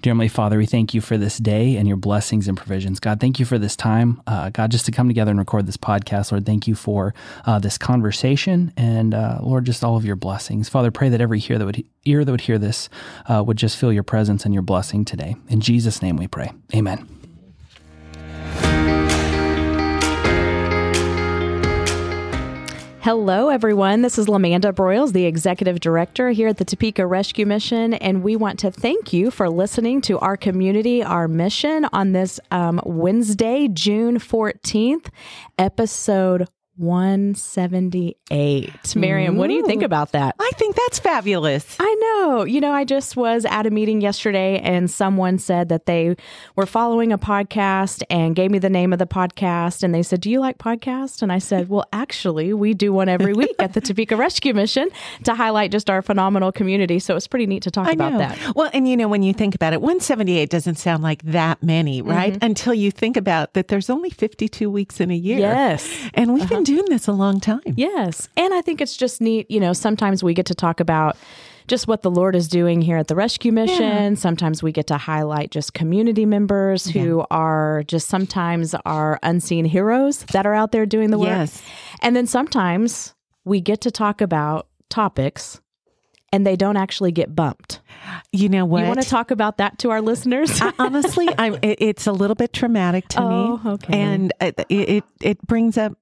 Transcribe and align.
Dear 0.00 0.12
Heavenly 0.12 0.28
Father, 0.28 0.58
we 0.58 0.66
thank 0.66 0.94
you 0.94 1.00
for 1.00 1.18
this 1.18 1.38
day 1.38 1.76
and 1.76 1.88
your 1.88 1.96
blessings 1.96 2.46
and 2.46 2.56
provisions. 2.56 3.00
God, 3.00 3.18
thank 3.18 3.40
you 3.40 3.44
for 3.44 3.58
this 3.58 3.74
time. 3.74 4.22
Uh, 4.28 4.48
God, 4.50 4.70
just 4.70 4.86
to 4.86 4.92
come 4.92 5.08
together 5.08 5.32
and 5.32 5.40
record 5.40 5.66
this 5.66 5.76
podcast. 5.76 6.30
Lord, 6.30 6.46
thank 6.46 6.68
you 6.68 6.76
for 6.76 7.14
uh, 7.44 7.58
this 7.58 7.76
conversation 7.76 8.72
and, 8.76 9.12
uh, 9.12 9.38
Lord, 9.42 9.64
just 9.64 9.82
all 9.82 9.96
of 9.96 10.04
your 10.04 10.14
blessings. 10.14 10.68
Father, 10.68 10.92
pray 10.92 11.08
that 11.08 11.20
every 11.20 11.42
ear 11.48 11.58
that 11.58 11.64
would, 11.66 11.84
ear 12.04 12.24
that 12.24 12.30
would 12.30 12.42
hear 12.42 12.58
this 12.58 12.88
uh, 13.26 13.42
would 13.44 13.56
just 13.56 13.76
feel 13.76 13.92
your 13.92 14.04
presence 14.04 14.44
and 14.44 14.54
your 14.54 14.62
blessing 14.62 15.04
today. 15.04 15.34
In 15.48 15.60
Jesus' 15.60 16.00
name 16.00 16.16
we 16.16 16.28
pray. 16.28 16.52
Amen. 16.76 17.17
Hello, 23.08 23.48
everyone. 23.48 24.02
This 24.02 24.18
is 24.18 24.26
Lamanda 24.26 24.70
Broyles, 24.70 25.14
the 25.14 25.24
Executive 25.24 25.80
Director 25.80 26.28
here 26.28 26.48
at 26.48 26.58
the 26.58 26.64
Topeka 26.66 27.06
Rescue 27.06 27.46
Mission, 27.46 27.94
and 27.94 28.22
we 28.22 28.36
want 28.36 28.58
to 28.58 28.70
thank 28.70 29.14
you 29.14 29.30
for 29.30 29.48
listening 29.48 30.02
to 30.02 30.18
our 30.18 30.36
community, 30.36 31.02
our 31.02 31.26
mission 31.26 31.86
on 31.94 32.12
this 32.12 32.38
um, 32.50 32.82
Wednesday, 32.84 33.66
June 33.66 34.18
14th, 34.18 35.08
episode 35.58 36.48
178. 36.78 38.96
Miriam, 38.96 39.36
what 39.36 39.48
do 39.48 39.54
you 39.54 39.66
think 39.66 39.82
about 39.82 40.12
that? 40.12 40.36
I 40.38 40.50
think 40.56 40.76
that's 40.76 41.00
fabulous. 41.00 41.76
I 41.80 41.96
know. 42.00 42.44
You 42.44 42.60
know, 42.60 42.72
I 42.72 42.84
just 42.84 43.16
was 43.16 43.44
at 43.44 43.66
a 43.66 43.70
meeting 43.70 44.00
yesterday 44.00 44.60
and 44.60 44.88
someone 44.90 45.38
said 45.38 45.68
that 45.70 45.86
they 45.86 46.14
were 46.54 46.66
following 46.66 47.12
a 47.12 47.18
podcast 47.18 48.04
and 48.10 48.36
gave 48.36 48.50
me 48.50 48.58
the 48.58 48.70
name 48.70 48.92
of 48.92 49.00
the 49.00 49.06
podcast. 49.06 49.82
And 49.82 49.94
they 49.94 50.04
said, 50.04 50.20
Do 50.20 50.30
you 50.30 50.38
like 50.40 50.58
podcasts? 50.58 51.20
And 51.20 51.32
I 51.32 51.38
said, 51.38 51.68
Well, 51.68 51.84
actually, 51.92 52.52
we 52.52 52.74
do 52.74 52.92
one 52.92 53.08
every 53.08 53.32
week 53.32 53.56
at 53.58 53.72
the 53.72 53.80
Topeka 53.80 54.16
Rescue 54.16 54.54
Mission 54.54 54.88
to 55.24 55.34
highlight 55.34 55.72
just 55.72 55.90
our 55.90 56.02
phenomenal 56.02 56.52
community. 56.52 57.00
So 57.00 57.16
it's 57.16 57.26
pretty 57.26 57.46
neat 57.46 57.64
to 57.64 57.70
talk 57.70 57.88
I 57.88 57.92
about 57.92 58.12
know. 58.12 58.18
that. 58.18 58.54
Well, 58.54 58.70
and 58.72 58.88
you 58.88 58.96
know, 58.96 59.08
when 59.08 59.24
you 59.24 59.32
think 59.32 59.54
about 59.54 59.72
it, 59.72 59.80
178 59.80 60.48
doesn't 60.48 60.76
sound 60.76 61.02
like 61.02 61.22
that 61.22 61.62
many, 61.62 62.02
right? 62.02 62.34
Mm-hmm. 62.34 62.44
Until 62.44 62.74
you 62.74 62.90
think 62.90 63.16
about 63.16 63.54
that 63.54 63.68
there's 63.68 63.90
only 63.90 64.10
52 64.10 64.70
weeks 64.70 65.00
in 65.00 65.10
a 65.10 65.16
year. 65.16 65.38
Yes. 65.38 65.88
And 66.14 66.34
we've 66.34 66.48
been 66.48 66.64
doing 66.68 66.84
this 66.88 67.08
a 67.08 67.12
long 67.12 67.40
time. 67.40 67.60
Yes. 67.76 68.28
And 68.36 68.52
I 68.54 68.60
think 68.60 68.80
it's 68.80 68.96
just 68.96 69.20
neat. 69.20 69.50
You 69.50 69.60
know, 69.60 69.72
sometimes 69.72 70.22
we 70.22 70.34
get 70.34 70.46
to 70.46 70.54
talk 70.54 70.80
about 70.80 71.16
just 71.66 71.86
what 71.86 72.02
the 72.02 72.10
Lord 72.10 72.34
is 72.34 72.48
doing 72.48 72.80
here 72.80 72.96
at 72.96 73.08
the 73.08 73.14
rescue 73.14 73.52
mission. 73.52 74.16
Sometimes 74.16 74.62
we 74.62 74.72
get 74.72 74.86
to 74.86 74.96
highlight 74.96 75.50
just 75.50 75.74
community 75.74 76.24
members 76.24 76.86
who 76.86 77.26
are 77.30 77.82
just 77.86 78.08
sometimes 78.08 78.74
our 78.86 79.18
unseen 79.22 79.64
heroes 79.66 80.24
that 80.32 80.46
are 80.46 80.54
out 80.54 80.72
there 80.72 80.86
doing 80.86 81.10
the 81.10 81.18
work. 81.18 81.28
Yes. 81.28 81.62
And 82.00 82.16
then 82.16 82.26
sometimes 82.26 83.14
we 83.44 83.60
get 83.60 83.82
to 83.82 83.90
talk 83.90 84.20
about 84.22 84.66
topics 84.88 85.60
and 86.32 86.46
they 86.46 86.56
don't 86.56 86.76
actually 86.78 87.12
get 87.12 87.34
bumped. 87.34 87.80
You 88.32 88.48
know 88.48 88.64
what? 88.64 88.80
You 88.82 88.86
want 88.88 89.02
to 89.02 89.08
talk 89.08 89.30
about 89.30 89.58
that 89.58 89.78
to 89.80 89.90
our 89.90 90.00
listeners? 90.00 90.60
I- 90.62 90.72
honestly, 90.78 91.28
I'm, 91.38 91.54
it, 91.62 91.80
it's 91.80 92.06
a 92.06 92.12
little 92.12 92.34
bit 92.34 92.52
traumatic 92.54 93.08
to 93.08 93.20
Oh, 93.22 93.56
me. 93.62 93.70
okay. 93.72 93.98
And 93.98 94.32
it, 94.40 94.58
it, 94.70 95.04
it 95.22 95.46
brings 95.46 95.76
up 95.76 95.92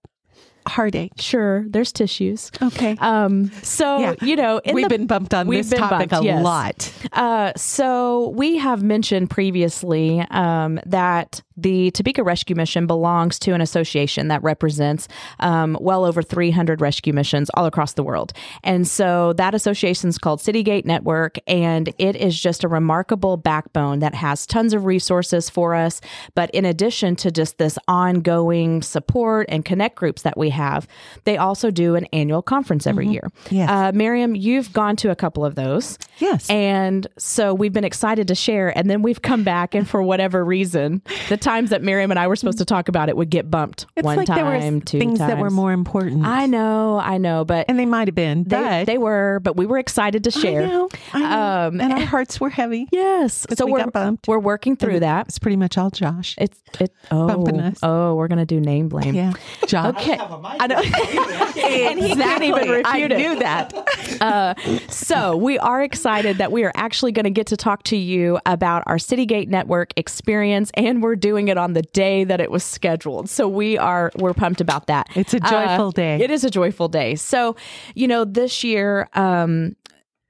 heartache. 0.66 1.12
sure, 1.18 1.64
there's 1.68 1.92
tissues. 1.92 2.50
Okay. 2.62 2.96
Um, 3.00 3.50
so 3.62 3.98
Yeah. 3.98 4.14
you 4.22 4.36
know, 4.36 4.60
We've 4.72 4.84
the- 4.84 4.88
been 4.88 5.06
bumped 5.06 5.32
on 5.34 5.48
this 5.48 5.70
topic 5.70 6.10
bumped, 6.10 6.24
a 6.24 6.26
yes. 6.26 6.42
lot. 6.44 6.92
Uh, 7.12 7.52
so 7.56 8.30
we 8.30 8.58
have 8.58 8.82
mentioned 8.82 9.30
previously 9.30 10.20
um, 10.30 10.80
that 10.86 11.42
the 11.56 11.90
Topeka 11.92 12.22
Rescue 12.22 12.54
Mission 12.56 12.86
belongs 12.86 13.38
to 13.40 13.52
an 13.52 13.60
association 13.60 14.28
that 14.28 14.42
represents 14.42 15.08
um, 15.40 15.76
well 15.80 16.04
over 16.04 16.22
300 16.22 16.80
rescue 16.80 17.12
missions 17.12 17.50
all 17.54 17.64
across 17.64 17.94
the 17.94 18.02
world. 18.02 18.32
And 18.62 18.86
so 18.86 19.32
that 19.34 19.54
association 19.54 20.08
is 20.08 20.18
called 20.18 20.40
Citygate 20.40 20.84
Network, 20.84 21.38
and 21.46 21.92
it 21.98 22.16
is 22.16 22.38
just 22.38 22.64
a 22.64 22.68
remarkable 22.68 23.36
backbone 23.36 24.00
that 24.00 24.14
has 24.14 24.46
tons 24.46 24.74
of 24.74 24.84
resources 24.84 25.48
for 25.48 25.74
us. 25.74 26.00
But 26.34 26.50
in 26.50 26.64
addition 26.64 27.16
to 27.16 27.30
just 27.30 27.58
this 27.58 27.78
ongoing 27.88 28.82
support 28.82 29.46
and 29.48 29.64
connect 29.64 29.96
groups 29.96 30.22
that 30.22 30.36
we 30.36 30.50
have, 30.50 30.86
they 31.24 31.36
also 31.36 31.70
do 31.70 31.94
an 31.94 32.06
annual 32.12 32.42
conference 32.42 32.86
every 32.86 33.08
year. 33.08 33.30
Yes. 33.50 33.70
Uh, 33.70 33.92
Miriam, 33.94 34.34
you've 34.34 34.72
gone 34.72 34.96
to 34.96 35.10
a 35.10 35.16
couple 35.16 35.44
of 35.44 35.54
those. 35.54 35.98
Yes. 36.18 36.48
And 36.50 37.06
so 37.18 37.54
we've 37.54 37.72
been 37.72 37.84
excited 37.84 38.28
to 38.28 38.34
share. 38.34 38.76
And 38.76 38.90
then 38.90 39.02
we've 39.02 39.22
come 39.22 39.44
back, 39.44 39.74
and 39.74 39.88
for 39.88 40.02
whatever 40.02 40.44
reason, 40.44 41.02
the 41.28 41.36
times 41.46 41.70
that 41.70 41.82
Miriam 41.82 42.10
and 42.10 42.18
I 42.18 42.26
were 42.26 42.36
supposed 42.36 42.58
to 42.58 42.64
talk 42.64 42.88
about 42.88 43.08
it 43.08 43.16
would 43.16 43.30
get 43.30 43.50
bumped 43.50 43.86
It's 43.94 44.04
one 44.04 44.16
like 44.16 44.26
time, 44.26 44.36
there 44.36 44.72
were 44.72 44.80
two 44.80 44.98
things 44.98 45.20
that 45.20 45.38
were 45.38 45.50
more 45.50 45.72
important. 45.72 46.26
I 46.26 46.46
know, 46.46 46.98
I 46.98 47.18
know, 47.18 47.44
but 47.44 47.66
and 47.68 47.78
they 47.78 47.86
might 47.86 48.08
have 48.08 48.14
been, 48.14 48.44
they, 48.44 48.56
but 48.56 48.86
they 48.86 48.98
were, 48.98 49.40
but 49.42 49.56
we 49.56 49.64
were 49.64 49.78
excited 49.78 50.24
to 50.24 50.30
share. 50.30 50.62
I 50.62 50.66
know, 50.66 50.88
I 51.12 51.20
know. 51.20 51.66
Um, 51.66 51.80
and 51.80 51.92
our 51.92 52.04
hearts 52.04 52.40
were 52.40 52.50
heavy. 52.50 52.88
Yes. 52.90 53.46
So 53.54 53.64
we 53.64 53.72
we're, 53.72 53.78
got 53.78 53.92
bumped. 53.92 54.28
we're 54.28 54.38
working 54.38 54.76
through 54.76 55.00
that. 55.00 55.28
It's 55.28 55.38
pretty 55.38 55.56
much 55.56 55.78
all 55.78 55.90
Josh. 55.90 56.34
It's 56.38 56.60
it. 56.80 56.92
Oh, 57.10 57.28
Bumping 57.28 57.60
us. 57.60 57.78
oh, 57.82 58.14
we're 58.16 58.28
gonna 58.28 58.46
do 58.46 58.60
name 58.60 58.88
blame. 58.88 59.14
Yeah, 59.14 59.32
Josh. 59.66 59.94
Okay. 59.96 60.18
I 60.18 60.66
know. 60.66 60.76
and 61.62 62.00
he 62.00 62.14
can't 62.14 62.42
even 62.42 62.68
refute 62.68 62.86
I 62.86 62.98
it. 62.98 63.16
knew 63.16 63.38
that. 63.38 64.56
So 64.90 65.36
we 65.36 65.58
are 65.58 65.82
excited 65.82 66.38
that 66.38 66.50
we 66.50 66.64
are 66.64 66.72
actually 66.74 67.12
going 67.12 67.24
to 67.24 67.30
get 67.30 67.48
to 67.48 67.56
talk 67.56 67.82
to 67.84 67.96
you 67.96 68.38
about 68.46 68.82
our 68.86 68.96
Citygate 68.96 69.48
Network 69.48 69.92
experience, 69.96 70.70
and 70.74 71.02
we're 71.02 71.16
doing 71.16 71.35
it 71.48 71.58
on 71.58 71.72
the 71.74 71.82
day 71.82 72.24
that 72.24 72.40
it 72.40 72.50
was 72.50 72.64
scheduled. 72.64 73.28
So 73.28 73.48
we 73.48 73.78
are 73.78 74.10
we're 74.16 74.34
pumped 74.34 74.60
about 74.60 74.86
that. 74.86 75.08
It's 75.14 75.34
a 75.34 75.40
joyful 75.40 75.92
day. 75.92 76.20
It 76.20 76.30
is 76.30 76.44
a 76.44 76.50
joyful 76.50 76.88
day. 76.88 77.14
So 77.14 77.56
you 77.94 78.08
know, 78.08 78.24
this 78.24 78.64
year 78.64 79.08
um, 79.14 79.76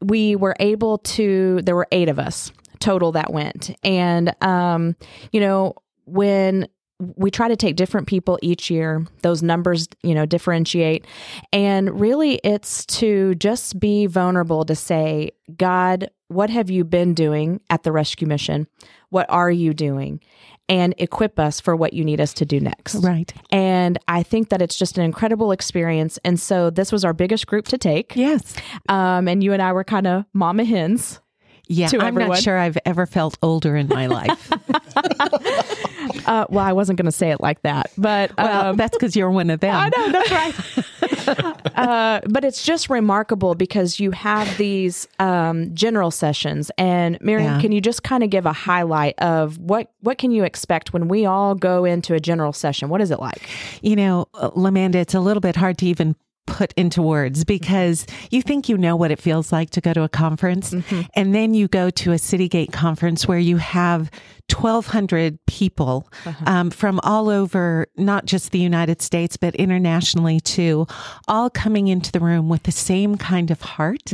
we 0.02 0.36
were 0.36 0.56
able 0.60 0.98
to. 0.98 1.60
There 1.62 1.76
were 1.76 1.88
eight 1.92 2.08
of 2.08 2.18
us 2.18 2.52
total 2.78 3.12
that 3.12 3.32
went, 3.32 3.76
and 3.82 4.34
um, 4.42 4.96
you 5.32 5.40
know 5.40 5.74
when 6.04 6.68
we 6.98 7.30
try 7.30 7.48
to 7.48 7.56
take 7.56 7.76
different 7.76 8.06
people 8.06 8.38
each 8.40 8.70
year 8.70 9.04
those 9.22 9.42
numbers 9.42 9.88
you 10.02 10.14
know 10.14 10.24
differentiate 10.24 11.04
and 11.52 12.00
really 12.00 12.36
it's 12.42 12.86
to 12.86 13.34
just 13.34 13.78
be 13.78 14.06
vulnerable 14.06 14.64
to 14.64 14.74
say 14.74 15.30
god 15.56 16.10
what 16.28 16.48
have 16.48 16.70
you 16.70 16.84
been 16.84 17.12
doing 17.12 17.60
at 17.70 17.82
the 17.82 17.92
rescue 17.92 18.26
mission 18.26 18.66
what 19.10 19.26
are 19.28 19.50
you 19.50 19.74
doing 19.74 20.20
and 20.68 20.94
equip 20.98 21.38
us 21.38 21.60
for 21.60 21.76
what 21.76 21.92
you 21.92 22.04
need 22.04 22.20
us 22.20 22.32
to 22.34 22.44
do 22.44 22.58
next 22.60 22.96
Right. 22.96 23.32
and 23.50 23.98
i 24.08 24.22
think 24.22 24.48
that 24.48 24.60
it's 24.62 24.76
just 24.76 24.98
an 24.98 25.04
incredible 25.04 25.52
experience 25.52 26.18
and 26.24 26.38
so 26.40 26.70
this 26.70 26.90
was 26.92 27.04
our 27.04 27.12
biggest 27.12 27.46
group 27.46 27.66
to 27.68 27.78
take 27.78 28.14
Yes. 28.16 28.54
um, 28.88 29.28
and 29.28 29.42
you 29.44 29.52
and 29.52 29.62
i 29.62 29.72
were 29.72 29.84
kind 29.84 30.06
of 30.06 30.24
mama 30.32 30.64
hens 30.64 31.20
Yeah. 31.68 31.88
I'm 31.92 32.00
everyone. 32.02 32.28
not 32.30 32.38
sure 32.42 32.58
I've 32.58 32.78
ever 32.84 33.06
felt 33.06 33.36
older 33.42 33.76
in 33.76 33.88
my 33.88 34.06
life. 34.06 34.52
uh, 36.26 36.46
well 36.48 36.64
i 36.64 36.72
wasn't 36.72 36.96
going 36.96 37.06
to 37.06 37.12
say 37.12 37.30
it 37.30 37.40
like 37.40 37.60
that 37.62 37.90
but 37.98 38.32
well, 38.36 38.66
um, 38.70 38.76
that's 38.76 38.96
because 38.96 39.14
you're 39.16 39.30
one 39.30 39.50
of 39.50 39.60
them. 39.60 39.74
I 39.74 39.90
know 39.96 40.12
that's 40.12 40.30
right. 40.30 41.68
uh, 41.76 42.20
but 42.28 42.44
it's 42.44 42.64
just 42.64 42.88
remarkable 42.90 43.54
because 43.54 44.00
you 44.00 44.10
have 44.12 44.56
these 44.58 45.06
um, 45.18 45.74
general 45.74 46.10
sessions, 46.10 46.70
and 46.78 47.18
Miriam, 47.20 47.54
Yeah. 47.54 47.60
can 47.60 47.72
you 47.72 47.80
just 47.80 48.02
kind 48.02 48.22
of 48.22 48.30
give 48.30 48.46
a 48.46 48.52
highlight 48.52 49.18
of 49.18 49.58
what 49.58 49.90
what 50.00 50.18
can 50.18 50.30
you 50.30 50.44
expect 50.44 50.92
when 50.92 51.08
we 51.08 51.26
all 51.26 51.54
go 51.54 51.84
into 51.84 52.14
a 52.14 52.20
general 52.20 52.52
session? 52.52 52.88
What 52.88 53.00
is 53.00 53.10
it 53.10 53.20
like? 53.20 53.48
You 53.82 53.96
know, 53.96 54.26
uh, 54.34 54.50
Lamanda, 54.50 54.96
it's 54.96 55.14
a 55.14 55.20
little 55.20 55.40
bit 55.40 55.56
hard 55.56 55.78
to 55.78 55.86
even 55.86 56.16
put 56.46 56.72
into 56.74 57.02
words 57.02 57.44
because 57.44 58.06
you 58.30 58.40
think 58.42 58.68
you 58.68 58.78
know 58.78 58.96
what 58.96 59.10
it 59.10 59.20
feels 59.20 59.52
like 59.52 59.70
to 59.70 59.80
go 59.80 59.92
to 59.92 60.02
a 60.02 60.08
conference 60.08 60.72
and 61.14 61.34
then 61.34 61.54
you 61.54 61.68
go 61.68 61.90
to 61.90 62.12
a 62.12 62.16
Citygate 62.16 62.72
conference 62.72 63.26
where 63.28 63.38
you 63.38 63.56
have 63.58 64.10
1200 64.52 65.44
people 65.46 66.08
um, 66.46 66.70
from 66.70 67.00
all 67.02 67.28
over 67.28 67.88
not 67.96 68.26
just 68.26 68.52
the 68.52 68.58
United 68.60 69.02
States 69.02 69.36
but 69.36 69.54
internationally 69.56 70.38
too 70.40 70.86
all 71.28 71.50
coming 71.50 71.88
into 71.88 72.12
the 72.12 72.20
room 72.20 72.48
with 72.48 72.62
the 72.62 72.72
same 72.72 73.16
kind 73.16 73.50
of 73.50 73.60
heart 73.60 74.12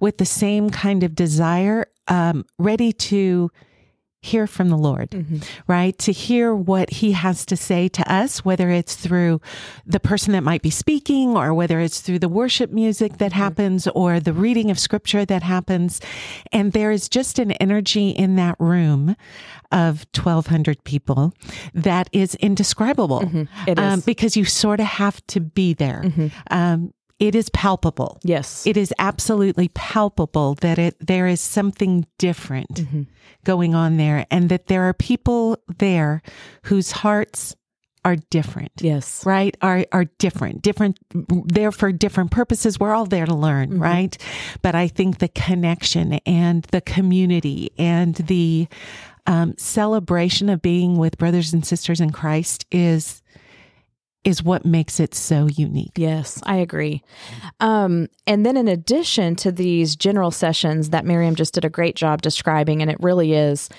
with 0.00 0.18
the 0.18 0.26
same 0.26 0.70
kind 0.70 1.02
of 1.02 1.14
desire 1.14 1.86
um, 2.08 2.44
ready 2.58 2.92
to 2.92 3.50
hear 4.22 4.46
from 4.46 4.68
the 4.68 4.76
Lord, 4.76 5.42
right? 5.66 5.96
To 5.98 6.12
hear 6.12 6.54
what 6.54 6.90
He 6.90 7.12
has 7.12 7.46
to 7.46 7.56
say 7.56 7.88
to 7.88 8.12
us, 8.12 8.44
whether 8.44 8.68
it's 8.70 8.94
through 8.94 9.40
the 9.86 9.98
person 10.00 10.32
that 10.34 10.42
might 10.42 10.60
be 10.60 10.68
speaking 10.70 11.36
or 11.36 11.54
whether 11.54 11.80
it's 11.80 12.00
through 12.00 12.18
the 12.18 12.28
worship 12.28 12.70
music 12.70 13.16
that 13.18 13.32
happens 13.32 13.86
or 13.88 14.20
the 14.20 14.34
reading 14.34 14.70
of 14.70 14.78
scripture 14.78 15.24
that 15.24 15.42
happens. 15.42 16.00
And 16.52 16.72
there 16.72 16.90
is 16.90 17.08
just 17.08 17.38
an 17.38 17.52
energy 17.52 18.10
in 18.10 18.36
that 18.36 18.56
room 18.58 19.16
of 19.72 20.04
1,200 20.14 20.84
people 20.84 21.32
that 21.72 22.08
is 22.12 22.34
indescribable 22.36 23.22
It 23.66 23.78
Um, 23.78 24.00
is. 24.00 24.04
because 24.04 24.36
you 24.36 24.44
sort 24.44 24.80
of 24.80 24.86
have 24.86 25.26
to 25.28 25.40
be 25.40 25.72
there. 25.72 26.04
Um, 26.50 26.92
it 27.20 27.34
is 27.36 27.48
palpable. 27.50 28.18
Yes. 28.24 28.66
It 28.66 28.76
is 28.76 28.92
absolutely 28.98 29.68
palpable 29.68 30.54
that 30.56 30.78
it 30.78 30.96
there 31.06 31.26
is 31.28 31.40
something 31.40 32.06
different 32.18 32.80
going 33.44 33.74
on 33.74 33.96
there 33.98 34.26
and 34.30 34.48
that 34.48 34.66
there 34.66 34.84
are 34.84 34.94
people 34.94 35.58
there 35.78 36.22
whose 36.64 36.90
hearts 36.90 37.54
are 38.02 38.16
different. 38.30 38.72
Yes. 38.80 39.24
Right? 39.26 39.54
Are 39.60 39.84
are 39.92 40.06
different. 40.18 40.62
Different 40.62 40.98
there 41.28 41.70
for 41.70 41.92
different 41.92 42.30
purposes. 42.30 42.80
We're 42.80 42.94
all 42.94 43.04
there 43.06 43.26
to 43.26 43.34
learn, 43.34 43.72
Mm-hmm. 43.72 43.82
right? 43.82 44.16
But 44.62 44.74
I 44.74 44.88
think 44.88 45.18
the 45.18 45.28
connection 45.28 46.14
and 46.24 46.62
the 46.72 46.80
community 46.80 47.70
and 47.78 48.14
the 48.14 48.68
um, 49.26 49.54
celebration 49.58 50.48
of 50.48 50.62
being 50.62 50.96
with 50.96 51.18
brothers 51.18 51.52
and 51.52 51.64
sisters 51.64 52.00
in 52.00 52.10
Christ 52.10 52.64
is 52.72 53.19
is 54.24 54.42
what 54.42 54.64
makes 54.64 55.00
it 55.00 55.14
so 55.14 55.46
unique. 55.46 55.92
Yes, 55.96 56.40
I 56.44 56.56
agree. 56.56 57.02
Um, 57.58 58.08
and 58.26 58.44
then, 58.44 58.56
in 58.56 58.68
addition 58.68 59.36
to 59.36 59.52
these 59.52 59.96
general 59.96 60.30
sessions 60.30 60.90
that 60.90 61.06
Miriam 61.06 61.34
just 61.34 61.54
did 61.54 61.64
a 61.64 61.70
great 61.70 61.96
job 61.96 62.20
describing, 62.22 62.82
and 62.82 62.90
it 62.90 62.98
really 63.00 63.32
is, 63.32 63.70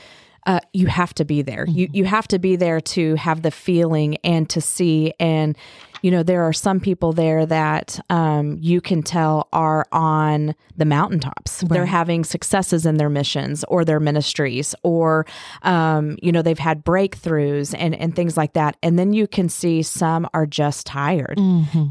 uh, 0.47 0.59
you 0.73 0.87
have 0.87 1.13
to 1.15 1.25
be 1.25 1.41
there. 1.41 1.65
You 1.67 1.89
you 1.93 2.05
have 2.05 2.27
to 2.29 2.39
be 2.39 2.55
there 2.55 2.81
to 2.81 3.15
have 3.15 3.43
the 3.43 3.51
feeling 3.51 4.17
and 4.23 4.49
to 4.49 4.61
see. 4.61 5.13
And 5.19 5.55
you 6.01 6.11
know, 6.11 6.23
there 6.23 6.43
are 6.43 6.53
some 6.53 6.79
people 6.79 7.13
there 7.13 7.45
that 7.45 7.99
um, 8.09 8.57
you 8.59 8.81
can 8.81 9.03
tell 9.03 9.47
are 9.53 9.85
on 9.91 10.55
the 10.77 10.85
mountaintops. 10.85 11.61
They're 11.61 11.85
having 11.85 12.23
successes 12.23 12.85
in 12.85 12.97
their 12.97 13.09
missions 13.09 13.63
or 13.67 13.85
their 13.85 13.99
ministries, 13.99 14.73
or 14.83 15.25
um, 15.63 16.17
you 16.21 16.31
know, 16.31 16.41
they've 16.41 16.57
had 16.57 16.83
breakthroughs 16.83 17.75
and 17.77 17.95
and 17.95 18.15
things 18.15 18.37
like 18.37 18.53
that. 18.53 18.77
And 18.83 18.97
then 18.97 19.13
you 19.13 19.27
can 19.27 19.49
see 19.49 19.81
some 19.83 20.27
are 20.33 20.45
just 20.45 20.85
tired 20.85 21.37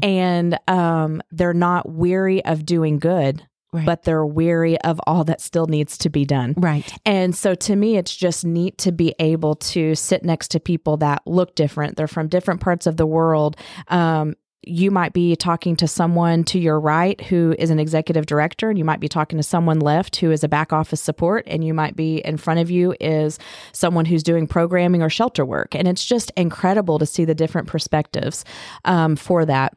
and 0.03 0.59
um, 0.67 1.21
they're 1.31 1.53
not 1.53 1.89
weary 1.89 2.43
of 2.45 2.65
doing 2.65 2.99
good, 2.99 3.45
Right. 3.73 3.85
but 3.85 4.03
they're 4.03 4.25
weary 4.25 4.77
of 4.81 4.99
all 5.07 5.23
that 5.23 5.39
still 5.39 5.65
needs 5.65 5.97
to 5.99 6.09
be 6.09 6.25
done. 6.25 6.55
Right. 6.57 6.93
And 7.05 7.33
so 7.33 7.55
to 7.55 7.75
me, 7.77 7.95
it's 7.95 8.13
just 8.13 8.43
neat 8.43 8.77
to 8.79 8.91
be 8.91 9.15
able 9.17 9.55
to 9.55 9.95
sit 9.95 10.25
next 10.25 10.49
to 10.49 10.59
people 10.59 10.97
that 10.97 11.21
look 11.25 11.55
different. 11.55 11.95
They're 11.95 12.07
from 12.07 12.27
different 12.27 12.59
parts 12.59 12.85
of 12.85 12.97
the 12.97 13.05
world. 13.05 13.55
Um, 13.87 14.35
you 14.63 14.91
might 14.91 15.11
be 15.11 15.35
talking 15.35 15.75
to 15.75 15.87
someone 15.87 16.43
to 16.43 16.59
your 16.59 16.79
right 16.79 17.19
who 17.21 17.55
is 17.57 17.71
an 17.71 17.79
executive 17.79 18.27
director, 18.27 18.69
and 18.69 18.77
you 18.77 18.85
might 18.85 18.99
be 18.99 19.07
talking 19.07 19.37
to 19.37 19.43
someone 19.43 19.79
left 19.79 20.17
who 20.17 20.31
is 20.31 20.43
a 20.43 20.47
back 20.47 20.71
office 20.71 21.01
support, 21.01 21.43
and 21.47 21.65
you 21.65 21.73
might 21.73 21.95
be 21.95 22.17
in 22.17 22.37
front 22.37 22.59
of 22.59 22.69
you 22.69 22.93
is 22.99 23.39
someone 23.71 24.05
who's 24.05 24.21
doing 24.21 24.45
programming 24.45 25.01
or 25.01 25.09
shelter 25.09 25.43
work. 25.43 25.73
And 25.73 25.87
it's 25.87 26.05
just 26.05 26.31
incredible 26.37 26.99
to 26.99 27.05
see 27.05 27.25
the 27.25 27.33
different 27.33 27.67
perspectives 27.67 28.45
um, 28.85 29.15
for 29.15 29.45
that. 29.45 29.73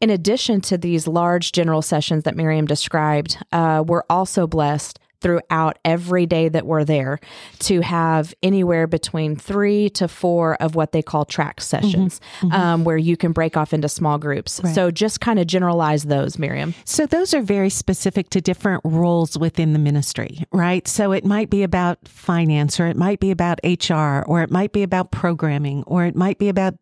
In 0.00 0.10
addition 0.10 0.60
to 0.62 0.76
these 0.76 1.06
large 1.06 1.52
general 1.52 1.80
sessions 1.80 2.24
that 2.24 2.36
Miriam 2.36 2.66
described, 2.66 3.38
uh, 3.52 3.84
we're 3.86 4.02
also 4.10 4.46
blessed 4.46 4.98
throughout 5.24 5.78
every 5.86 6.26
day 6.26 6.50
that 6.50 6.66
we're 6.66 6.84
there 6.84 7.18
to 7.60 7.80
have 7.80 8.34
anywhere 8.42 8.86
between 8.86 9.34
three 9.36 9.88
to 9.88 10.06
four 10.06 10.54
of 10.56 10.74
what 10.74 10.92
they 10.92 11.00
call 11.00 11.24
track 11.24 11.62
sessions, 11.62 12.20
Um, 12.52 12.84
where 12.84 12.98
you 12.98 13.16
can 13.16 13.32
break 13.32 13.56
off 13.56 13.72
into 13.72 13.88
small 13.88 14.18
groups. 14.18 14.60
So 14.74 14.90
just 14.90 15.20
kind 15.22 15.38
of 15.38 15.46
generalize 15.46 16.04
those, 16.04 16.38
Miriam. 16.38 16.74
So 16.84 17.06
those 17.06 17.32
are 17.32 17.40
very 17.40 17.70
specific 17.70 18.28
to 18.30 18.40
different 18.42 18.82
roles 18.84 19.38
within 19.38 19.72
the 19.72 19.78
ministry, 19.78 20.44
right? 20.52 20.86
So 20.86 21.12
it 21.12 21.24
might 21.24 21.48
be 21.48 21.62
about 21.62 22.06
finance 22.06 22.78
or 22.78 22.86
it 22.86 22.96
might 22.96 23.18
be 23.18 23.30
about 23.30 23.60
HR 23.64 24.22
or 24.26 24.42
it 24.42 24.50
might 24.50 24.72
be 24.72 24.82
about 24.82 25.10
programming 25.10 25.84
or 25.86 26.04
it 26.04 26.14
might 26.14 26.38
be 26.38 26.50
about 26.50 26.74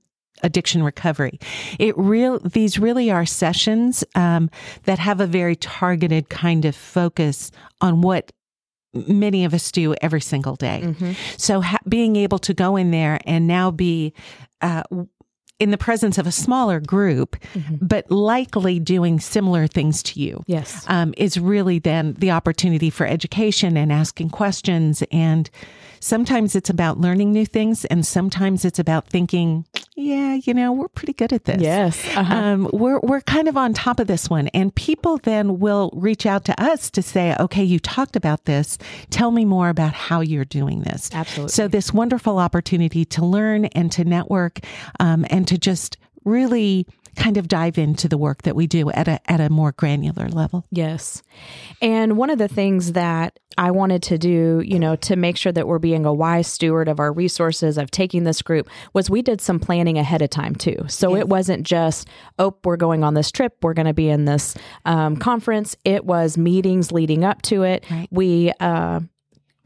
addiction 0.43 0.83
recovery. 0.83 1.39
It 1.79 1.97
real 1.97 2.39
these 2.41 2.79
really 2.79 3.11
are 3.11 3.27
sessions 3.27 4.05
um, 4.15 4.51
that 4.85 4.99
have 4.99 5.21
a 5.21 5.27
very 5.27 5.57
targeted 5.57 6.29
kind 6.29 6.65
of 6.65 6.75
focus 6.75 7.51
on 7.81 8.01
what 8.03 8.33
many 8.95 9.45
of 9.45 9.55
us 9.55 9.73
do 9.73 9.95
every 10.03 10.21
single 10.21 10.57
day. 10.57 10.95
So 11.39 11.61
ha- 11.61 11.79
being 11.89 12.17
able 12.17 12.39
to 12.41 12.53
go 12.53 12.77
in 12.77 12.91
there 12.91 13.21
and 13.25 13.47
now 13.47 13.71
be 13.71 14.13
uh, 14.61 14.83
in 15.59 15.71
the 15.71 15.79
presence 15.79 16.19
of 16.19 16.27
a 16.27 16.33
smaller 16.33 16.81
group, 16.81 17.37
but 17.81 18.11
likely 18.11 18.81
doing 18.81 19.21
similar 19.21 19.67
things 19.67 20.03
to 20.03 20.21
you. 20.21 20.43
Yes. 20.47 20.85
Um, 20.89 21.15
is 21.17 21.39
really 21.39 21.79
then 21.79 22.15
the 22.15 22.33
opportunity 22.33 22.91
for 22.91 23.07
education 23.07 23.77
and 23.77 23.93
asking 23.93 24.31
questions. 24.31 25.05
And 25.13 25.49
sometimes 26.03 26.57
it's 26.57 26.69
about 26.69 27.01
learning 27.01 27.33
new 27.33 27.47
things, 27.47 27.85
and 27.87 28.05
sometimes 28.07 28.65
it's 28.65 28.79
about 28.79 29.09
thinking, 29.09 29.65
yeah, 29.95 30.35
you 30.35 30.53
know, 30.53 30.73
we're 30.73 30.89
pretty 30.89 31.13
good 31.13 31.33
at 31.33 31.45
this. 31.45 31.63
Yes. 31.63 32.05
Uh-huh. 32.17 32.35
Um, 32.35 32.71
we're 32.73 32.99
we're 33.01 33.21
kind 33.21 33.49
of 33.49 33.57
on 33.57 33.73
top 33.73 34.01
of 34.01 34.09
this 34.09 34.29
one, 34.29 34.49
and 34.49 34.75
people 34.75 35.19
then 35.19 35.61
will 35.61 35.91
reach 35.95 36.27
out 36.27 36.45
to 36.47 36.63
us 36.63 36.91
to 36.91 37.03
say, 37.03 37.37
"Okay, 37.39 37.63
you 37.63 37.79
talked 37.79 38.17
about 38.17 38.45
this. 38.45 38.79
Tell 39.11 39.31
me 39.31 39.45
more 39.45 39.69
about 39.69 39.93
how 39.95 40.21
you're 40.21 40.45
doing 40.45 40.83
this." 40.83 41.11
Absolutely. 41.13 41.53
So 41.53 41.69
this 41.69 41.93
wonderful 41.93 42.39
opportunity 42.39 43.05
to 43.07 43.25
learn 43.25 43.67
and 43.67 43.91
to 43.93 44.05
network, 44.05 44.61
um, 44.99 45.25
and 45.31 45.47
to 45.49 45.57
just 45.57 45.99
really 46.25 46.87
kind 47.17 47.37
of 47.37 47.49
dive 47.49 47.79
into 47.79 48.09
the 48.09 48.19
work 48.19 48.43
that 48.43 48.57
we 48.57 48.67
do 48.67 48.91
at 48.91 49.09
a 49.09 49.21
at 49.31 49.41
a 49.41 49.51
more 49.51 49.73
granular 49.73 50.29
level. 50.29 50.65
Yes. 50.71 51.23
And 51.81 52.17
one 52.17 52.31
of 52.31 52.39
the 52.39 52.49
things 52.49 52.93
that 52.93 53.39
I 53.59 53.71
wanted 53.71 54.03
to 54.05 54.19
do, 54.19 54.63
you 54.65 54.79
know, 54.79 54.97
to 54.97 55.17
make 55.17 55.37
sure 55.37 55.53
that 55.53 55.67
we're 55.67 55.79
being 55.79 56.07
a 56.07 56.13
wise 56.13 56.47
steward 56.47 56.89
of 56.89 56.99
our 56.99 57.13
resources, 57.13 57.77
of 57.77 57.91
taking 57.91 58.25
this 58.25 58.41
group, 58.41 58.69
was 58.95 59.11
we 59.11 59.23
did 59.23 59.41
some 59.41 59.61
planning 59.61 59.99
ahead 59.99 60.23
of 60.23 60.31
time 60.31 60.55
too. 60.55 60.85
So 60.89 61.15
it 61.17 61.29
wasn't 61.29 61.67
just, 61.67 62.09
oh, 62.39 62.57
we're 62.65 62.77
going 62.77 63.05
on 63.05 63.15
this 63.15 63.31
trip, 63.31 63.57
we're 63.63 63.75
going 63.75 63.87
to 63.87 63.95
be 63.95 64.09
in 64.09 64.25
this 64.25 64.55
um, 64.85 65.17
conference. 65.17 65.77
It 65.85 66.05
was 66.05 66.39
meetings 66.39 66.93
leading 66.93 67.25
up 67.25 67.43
to 67.43 67.63
it. 67.63 67.85
Right. 67.91 68.09
We, 68.11 68.53
uh, 68.59 69.01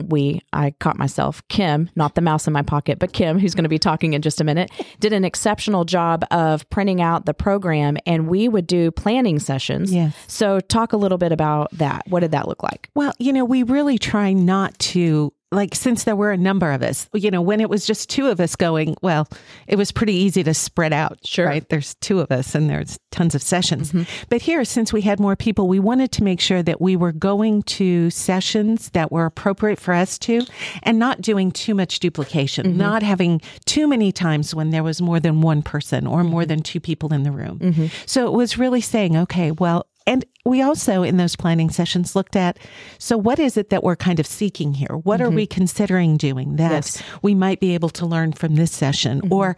we, 0.05 0.43
I 0.53 0.73
caught 0.73 0.99
myself, 0.99 1.43
Kim, 1.49 1.91
not 1.97 2.15
the 2.15 2.21
mouse 2.21 2.47
in 2.47 2.53
my 2.53 2.63
pocket, 2.63 2.99
but 2.99 3.13
Kim, 3.13 3.39
who's 3.39 3.55
going 3.55 3.65
to 3.65 3.69
be 3.69 3.79
talking 3.79 4.13
in 4.13 4.23
just 4.23 4.41
a 4.41 4.45
minute, 4.45 4.71
did 5.01 5.13
an 5.13 5.25
exceptional 5.25 5.85
job 5.85 6.25
of 6.31 6.69
printing 6.71 7.01
out 7.01 7.27
the 7.27 7.35
program 7.35 7.97
and 8.07 8.29
we 8.29 8.49
would 8.49 8.67
do 8.67 8.91
planning 8.91 9.39
sessions. 9.39 9.93
Yes. 9.93 10.15
So, 10.27 10.61
talk 10.61 10.93
a 10.93 10.97
little 10.97 11.19
bit 11.19 11.33
about 11.33 11.71
that. 11.73 12.03
What 12.09 12.21
did 12.21 12.33
that 12.33 12.49
look 12.49 12.63
like? 12.63 12.91
Well, 12.95 13.13
you 13.19 13.33
know, 13.33 13.45
we 13.45 13.63
really 13.63 13.99
try 13.99 14.33
not 14.33 14.79
to 14.79 15.33
like 15.53 15.75
since 15.75 16.05
there 16.05 16.17
were 16.17 16.33
a 16.33 16.37
number 16.37 16.73
of 16.73 16.83
us, 16.83 17.09
you 17.15 17.31
know, 17.31 17.41
when 17.41 17.61
it 17.61 17.71
was 17.71 17.87
just 17.87 18.11
two 18.11 18.27
of 18.27 18.41
us 18.41 18.57
going, 18.57 18.97
well, 19.01 19.29
it 19.69 19.77
was 19.77 19.93
pretty 19.93 20.15
easy 20.15 20.43
to 20.43 20.53
spread 20.53 20.93
out. 20.93 21.19
Sure. 21.25 21.47
Right. 21.47 21.69
There's 21.69 21.95
two 21.97 22.21
of 22.21 22.33
us 22.33 22.55
and 22.55 22.69
there's 22.69 22.99
tons 23.13 23.35
of 23.35 23.43
sessions. 23.43 23.93
Mm-hmm. 23.93 24.25
But 24.29 24.43
here, 24.43 24.65
since 24.65 24.93
we 24.93 25.03
had 25.03 25.21
more 25.21 25.37
people, 25.37 25.69
we 25.69 25.79
wanted 25.79 26.11
to 26.13 26.25
make 26.25 26.41
sure 26.41 26.63
that 26.65 26.81
we 26.81 26.97
were 26.97 27.13
going 27.13 27.63
to 27.65 28.11
sessions 28.11 28.91
that 28.91 29.13
were 29.13 29.25
appropriate 29.25 29.79
for 29.79 29.95
us 29.95 30.19
to 30.21 30.45
and 30.83 30.99
not 30.99 31.21
doing 31.21 31.53
too 31.53 31.75
much 31.75 32.01
duplication, 32.01 32.67
mm-hmm. 32.67 32.79
not 32.79 33.03
having 33.05 33.41
too 33.67 33.87
many 33.87 34.11
times 34.11 34.53
when 34.53 34.71
there 34.71 34.83
was 34.83 35.01
more 35.01 35.21
than 35.21 35.43
one 35.43 35.63
person 35.63 36.09
or 36.09 36.25
more 36.25 36.43
mm-hmm. 36.43 36.49
than 36.49 36.63
two 36.63 36.81
people 36.81 37.13
in 37.13 37.23
the 37.23 37.31
room. 37.31 37.91
So 38.05 38.27
it 38.27 38.33
was 38.33 38.59
really 38.59 38.81
saying, 38.81 39.17
okay, 39.17 39.53
well, 39.53 39.87
and 40.07 40.25
we 40.45 40.63
also 40.63 41.03
in 41.03 41.17
those 41.17 41.37
planning 41.37 41.71
sessions 41.71 42.15
looked 42.15 42.37
at 42.37 42.59
so 42.99 43.17
what 43.17 43.39
is 43.39 43.57
it 43.57 43.71
that 43.71 43.83
we're 43.83 43.97
kind 43.97 44.21
of 44.21 44.27
seeking 44.27 44.75
here? 44.75 44.97
What 45.03 45.21
are 45.21 45.31
we 45.31 45.47
mm-hmm. 45.47 45.55
considering 45.55 46.17
doing 46.17 46.57
that 46.57 46.71
Yes. 46.71 47.03
we 47.23 47.35
might 47.35 47.61
be 47.61 47.75
able 47.75 47.91
to 47.91 48.07
learn 48.07 48.33
from 48.33 48.55
this 48.57 48.73
session 48.73 49.21
mm-hmm. 49.21 49.33
or 49.33 49.57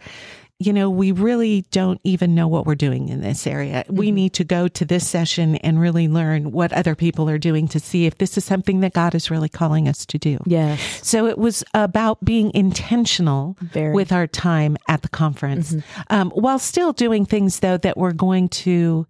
you 0.61 0.73
know, 0.73 0.89
we 0.89 1.13
really 1.13 1.61
don't 1.71 2.01
even 2.03 2.35
know 2.35 2.45
what 2.49 2.65
we're 2.65 2.75
doing 2.75 3.07
in 3.07 3.21
this 3.21 3.47
area. 3.47 3.85
We 3.87 4.07
mm-hmm. 4.07 4.15
need 4.15 4.33
to 4.33 4.43
go 4.43 4.67
to 4.67 4.83
this 4.83 5.07
session 5.07 5.55
and 5.55 5.79
really 5.79 6.09
learn 6.09 6.51
what 6.51 6.73
other 6.73 6.95
people 6.95 7.29
are 7.29 7.37
doing 7.37 7.69
to 7.69 7.79
see 7.79 8.05
if 8.05 8.17
this 8.17 8.37
is 8.37 8.43
something 8.43 8.81
that 8.81 8.91
God 8.91 9.15
is 9.15 9.31
really 9.31 9.47
calling 9.47 9.87
us 9.87 10.05
to 10.07 10.17
do. 10.17 10.37
Yes. 10.45 10.81
So 11.01 11.27
it 11.27 11.37
was 11.37 11.63
about 11.73 12.23
being 12.25 12.51
intentional 12.53 13.55
Very. 13.61 13.93
with 13.93 14.11
our 14.11 14.27
time 14.27 14.75
at 14.89 15.01
the 15.01 15.07
conference, 15.07 15.77
um, 16.09 16.29
while 16.31 16.59
still 16.59 16.91
doing 16.91 17.25
things 17.25 17.61
though 17.61 17.77
that 17.77 17.95
we're 17.95 18.11
going 18.11 18.49
to 18.49 19.07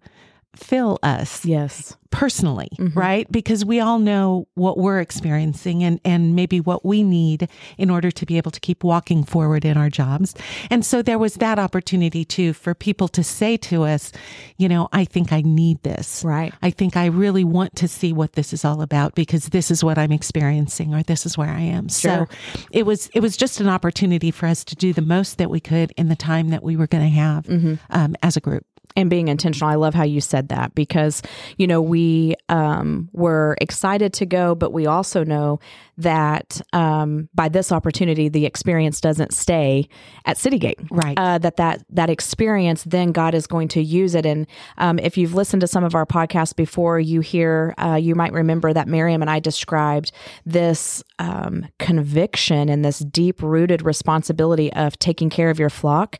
fill 0.56 0.98
us 1.02 1.44
Yes. 1.44 1.96
personally, 2.10 2.68
right? 2.94 3.30
Because 3.30 3.64
we 3.64 3.78
all 3.78 4.00
know 4.00 4.48
what 4.54 4.76
we're 4.78 4.98
experiencing 5.00 5.84
and, 5.84 6.00
and 6.04 6.34
maybe 6.34 6.60
what 6.60 6.84
we 6.84 7.04
need 7.04 7.48
in 7.78 7.88
order 7.88 8.10
to 8.10 8.26
be 8.26 8.36
able 8.36 8.50
to 8.50 8.58
keep 8.58 8.82
walking 8.82 9.22
forward 9.22 9.64
in 9.64 9.76
our 9.76 9.88
jobs. 9.88 10.34
And 10.70 10.84
so 10.84 11.02
there 11.02 11.20
was 11.20 11.34
that 11.34 11.60
opportunity 11.60 12.24
too 12.24 12.52
for 12.52 12.74
people 12.74 13.06
to 13.08 13.22
say 13.22 13.56
to 13.58 13.84
us, 13.84 14.10
you 14.58 14.68
know, 14.68 14.88
I 14.92 15.04
think 15.04 15.32
I 15.32 15.40
need 15.42 15.82
this. 15.84 16.24
Right. 16.24 16.52
I 16.62 16.70
think 16.70 16.96
I 16.96 17.06
really 17.06 17.44
want 17.44 17.76
to 17.76 17.86
see 17.86 18.12
what 18.12 18.32
this 18.32 18.52
is 18.52 18.64
all 18.64 18.82
about 18.82 19.14
because 19.14 19.50
this 19.50 19.70
is 19.70 19.84
what 19.84 19.96
I'm 19.96 20.10
experiencing 20.12 20.92
or 20.92 21.04
this 21.04 21.24
is 21.24 21.38
where 21.38 21.50
I 21.50 21.60
am. 21.60 21.88
Sure. 21.88 22.26
So 22.28 22.36
it 22.72 22.86
was 22.86 23.08
it 23.14 23.20
was 23.20 23.36
just 23.36 23.60
an 23.60 23.68
opportunity 23.68 24.32
for 24.32 24.46
us 24.46 24.64
to 24.64 24.74
do 24.74 24.92
the 24.92 25.00
most 25.02 25.38
that 25.38 25.48
we 25.48 25.60
could 25.60 25.92
in 25.96 26.08
the 26.08 26.16
time 26.16 26.48
that 26.50 26.64
we 26.64 26.76
were 26.76 26.88
going 26.88 27.04
to 27.04 27.10
have 27.16 27.48
um, 27.90 28.16
as 28.22 28.36
a 28.36 28.40
group. 28.40 28.66
And 28.96 29.08
being 29.10 29.28
intentional. 29.28 29.70
I 29.70 29.76
love 29.76 29.94
how 29.94 30.04
you 30.04 30.20
said 30.20 30.48
that 30.48 30.74
because, 30.74 31.22
you 31.56 31.66
know, 31.66 31.80
we 31.80 32.34
um, 32.48 33.08
were 33.12 33.56
excited 33.60 34.12
to 34.14 34.26
go, 34.26 34.54
but 34.54 34.72
we 34.72 34.86
also 34.86 35.24
know 35.24 35.60
that 35.98 36.60
um, 36.72 37.28
by 37.34 37.48
this 37.48 37.70
opportunity, 37.70 38.28
the 38.28 38.46
experience 38.46 39.00
doesn't 39.00 39.32
stay 39.32 39.88
at 40.24 40.36
Citygate. 40.36 40.86
Right. 40.90 41.18
Uh, 41.18 41.38
that 41.38 41.56
that 41.56 41.84
that 41.90 42.10
experience, 42.10 42.84
then 42.84 43.12
God 43.12 43.34
is 43.34 43.46
going 43.46 43.68
to 43.68 43.82
use 43.82 44.14
it. 44.14 44.26
And 44.26 44.46
um, 44.78 44.98
if 44.98 45.18
you've 45.18 45.34
listened 45.34 45.60
to 45.60 45.66
some 45.66 45.84
of 45.84 45.94
our 45.94 46.06
podcasts 46.06 46.56
before, 46.56 46.98
you 46.98 47.20
hear, 47.20 47.74
uh, 47.78 47.98
you 48.00 48.14
might 48.14 48.32
remember 48.32 48.72
that 48.72 48.88
Miriam 48.88 49.20
and 49.20 49.30
I 49.30 49.40
described 49.40 50.12
this 50.46 51.02
um, 51.18 51.66
conviction 51.78 52.68
and 52.68 52.84
this 52.84 53.00
deep 53.00 53.42
rooted 53.42 53.82
responsibility 53.82 54.72
of 54.72 54.98
taking 54.98 55.30
care 55.30 55.50
of 55.50 55.58
your 55.58 55.70
flock. 55.70 56.18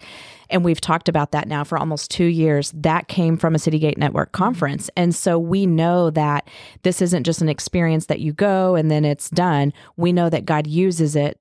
And 0.50 0.64
we've 0.64 0.80
talked 0.80 1.09
about 1.09 1.33
that 1.33 1.49
now 1.49 1.64
for 1.64 1.78
almost 1.78 2.11
two 2.11 2.26
years. 2.26 2.73
That 2.73 3.09
came 3.09 3.37
from 3.37 3.54
a 3.54 3.59
Citygate 3.59 3.97
Network 3.99 4.33
conference. 4.33 4.90
And 4.97 5.14
so 5.14 5.38
we 5.38 5.66
know 5.66 6.11
that 6.11 6.49
this 6.83 7.00
isn't 7.00 7.25
just 7.25 7.40
an 7.40 7.49
experience 7.49 8.07
that 8.07 8.21
you 8.21 8.33
go 8.33 8.75
and 8.75 8.90
then 8.90 9.04
it's 9.04 9.30
done. 9.30 9.73
We 9.97 10.12
know 10.12 10.28
that 10.28 10.45
God 10.45 10.66
uses 10.66 11.16
it 11.16 11.38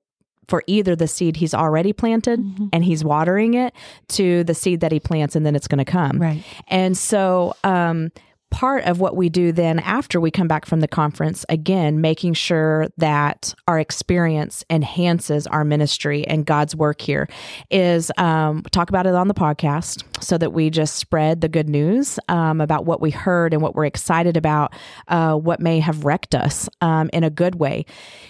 for 0.48 0.64
either 0.66 0.96
the 0.96 1.06
seed 1.06 1.36
he's 1.36 1.54
already 1.54 1.92
planted 1.92 2.40
mm-hmm. 2.40 2.66
and 2.72 2.84
he's 2.84 3.04
watering 3.04 3.54
it 3.54 3.72
to 4.08 4.42
the 4.44 4.54
seed 4.54 4.80
that 4.80 4.90
he 4.90 4.98
plants 4.98 5.36
and 5.36 5.46
then 5.46 5.54
it's 5.54 5.68
going 5.68 5.78
to 5.78 5.84
come. 5.84 6.18
Right. 6.18 6.42
And 6.66 6.98
so, 6.98 7.54
um, 7.62 8.10
part 8.50 8.84
of 8.84 9.00
what 9.00 9.16
we 9.16 9.28
do 9.28 9.52
then 9.52 9.78
after 9.80 10.20
we 10.20 10.30
come 10.30 10.48
back 10.48 10.66
from 10.66 10.80
the 10.80 10.88
conference, 10.88 11.46
again, 11.48 12.00
making 12.00 12.34
sure 12.34 12.88
that 12.98 13.54
our 13.66 13.78
experience 13.78 14.64
enhances 14.68 15.46
our 15.46 15.64
ministry 15.64 16.26
and 16.26 16.44
God's 16.44 16.76
work 16.76 17.00
here, 17.00 17.28
is 17.70 18.10
um, 18.18 18.62
talk 18.70 18.88
about 18.88 19.06
it 19.06 19.14
on 19.14 19.28
the 19.28 19.34
podcast 19.34 20.04
so 20.22 20.36
that 20.38 20.52
we 20.52 20.70
just 20.70 20.96
spread 20.96 21.40
the 21.40 21.48
good 21.48 21.68
news 21.68 22.18
um, 22.28 22.60
about 22.60 22.84
what 22.84 23.00
we 23.00 23.10
heard 23.10 23.52
and 23.52 23.62
what 23.62 23.74
we're 23.74 23.86
excited 23.86 24.36
about, 24.36 24.74
uh, 25.08 25.34
what 25.34 25.60
may 25.60 25.80
have 25.80 26.04
wrecked 26.04 26.34
us 26.34 26.68
um, 26.80 27.08
in 27.12 27.24
a 27.24 27.30
good 27.30 27.54
way. 27.54 27.86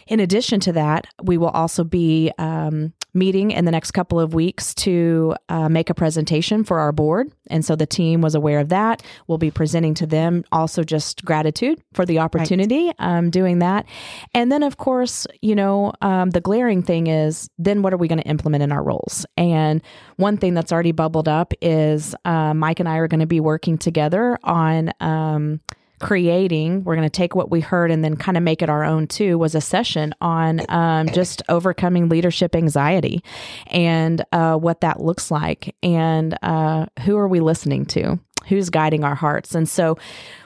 In 0.06 0.20
addition 0.20 0.60
to 0.60 0.72
that, 0.72 1.06
we 1.22 1.38
will 1.38 1.48
also 1.48 1.84
be 1.84 2.30
um, 2.38 2.92
meeting 3.14 3.50
in 3.50 3.64
the 3.64 3.70
next 3.70 3.90
couple 3.92 4.20
of 4.20 4.34
weeks 4.34 4.74
to 4.74 5.34
uh, 5.48 5.68
make 5.68 5.90
a 5.90 5.94
presentation 5.94 6.64
for 6.64 6.78
our 6.78 6.92
board. 6.92 7.30
And 7.48 7.64
so 7.64 7.76
the 7.76 7.86
team 7.86 8.20
was 8.20 8.34
aware 8.34 8.60
of 8.60 8.68
that. 8.68 9.02
We'll 9.26 9.38
be 9.38 9.50
presenting 9.50 9.94
to 9.94 10.06
them 10.06 10.44
also 10.52 10.84
just 10.84 11.24
gratitude 11.24 11.82
for 11.92 12.06
the 12.06 12.18
opportunity 12.18 12.86
right. 12.86 12.94
um, 12.98 13.30
doing 13.30 13.58
that. 13.60 13.86
And 14.34 14.50
then, 14.50 14.62
of 14.62 14.76
course, 14.76 15.26
you 15.42 15.54
know, 15.54 15.92
um, 16.02 16.30
the 16.30 16.40
glaring 16.40 16.82
thing 16.82 17.06
is 17.06 17.48
then 17.58 17.82
what 17.82 17.92
are 17.92 17.98
we 17.98 18.08
going 18.08 18.20
to 18.20 18.28
implement 18.28 18.62
in 18.62 18.72
our 18.72 18.82
roles? 18.82 19.26
And 19.36 19.82
one 20.16 20.36
thing 20.36 20.54
that's 20.54 20.72
already 20.72 20.92
bubbled 20.92 21.28
up 21.28 21.52
is 21.60 22.14
uh, 22.24 22.54
Mike 22.54 22.80
and 22.80 22.88
I 22.88 22.96
are 22.96 23.08
going 23.08 23.20
to 23.20 23.26
be 23.26 23.40
working 23.40 23.78
together 23.78 24.38
on. 24.44 24.92
Um, 25.00 25.60
creating, 26.00 26.82
we're 26.84 26.96
going 26.96 27.06
to 27.06 27.10
take 27.10 27.34
what 27.34 27.50
we 27.50 27.60
heard 27.60 27.90
and 27.90 28.02
then 28.04 28.16
kind 28.16 28.36
of 28.36 28.42
make 28.42 28.62
it 28.62 28.68
our 28.68 28.84
own 28.84 29.06
too, 29.06 29.38
was 29.38 29.54
a 29.54 29.60
session 29.60 30.14
on 30.20 30.60
um, 30.68 31.08
just 31.08 31.42
overcoming 31.48 32.08
leadership 32.08 32.56
anxiety 32.56 33.22
and 33.68 34.24
uh, 34.32 34.56
what 34.56 34.80
that 34.80 35.00
looks 35.00 35.30
like 35.30 35.76
and 35.82 36.36
uh, 36.42 36.86
who 37.04 37.16
are 37.16 37.28
we 37.28 37.40
listening 37.40 37.84
to? 37.86 38.18
Who's 38.48 38.70
guiding 38.70 39.04
our 39.04 39.14
hearts? 39.14 39.54
And 39.54 39.68
so 39.68 39.98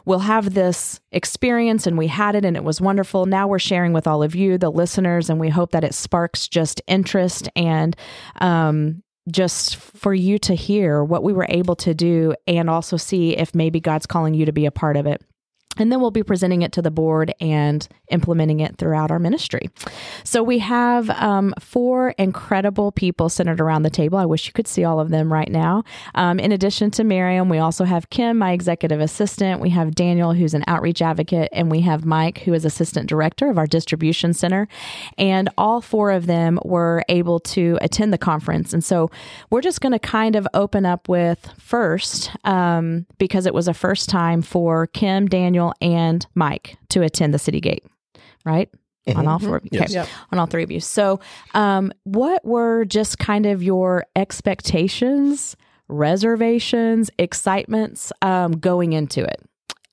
we'll 0.05 0.19
have 0.19 0.53
this 0.53 1.01
experience, 1.13 1.87
and 1.87 1.97
we 1.97 2.09
had 2.09 2.35
it, 2.35 2.45
and 2.45 2.57
it 2.57 2.65
was 2.65 2.81
wonderful. 2.81 3.25
Now 3.25 3.47
we're 3.47 3.61
sharing 3.61 3.93
with 3.93 4.09
all 4.09 4.23
of 4.23 4.35
you, 4.35 4.59
the 4.59 4.71
listeners, 4.71 5.31
and 5.31 5.39
we 5.39 5.49
hope 5.49 5.71
that 5.71 5.85
it 5.85 5.95
sparks 5.95 6.49
just 6.49 6.83
interest 6.89 7.49
and 7.55 7.97
um, 8.41 9.05
just 9.31 9.77
for 9.77 10.13
you 10.13 10.39
to 10.41 10.55
hear 10.55 11.05
what 11.05 11.23
we 11.23 11.33
were 11.33 11.47
able 11.49 11.77
to 11.77 11.95
do 11.95 12.35
and 12.49 12.69
also 12.69 12.97
see 12.97 13.37
if 13.37 13.55
maybe 13.55 13.81
God's 13.81 14.07
calling 14.07 14.35
you 14.35 14.45
to 14.45 14.53
be 14.53 14.67
a 14.67 14.73
part 14.73 14.97
of 14.97 15.07
it 15.07 15.23
and 15.79 15.91
then 15.91 16.01
we'll 16.01 16.11
be 16.11 16.23
presenting 16.23 16.63
it 16.63 16.73
to 16.73 16.83
the 16.83 16.91
board 16.91 17.33
and 17.41 17.87
implementing 18.09 18.61
it 18.61 18.77
throughout 18.77 19.11
our 19.11 19.19
ministry. 19.19 19.71
So 20.23 20.43
we 20.43 20.59
have 20.59 21.11
um, 21.11 21.55
four 21.59 22.11
incredible 22.19 22.93
people 22.93 23.29
centered 23.29 23.61
around 23.61 23.83
the 23.83 23.91
table. 23.91 24.19
I 24.19 24.27
wish 24.27 24.47
you 24.47 24.53
could 24.53 24.69
see 24.69 24.85
all 24.85 25.01
of 25.01 25.11
them 25.11 25.33
right 25.33 25.51
now. 25.51 25.85
Um, 26.15 26.39
in 26.39 26.53
addition 26.53 26.91
to 26.93 27.05
Miriam, 27.05 27.49
we 27.49 27.59
also 27.59 27.85
have 27.85 28.11
Kim, 28.11 28.39
my 28.39 28.53
executive 28.53 29.01
assistant. 29.01 29.61
We 29.61 29.71
have 29.71 29.95
Daniel, 29.95 30.33
who's 30.33 30.55
an 30.55 30.65
outreach 30.67 31.03
advocate, 31.03 31.49
and 31.53 31.71
we 31.71 31.81
have 31.81 32.05
Mike, 32.05 32.39
who 32.39 32.53
is 32.53 32.65
assistant 32.65 33.09
director 33.09 33.49
of 33.49 33.59
our 33.59 33.67
distribution 33.67 34.35
center. 34.35 34.69
And 35.17 35.49
all 35.57 35.81
four 35.81 36.11
of 36.11 36.27
them 36.27 36.59
were 36.65 37.05
able 37.09 37.41
to 37.41 37.79
attend 37.81 38.13
the 38.13 38.19
conference. 38.19 38.73
And 38.73 38.85
so 38.85 39.11
we're 39.51 39.63
just 39.63 39.81
going 39.81 39.93
to 39.93 39.99
kind 39.99 40.37
of 40.37 40.47
open 40.55 40.85
up 40.85 41.09
with 41.09 41.51
first, 41.59 42.31
um, 42.45 43.07
because 43.19 43.47
it 43.47 43.55
was 43.55 43.69
a 43.69 43.75
first 43.75 44.09
time 44.09 44.43
for 44.43 44.87
Kim, 44.89 45.27
Daniel, 45.27 45.64
Daniel 45.65 45.75
and 45.81 46.27
Mike 46.35 46.77
to 46.91 47.03
attend 47.03 47.35
the 47.35 47.39
Citygate, 47.39 47.85
right? 48.45 48.71
Mm-hmm. 49.07 49.19
On 49.19 49.29
all 49.29 49.39
four 49.39 49.57
of 49.57 49.65
you. 49.71 49.81
Okay. 49.81 49.93
Yes. 49.93 50.09
On 50.33 50.39
all 50.39 50.47
three 50.47 50.63
of 50.63 50.71
you. 50.71 50.81
So, 50.81 51.21
um, 51.53 51.93
what 52.05 52.43
were 52.45 52.87
just 52.87 53.19
kind 53.19 53.45
of 53.45 53.63
your 53.63 54.07
expectations, 54.17 55.57
reservations, 55.89 57.11
excitements 57.19 58.13
um, 58.23 58.53
going 58.53 58.95
into 58.95 59.23
it? 59.23 59.43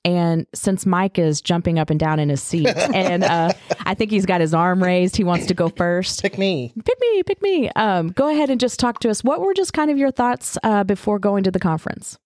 And 0.04 0.46
since 0.54 0.86
Mike 0.86 1.18
is 1.18 1.42
jumping 1.42 1.78
up 1.78 1.90
and 1.90 2.00
down 2.00 2.18
in 2.20 2.30
his 2.30 2.42
seat, 2.42 2.66
and 2.94 3.22
uh, 3.22 3.52
I 3.80 3.92
think 3.92 4.10
he's 4.10 4.24
got 4.24 4.40
his 4.40 4.54
arm 4.54 4.82
raised, 4.82 5.14
he 5.16 5.24
wants 5.24 5.46
to 5.46 5.54
go 5.54 5.68
first. 5.68 6.22
Pick 6.22 6.38
me. 6.38 6.72
Pick 6.82 6.98
me. 6.98 7.22
Pick 7.22 7.42
me. 7.42 7.68
Um, 7.76 8.08
go 8.08 8.30
ahead 8.30 8.48
and 8.48 8.58
just 8.58 8.80
talk 8.80 9.00
to 9.00 9.10
us. 9.10 9.22
What 9.22 9.42
were 9.42 9.52
just 9.52 9.74
kind 9.74 9.90
of 9.90 9.98
your 9.98 10.10
thoughts 10.10 10.56
uh, 10.62 10.84
before 10.84 11.18
going 11.18 11.44
to 11.44 11.50
the 11.50 11.60
conference? 11.60 12.18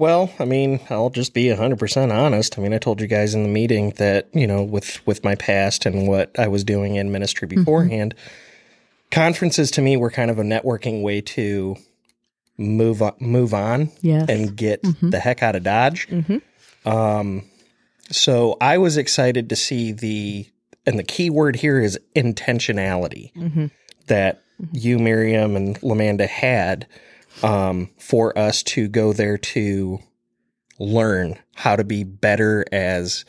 Well, 0.00 0.32
I 0.38 0.46
mean, 0.46 0.80
I'll 0.88 1.10
just 1.10 1.34
be 1.34 1.44
100% 1.44 2.10
honest. 2.10 2.58
I 2.58 2.62
mean, 2.62 2.72
I 2.72 2.78
told 2.78 3.02
you 3.02 3.06
guys 3.06 3.34
in 3.34 3.42
the 3.42 3.50
meeting 3.50 3.90
that, 3.98 4.30
you 4.32 4.46
know, 4.46 4.62
with 4.62 5.06
with 5.06 5.22
my 5.24 5.34
past 5.34 5.84
and 5.84 6.08
what 6.08 6.30
I 6.38 6.48
was 6.48 6.64
doing 6.64 6.94
in 6.94 7.12
ministry 7.12 7.46
mm-hmm. 7.46 7.60
beforehand, 7.60 8.14
mm-hmm. 8.16 9.08
conferences 9.10 9.70
to 9.72 9.82
me 9.82 9.98
were 9.98 10.10
kind 10.10 10.30
of 10.30 10.38
a 10.38 10.42
networking 10.42 11.02
way 11.02 11.20
to 11.20 11.76
move 12.56 13.02
on, 13.02 13.12
move 13.20 13.52
on 13.52 13.92
yes. 14.00 14.26
and 14.30 14.56
get 14.56 14.82
mm-hmm. 14.82 15.10
the 15.10 15.20
heck 15.20 15.42
out 15.42 15.54
of 15.54 15.64
Dodge. 15.64 16.08
Mm-hmm. 16.08 16.88
Um, 16.88 17.42
so 18.10 18.56
I 18.58 18.78
was 18.78 18.96
excited 18.96 19.50
to 19.50 19.56
see 19.56 19.92
the, 19.92 20.48
and 20.86 20.98
the 20.98 21.04
key 21.04 21.28
word 21.28 21.56
here 21.56 21.78
is 21.78 21.98
intentionality 22.16 23.34
mm-hmm. 23.34 23.66
that 24.06 24.40
mm-hmm. 24.58 24.78
you, 24.78 24.98
Miriam, 24.98 25.56
and 25.56 25.78
Lamanda 25.82 26.26
had 26.26 26.86
um, 27.42 27.90
for 27.98 28.36
us 28.38 28.62
to 28.62 28.88
go 28.88 29.12
there 29.12 29.38
to 29.38 30.00
learn 30.78 31.38
how 31.54 31.76
to 31.76 31.84
be 31.84 32.04
better 32.04 32.64
as 32.72 33.24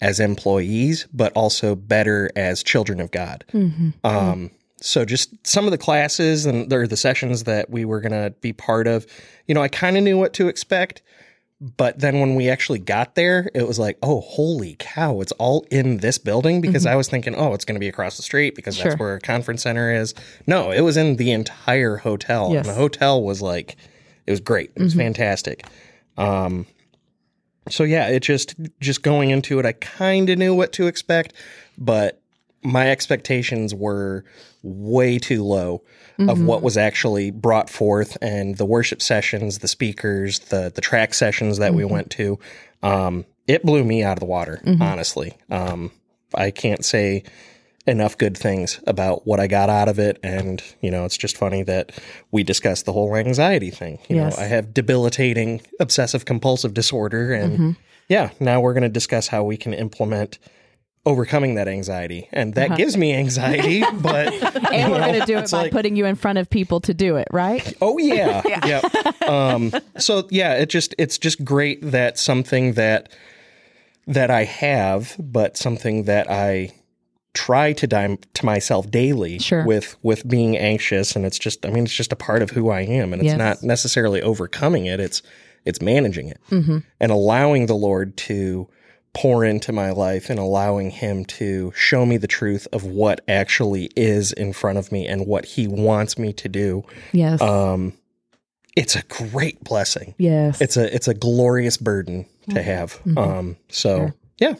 as 0.00 0.20
employees, 0.20 1.06
but 1.12 1.32
also 1.32 1.74
better 1.74 2.30
as 2.36 2.62
children 2.62 3.00
of 3.00 3.10
God. 3.10 3.44
Mm-hmm. 3.52 3.90
Um, 4.04 4.50
so 4.80 5.06
just 5.06 5.46
some 5.46 5.64
of 5.64 5.70
the 5.70 5.78
classes 5.78 6.44
and 6.44 6.70
or 6.72 6.86
the 6.86 6.96
sessions 6.96 7.44
that 7.44 7.70
we 7.70 7.84
were 7.84 8.00
going 8.00 8.12
to 8.12 8.34
be 8.40 8.52
part 8.52 8.86
of, 8.86 9.06
you 9.46 9.54
know, 9.54 9.62
I 9.62 9.68
kind 9.68 9.96
of 9.96 10.02
knew 10.02 10.18
what 10.18 10.34
to 10.34 10.48
expect, 10.48 11.00
but 11.60 11.98
then 11.98 12.20
when 12.20 12.34
we 12.34 12.50
actually 12.50 12.78
got 12.78 13.14
there, 13.14 13.50
it 13.54 13.66
was 13.66 13.78
like, 13.78 13.96
oh, 14.02 14.20
holy 14.20 14.76
cow, 14.78 15.20
it's 15.20 15.32
all 15.32 15.66
in 15.70 15.98
this 15.98 16.18
building 16.18 16.60
because 16.60 16.84
mm-hmm. 16.84 16.92
I 16.92 16.96
was 16.96 17.08
thinking, 17.08 17.34
oh, 17.34 17.54
it's 17.54 17.64
going 17.64 17.76
to 17.76 17.80
be 17.80 17.88
across 17.88 18.16
the 18.18 18.22
street 18.22 18.54
because 18.54 18.76
sure. 18.76 18.90
that's 18.90 19.00
where 19.00 19.14
a 19.14 19.20
conference 19.20 19.62
center 19.62 19.92
is. 19.92 20.14
No, 20.46 20.70
it 20.70 20.82
was 20.82 20.98
in 20.98 21.16
the 21.16 21.32
entire 21.32 21.96
hotel. 21.96 22.52
Yes. 22.52 22.66
And 22.66 22.74
the 22.74 22.78
hotel 22.78 23.22
was 23.22 23.40
like, 23.40 23.76
it 24.26 24.30
was 24.30 24.40
great. 24.40 24.72
It 24.76 24.82
was 24.82 24.92
mm-hmm. 24.92 25.00
fantastic. 25.00 25.66
Um, 26.18 26.66
so 27.68 27.84
yeah, 27.84 28.08
it 28.08 28.20
just 28.20 28.54
just 28.80 29.02
going 29.02 29.30
into 29.30 29.58
it, 29.58 29.66
I 29.66 29.72
kind 29.72 30.28
of 30.28 30.38
knew 30.38 30.54
what 30.54 30.72
to 30.74 30.86
expect, 30.86 31.32
but 31.78 32.20
my 32.66 32.90
expectations 32.90 33.74
were 33.74 34.24
way 34.62 35.18
too 35.18 35.44
low 35.44 35.82
mm-hmm. 36.18 36.28
of 36.28 36.42
what 36.42 36.62
was 36.62 36.76
actually 36.76 37.30
brought 37.30 37.70
forth 37.70 38.16
and 38.20 38.56
the 38.56 38.64
worship 38.66 39.00
sessions, 39.00 39.58
the 39.58 39.68
speakers, 39.68 40.40
the 40.40 40.72
the 40.74 40.80
track 40.80 41.14
sessions 41.14 41.58
that 41.58 41.70
mm-hmm. 41.70 41.78
we 41.78 41.84
went 41.84 42.10
to. 42.10 42.38
Um, 42.82 43.24
it 43.46 43.62
blew 43.62 43.84
me 43.84 44.02
out 44.02 44.14
of 44.14 44.20
the 44.20 44.26
water, 44.26 44.60
mm-hmm. 44.64 44.82
honestly. 44.82 45.36
Um, 45.50 45.92
I 46.34 46.50
can't 46.50 46.84
say 46.84 47.22
enough 47.86 48.18
good 48.18 48.36
things 48.36 48.80
about 48.86 49.26
what 49.26 49.38
I 49.38 49.46
got 49.46 49.70
out 49.70 49.88
of 49.88 49.98
it. 49.98 50.18
And, 50.22 50.62
you 50.80 50.90
know, 50.90 51.04
it's 51.04 51.16
just 51.16 51.36
funny 51.36 51.62
that 51.62 51.92
we 52.32 52.42
discussed 52.42 52.84
the 52.84 52.92
whole 52.92 53.14
anxiety 53.14 53.70
thing. 53.70 54.00
You 54.08 54.16
yes. 54.16 54.36
know, 54.36 54.42
I 54.42 54.46
have 54.46 54.74
debilitating 54.74 55.62
obsessive 55.78 56.24
compulsive 56.24 56.74
disorder. 56.74 57.32
And 57.32 57.52
mm-hmm. 57.52 57.70
yeah, 58.08 58.30
now 58.40 58.60
we're 58.60 58.74
going 58.74 58.82
to 58.82 58.88
discuss 58.88 59.28
how 59.28 59.44
we 59.44 59.56
can 59.56 59.72
implement 59.72 60.38
overcoming 61.06 61.54
that 61.54 61.68
anxiety 61.68 62.28
and 62.32 62.54
that 62.54 62.66
uh-huh. 62.66 62.76
gives 62.76 62.96
me 62.96 63.14
anxiety 63.14 63.80
but 64.00 64.32
and 64.72 64.90
we're 64.90 64.98
going 64.98 65.18
to 65.18 65.24
do 65.24 65.38
it 65.38 65.50
by 65.50 65.62
like, 65.62 65.72
putting 65.72 65.94
you 65.94 66.04
in 66.04 66.16
front 66.16 66.36
of 66.36 66.50
people 66.50 66.80
to 66.80 66.92
do 66.92 67.16
it 67.16 67.28
right 67.32 67.74
oh 67.80 67.96
yeah 67.96 68.42
yeah 68.66 69.12
um, 69.26 69.72
so 69.96 70.26
yeah 70.30 70.54
it 70.54 70.68
just 70.68 70.94
it's 70.98 71.16
just 71.16 71.44
great 71.44 71.80
that 71.80 72.18
something 72.18 72.72
that 72.72 73.10
that 74.08 74.30
i 74.30 74.44
have 74.44 75.14
but 75.18 75.56
something 75.56 76.04
that 76.04 76.28
i 76.28 76.70
try 77.32 77.72
to 77.72 77.86
dime 77.86 78.18
to 78.34 78.44
myself 78.44 78.90
daily 78.90 79.38
sure. 79.38 79.64
with 79.64 79.96
with 80.02 80.26
being 80.28 80.56
anxious 80.56 81.14
and 81.14 81.24
it's 81.24 81.38
just 81.38 81.64
i 81.64 81.70
mean 81.70 81.84
it's 81.84 81.94
just 81.94 82.12
a 82.12 82.16
part 82.16 82.42
of 82.42 82.50
who 82.50 82.70
i 82.70 82.80
am 82.80 83.12
and 83.12 83.22
it's 83.22 83.26
yes. 83.26 83.38
not 83.38 83.62
necessarily 83.62 84.20
overcoming 84.22 84.86
it 84.86 84.98
it's 84.98 85.22
it's 85.64 85.80
managing 85.80 86.28
it 86.28 86.40
mm-hmm. 86.50 86.78
and 86.98 87.12
allowing 87.12 87.66
the 87.66 87.74
lord 87.74 88.16
to 88.16 88.66
pour 89.16 89.44
into 89.44 89.72
my 89.72 89.90
life 89.90 90.28
and 90.28 90.38
allowing 90.38 90.90
him 90.90 91.24
to 91.24 91.72
show 91.74 92.04
me 92.04 92.18
the 92.18 92.26
truth 92.26 92.68
of 92.70 92.84
what 92.84 93.22
actually 93.26 93.90
is 93.96 94.30
in 94.30 94.52
front 94.52 94.76
of 94.76 94.92
me 94.92 95.06
and 95.06 95.26
what 95.26 95.46
he 95.46 95.66
wants 95.66 96.18
me 96.18 96.34
to 96.34 96.48
do. 96.48 96.84
Yes. 97.12 97.40
Um 97.40 97.94
it's 98.76 98.94
a 98.94 99.02
great 99.04 99.64
blessing. 99.64 100.14
Yes. 100.18 100.60
It's 100.60 100.76
a 100.76 100.94
it's 100.94 101.08
a 101.08 101.14
glorious 101.14 101.78
burden 101.78 102.26
to 102.50 102.56
mm-hmm. 102.56 102.58
have. 102.58 102.92
Mm-hmm. 103.04 103.18
Um 103.18 103.56
so 103.68 103.96
sure. 103.98 104.14
yeah. 104.38 104.54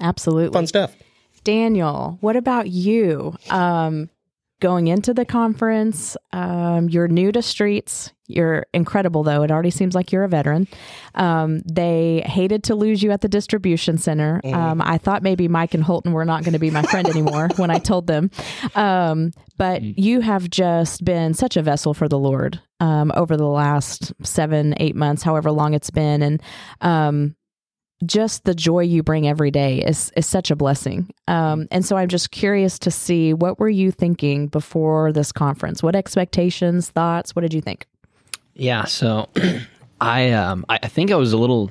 Absolutely. 0.00 0.52
Fun 0.52 0.66
stuff. 0.66 0.96
Daniel, 1.44 2.18
what 2.20 2.34
about 2.34 2.68
you? 2.68 3.36
Um 3.50 4.10
going 4.58 4.86
into 4.86 5.12
the 5.12 5.24
conference. 5.24 6.16
Um, 6.32 6.88
you're 6.88 7.08
new 7.08 7.32
to 7.32 7.42
streets. 7.42 8.12
You're 8.34 8.66
incredible, 8.72 9.22
though. 9.22 9.42
It 9.42 9.50
already 9.50 9.70
seems 9.70 9.94
like 9.94 10.12
you're 10.12 10.24
a 10.24 10.28
veteran. 10.28 10.68
Um, 11.14 11.60
they 11.60 12.22
hated 12.26 12.64
to 12.64 12.74
lose 12.74 13.02
you 13.02 13.10
at 13.10 13.20
the 13.20 13.28
distribution 13.28 13.98
center. 13.98 14.40
Um, 14.44 14.80
I 14.82 14.98
thought 14.98 15.22
maybe 15.22 15.48
Mike 15.48 15.74
and 15.74 15.82
Holton 15.82 16.12
were 16.12 16.24
not 16.24 16.44
going 16.44 16.54
to 16.54 16.58
be 16.58 16.70
my 16.70 16.82
friend 16.82 17.08
anymore 17.08 17.48
when 17.56 17.70
I 17.70 17.78
told 17.78 18.06
them. 18.06 18.30
Um, 18.74 19.32
but 19.56 19.82
you 19.82 20.20
have 20.20 20.50
just 20.50 21.04
been 21.04 21.34
such 21.34 21.56
a 21.56 21.62
vessel 21.62 21.94
for 21.94 22.08
the 22.08 22.18
Lord 22.18 22.60
um, 22.80 23.12
over 23.14 23.36
the 23.36 23.46
last 23.46 24.12
seven, 24.24 24.74
eight 24.78 24.96
months, 24.96 25.22
however 25.22 25.52
long 25.52 25.74
it's 25.74 25.90
been. 25.90 26.22
And 26.22 26.42
um, 26.80 27.36
just 28.04 28.44
the 28.44 28.54
joy 28.54 28.80
you 28.80 29.02
bring 29.02 29.28
every 29.28 29.50
day 29.50 29.78
is 29.78 30.10
is 30.16 30.26
such 30.26 30.50
a 30.50 30.56
blessing. 30.56 31.08
Um, 31.28 31.68
and 31.70 31.84
so 31.84 31.96
I'm 31.96 32.08
just 32.08 32.30
curious 32.30 32.78
to 32.80 32.90
see 32.90 33.32
what 33.32 33.58
were 33.58 33.68
you 33.68 33.90
thinking 33.90 34.48
before 34.48 35.12
this 35.12 35.32
conference? 35.32 35.82
What 35.82 35.94
expectations, 35.94 36.90
thoughts? 36.90 37.36
What 37.36 37.42
did 37.42 37.54
you 37.54 37.60
think? 37.60 37.86
Yeah, 38.54 38.84
so 38.84 39.28
I 40.00 40.30
um 40.32 40.64
I 40.68 40.80
I 40.82 40.88
think 40.88 41.10
I 41.10 41.16
was 41.16 41.32
a 41.32 41.38
little 41.38 41.70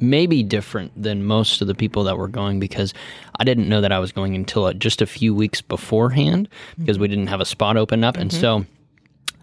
maybe 0.00 0.42
different 0.42 0.92
than 1.00 1.24
most 1.24 1.60
of 1.60 1.66
the 1.66 1.74
people 1.74 2.04
that 2.04 2.16
were 2.16 2.28
going 2.28 2.60
because 2.60 2.94
I 3.40 3.44
didn't 3.44 3.68
know 3.68 3.80
that 3.80 3.90
I 3.90 3.98
was 3.98 4.12
going 4.12 4.36
until 4.36 4.64
uh, 4.66 4.72
just 4.72 5.02
a 5.02 5.06
few 5.06 5.34
weeks 5.34 5.60
beforehand 5.60 6.48
because 6.78 6.98
we 6.98 7.08
didn't 7.08 7.26
have 7.26 7.40
a 7.40 7.44
spot 7.44 7.76
open 7.76 8.04
up 8.04 8.16
and 8.16 8.32
so 8.32 8.64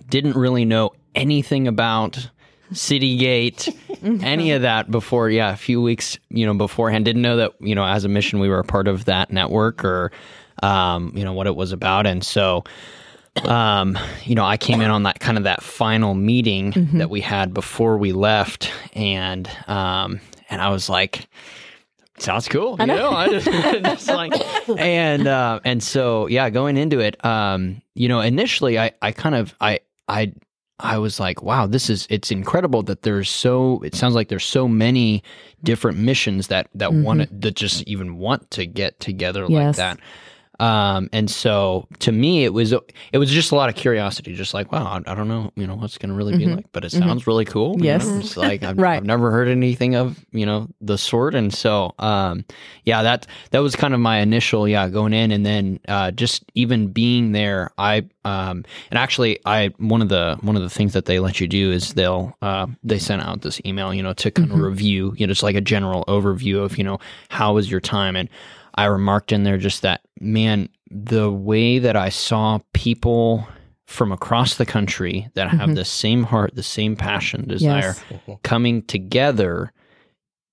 didn't 0.10 0.36
really 0.36 0.64
know 0.66 0.92
anything 1.14 1.68
about 1.68 2.30
Citygate, 2.74 3.76
any 4.24 4.52
of 4.52 4.64
that 4.64 4.90
before, 4.90 5.30
yeah, 5.30 5.52
a 5.52 5.58
few 5.58 5.82
weeks, 5.82 6.18
you 6.30 6.46
know, 6.46 6.54
beforehand. 6.54 7.06
Didn't 7.06 7.22
know 7.22 7.38
that, 7.38 7.54
you 7.60 7.76
know, 7.76 7.86
as 7.86 8.06
a 8.06 8.10
mission, 8.10 8.40
we 8.40 8.50
were 8.50 8.60
a 8.60 8.64
part 8.64 8.88
of 8.88 9.06
that 9.06 9.32
network 9.32 9.84
or, 9.86 10.12
um, 10.64 11.12
you 11.16 11.24
know, 11.24 11.34
what 11.34 11.48
it 11.48 11.56
was 11.56 11.72
about. 11.72 12.08
And 12.08 12.24
so, 12.24 12.64
um, 13.44 13.98
you 14.24 14.36
know, 14.36 14.46
I 14.46 14.58
came 14.58 14.82
in 14.82 14.90
on 14.90 15.04
that 15.04 15.20
kind 15.20 15.38
of 15.38 15.44
that 15.44 15.62
final 15.62 16.14
meeting 16.14 16.72
that 16.94 17.10
we 17.10 17.22
had 17.22 17.54
before 17.54 17.98
we 17.98 18.12
left, 18.14 18.72
and 18.94 19.50
um, 19.68 20.22
and 20.50 20.62
I 20.62 20.70
was 20.70 20.90
like, 20.90 21.28
sounds 22.18 22.48
cool, 22.48 22.78
you 22.80 22.86
know, 22.86 23.10
I 23.12 23.28
just, 23.28 23.48
just 23.84 24.08
like, 24.08 24.34
and 24.80 25.28
uh, 25.28 25.60
and 25.64 25.84
so 25.84 26.28
yeah, 26.28 26.50
going 26.50 26.78
into 26.78 27.00
it, 27.00 27.24
um, 27.26 27.82
you 27.94 28.08
know, 28.08 28.22
initially 28.22 28.80
I 28.80 28.92
I 29.02 29.12
kind 29.12 29.36
of 29.36 29.54
I 29.60 29.80
I 30.08 30.34
I 30.80 30.98
was 30.98 31.20
like, 31.20 31.42
wow, 31.42 31.68
this 31.68 31.90
is 31.90 32.08
it's 32.10 32.32
incredible 32.32 32.84
that 32.84 33.04
there's 33.04 33.30
so 33.30 33.82
it 33.84 33.96
sounds 33.96 34.16
like 34.16 34.28
there's 34.30 34.46
so 34.46 34.68
many 34.68 35.24
different 35.64 35.98
missions 35.98 36.48
that 36.48 36.70
that 36.76 36.94
want 36.94 37.42
that 37.42 37.56
just 37.56 37.84
even 37.84 38.18
want 38.18 38.50
to 38.52 38.66
get 38.66 39.00
together 39.00 39.48
like 39.48 39.76
that. 39.78 40.00
Um, 40.60 41.10
and 41.12 41.30
so 41.30 41.88
to 42.00 42.12
me, 42.12 42.44
it 42.46 42.54
was 42.54 42.72
it 42.74 43.18
was 43.18 43.30
just 43.30 43.52
a 43.52 43.56
lot 43.56 43.70
of 43.70 43.76
curiosity, 43.76 44.34
just 44.36 44.54
like, 44.54 44.72
wow, 44.72 44.86
I, 45.06 45.12
I 45.12 45.16
don't 45.16 45.28
know, 45.28 45.52
you 45.56 45.68
know, 45.68 45.76
what's 45.76 45.98
going 45.98 46.10
to 46.10 46.16
really 46.16 46.38
be 46.38 46.46
like, 46.46 46.66
but 46.72 46.86
it 46.86 46.92
sounds 46.92 47.28
really 47.28 47.46
cool. 47.46 47.72
you 47.72 47.76
Mm-hmm. 47.78 47.84
Yes. 47.86 48.08
know? 48.08 48.20
It's 48.20 48.38
like 48.50 48.64
I've, 48.64 48.78
Right. 48.78 48.98
I've 48.98 49.06
never 49.06 49.32
heard 49.32 49.48
anything 49.48 49.96
of 49.96 50.24
you 50.32 50.46
know 50.46 50.68
the 50.82 50.98
sort, 50.98 51.36
and 51.36 51.54
so 51.54 51.94
um, 52.00 52.46
yeah, 52.84 53.04
that 53.04 53.28
that 53.52 53.60
was 53.60 53.76
kind 53.76 53.94
of 53.94 54.00
my 54.00 54.20
initial 54.20 54.68
yeah 54.68 54.88
going 54.90 55.14
in, 55.14 55.32
and 55.32 55.46
then 55.46 55.80
uh, 55.88 56.12
just 56.12 56.44
even 56.56 56.88
being 56.88 57.32
there, 57.32 57.72
I 57.78 58.04
um, 58.24 58.64
and 58.92 58.98
actually 58.98 59.40
I 59.46 59.70
one 59.78 60.02
of 60.02 60.10
the 60.10 60.38
one 60.42 60.56
of 60.56 60.62
the 60.62 60.70
things 60.70 60.94
that 60.94 61.06
they 61.06 61.20
let 61.20 61.40
you 61.40 61.48
do 61.48 61.72
is 61.72 61.94
they'll 61.94 62.36
uh, 62.42 62.68
they 62.84 62.98
sent 63.00 63.22
out 63.22 63.42
this 63.42 63.60
email, 63.66 63.94
you 63.94 64.02
know, 64.04 64.14
to 64.14 64.32
kind 64.32 64.52
of 64.52 64.60
review, 64.60 65.14
you 65.18 65.28
know, 65.28 65.32
just 65.32 65.44
like 65.44 65.56
a 65.56 65.62
general 65.62 66.06
overview 66.08 66.64
of 66.64 66.78
you 66.78 66.84
know 66.84 67.00
how 67.30 67.54
was 67.54 67.70
your 67.70 67.80
time, 67.82 68.16
and 68.16 68.30
I 68.76 68.86
remarked 68.86 69.32
in 69.32 69.44
there 69.44 69.58
just 69.58 69.82
that 69.84 70.02
man, 70.20 70.70
the 70.92 71.32
way 71.32 71.80
that 71.80 71.96
I 71.96 72.10
saw 72.10 72.60
people 72.74 73.48
from 73.86 74.12
across 74.12 74.56
the 74.56 74.66
country 74.66 75.30
that 75.36 75.50
have 75.50 75.76
the 75.76 75.86
same 75.86 76.24
heart, 76.24 76.56
the 76.56 76.64
same 76.64 76.96
passion, 76.96 77.48
desire, 77.48 77.94
coming 78.44 78.82
together 78.84 79.72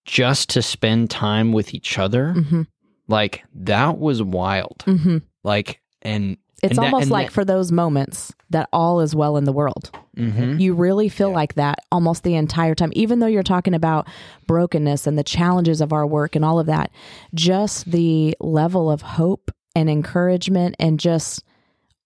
just 0.05 0.50
to 0.50 0.62
spend 0.62 1.11
time 1.11 1.52
with 1.52 1.75
each 1.75 1.99
other, 1.99 2.35
Mhm. 2.37 2.67
like 3.09 3.45
that 3.55 3.99
was 3.99 4.23
wild. 4.23 4.83
hmm 4.85 5.19
Like, 5.45 5.81
and 6.02 6.37
It's 6.62 6.76
that- 6.76 6.85
almost 6.85 7.11
like 7.11 7.28
that- 7.28 7.33
for 7.33 7.45
those 7.45 7.73
moments 7.73 8.33
that 8.50 8.69
all 8.73 9.00
is 9.00 9.14
well 9.16 9.37
in 9.37 9.45
the 9.45 9.52
world. 9.52 9.90
Mhm. 10.16 10.61
You 10.61 10.75
really 10.75 11.08
feel 11.08 11.30
like 11.32 11.54
that 11.54 11.78
almost 11.91 12.23
the 12.23 12.34
entire 12.34 12.75
time, 12.75 12.93
even 12.95 13.19
though 13.19 13.26
you're 13.26 13.43
talking 13.43 13.75
about 13.75 14.06
brokenness 14.47 15.06
and 15.06 15.19
the 15.19 15.25
challenges 15.25 15.80
of 15.80 15.93
our 15.93 16.06
work 16.06 16.36
and 16.36 16.45
all 16.45 16.58
of 16.60 16.67
that. 16.67 16.91
Just 17.34 17.91
the 17.91 18.36
level 18.41 18.91
of 18.91 19.02
hope 19.02 19.50
and 19.75 19.89
encouragement 19.89 20.76
and 20.78 21.00
just 21.00 21.43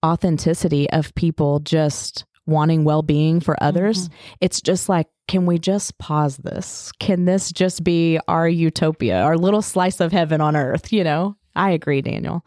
authenticity 0.04 0.88
of 0.90 1.14
people 1.14 1.58
just 1.60 2.24
wanting 2.46 2.84
well 2.84 3.02
being 3.02 3.40
for 3.40 3.60
others. 3.62 4.08
It's 4.40 4.60
just 4.60 4.88
like, 4.88 5.08
can 5.26 5.46
we 5.46 5.58
just 5.58 5.98
pause 5.98 6.36
this? 6.36 6.92
Can 7.00 7.24
this 7.24 7.50
just 7.50 7.82
be 7.82 8.20
our 8.28 8.48
utopia, 8.48 9.20
our 9.20 9.36
little 9.36 9.62
slice 9.62 9.98
of 10.00 10.12
heaven 10.12 10.40
on 10.40 10.54
earth? 10.54 10.92
You 10.92 11.02
know, 11.02 11.34
I 11.56 11.70
agree, 11.70 12.02
Daniel. 12.02 12.44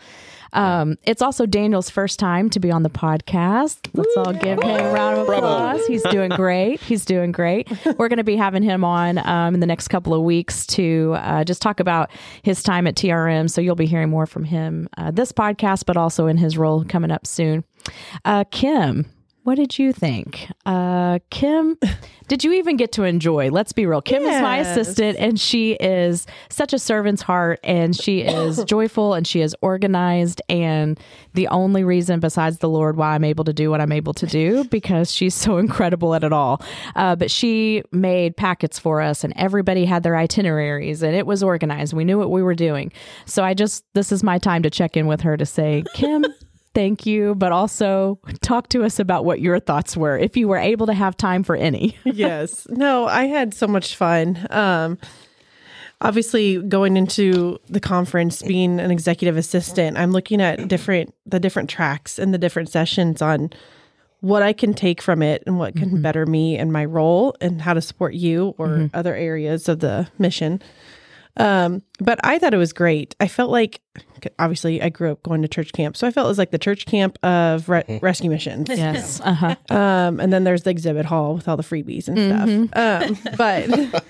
Um, 0.53 0.97
it's 1.03 1.21
also 1.21 1.45
Daniel's 1.45 1.89
first 1.89 2.19
time 2.19 2.49
to 2.51 2.59
be 2.59 2.71
on 2.71 2.83
the 2.83 2.89
podcast. 2.89 3.89
Let's 3.93 4.15
all 4.17 4.33
give 4.33 4.61
him 4.61 4.79
a 4.79 4.91
round 4.91 5.19
of 5.19 5.29
applause. 5.29 5.85
He's 5.85 6.03
doing 6.03 6.29
great. 6.29 6.79
He's 6.81 7.05
doing 7.05 7.31
great. 7.31 7.69
We're 7.97 8.07
going 8.07 8.17
to 8.17 8.23
be 8.23 8.35
having 8.35 8.63
him 8.63 8.83
on 8.83 9.19
um, 9.27 9.53
in 9.53 9.59
the 9.59 9.67
next 9.67 9.89
couple 9.89 10.13
of 10.13 10.23
weeks 10.23 10.65
to 10.67 11.13
uh, 11.17 11.43
just 11.43 11.61
talk 11.61 11.79
about 11.79 12.09
his 12.41 12.63
time 12.63 12.87
at 12.87 12.95
TRM. 12.95 13.49
So 13.49 13.61
you'll 13.61 13.75
be 13.75 13.85
hearing 13.85 14.09
more 14.09 14.25
from 14.25 14.43
him 14.43 14.89
uh, 14.97 15.11
this 15.11 15.31
podcast, 15.31 15.85
but 15.85 15.97
also 15.97 16.27
in 16.27 16.37
his 16.37 16.57
role 16.57 16.83
coming 16.83 17.11
up 17.11 17.27
soon. 17.27 17.63
Uh, 18.25 18.43
Kim, 18.51 19.05
what 19.43 19.55
did 19.55 19.79
you 19.79 19.93
think? 19.93 20.47
Uh, 20.65 21.19
Kim, 21.29 21.77
did 22.27 22.43
you 22.43 22.53
even 22.53 22.77
get 22.77 22.91
to 22.93 23.03
enjoy? 23.03 23.49
Let's 23.49 23.71
be 23.71 23.85
real. 23.85 24.01
Kim 24.01 24.23
is 24.23 24.41
my 24.41 24.57
assistant, 24.57 25.17
and 25.17 25.39
she 25.39 25.73
is 25.73 26.27
such 26.49 26.73
a 26.73 26.79
servant's 26.79 27.21
heart, 27.21 27.59
and 27.63 27.95
she 27.95 28.21
is 28.21 28.63
joyful, 28.65 29.13
and 29.13 29.25
she 29.25 29.41
is 29.41 29.55
organized. 29.61 30.41
And 30.49 30.99
the 31.33 31.47
only 31.47 31.83
reason, 31.83 32.19
besides 32.19 32.59
the 32.59 32.69
Lord, 32.69 32.97
why 32.97 33.15
I'm 33.15 33.23
able 33.23 33.43
to 33.45 33.53
do 33.53 33.69
what 33.71 33.81
I'm 33.81 33.91
able 33.91 34.13
to 34.15 34.27
do, 34.27 34.65
because 34.65 35.11
she's 35.11 35.33
so 35.35 35.57
incredible 35.57 36.13
at 36.13 36.23
it 36.23 36.33
all. 36.33 36.61
Uh, 36.95 37.15
but 37.15 37.31
she 37.31 37.83
made 37.91 38.37
packets 38.37 38.77
for 38.77 39.01
us, 39.01 39.23
and 39.23 39.33
everybody 39.35 39.85
had 39.85 40.03
their 40.03 40.15
itineraries, 40.15 41.01
and 41.01 41.15
it 41.15 41.25
was 41.25 41.41
organized. 41.41 41.93
We 41.93 42.03
knew 42.03 42.19
what 42.19 42.29
we 42.29 42.43
were 42.43 42.55
doing. 42.55 42.91
So 43.25 43.43
I 43.43 43.53
just, 43.53 43.85
this 43.93 44.11
is 44.11 44.21
my 44.21 44.37
time 44.37 44.63
to 44.63 44.69
check 44.69 44.97
in 44.97 45.07
with 45.07 45.21
her 45.21 45.37
to 45.37 45.45
say, 45.45 45.83
Kim, 45.95 46.25
thank 46.73 47.05
you, 47.05 47.35
but 47.35 47.51
also 47.51 48.19
talk 48.41 48.69
to 48.69 48.83
us 48.83 48.99
about 48.99 49.25
what 49.25 49.41
your 49.41 49.59
thoughts 49.59 49.97
were, 49.97 50.17
if 50.17 50.37
you 50.37 50.47
were 50.47 50.57
able 50.57 50.85
to 50.87 50.93
have 50.93 51.17
time 51.17 51.43
for 51.43 51.55
any. 51.55 51.97
yes. 52.03 52.67
No, 52.69 53.05
I 53.05 53.25
had 53.25 53.53
so 53.53 53.67
much 53.67 53.95
fun. 53.95 54.47
Um, 54.49 54.97
obviously, 56.01 56.61
going 56.61 56.97
into 56.97 57.59
the 57.67 57.79
conference, 57.79 58.41
being 58.41 58.79
an 58.79 58.91
executive 58.91 59.37
assistant, 59.37 59.97
I'm 59.97 60.11
looking 60.11 60.41
at 60.41 60.67
different 60.67 61.13
the 61.25 61.39
different 61.39 61.69
tracks 61.69 62.19
and 62.19 62.33
the 62.33 62.37
different 62.37 62.69
sessions 62.69 63.21
on 63.21 63.51
what 64.21 64.43
I 64.43 64.51
can 64.51 64.73
take 64.73 65.01
from 65.01 65.21
it 65.21 65.43
and 65.45 65.57
what 65.57 65.75
can 65.75 66.01
better 66.01 66.25
me 66.25 66.57
and 66.57 66.73
my 66.73 66.83
role 66.83 67.35
and 67.39 67.61
how 67.61 67.73
to 67.73 67.81
support 67.81 68.13
you 68.13 68.53
or 68.57 68.89
other 68.93 69.15
areas 69.15 69.69
of 69.69 69.79
the 69.79 70.09
mission. 70.17 70.61
Um, 71.37 71.83
but 71.99 72.19
I 72.23 72.37
thought 72.37 72.53
it 72.53 72.57
was 72.57 72.73
great. 72.73 73.15
I 73.19 73.27
felt 73.27 73.49
like, 73.49 73.81
obviously, 74.39 74.81
I 74.81 74.89
grew 74.89 75.11
up 75.11 75.23
going 75.23 75.41
to 75.41 75.47
church 75.47 75.71
camp, 75.71 75.95
so 75.95 76.05
I 76.05 76.11
felt 76.11 76.25
it 76.25 76.29
was 76.29 76.37
like 76.37 76.51
the 76.51 76.57
church 76.59 76.85
camp 76.85 77.17
of 77.23 77.69
re- 77.69 77.99
rescue 78.01 78.29
missions. 78.29 78.67
yes. 78.71 79.21
Uh 79.21 79.33
huh. 79.33 79.55
Um, 79.69 80.19
and 80.19 80.33
then 80.33 80.43
there's 80.43 80.63
the 80.63 80.71
exhibit 80.71 81.05
hall 81.05 81.35
with 81.35 81.47
all 81.47 81.55
the 81.55 81.63
freebies 81.63 82.07
and 82.09 82.17
stuff. 82.17 82.75
Um, 82.75 83.35
but 83.37 84.03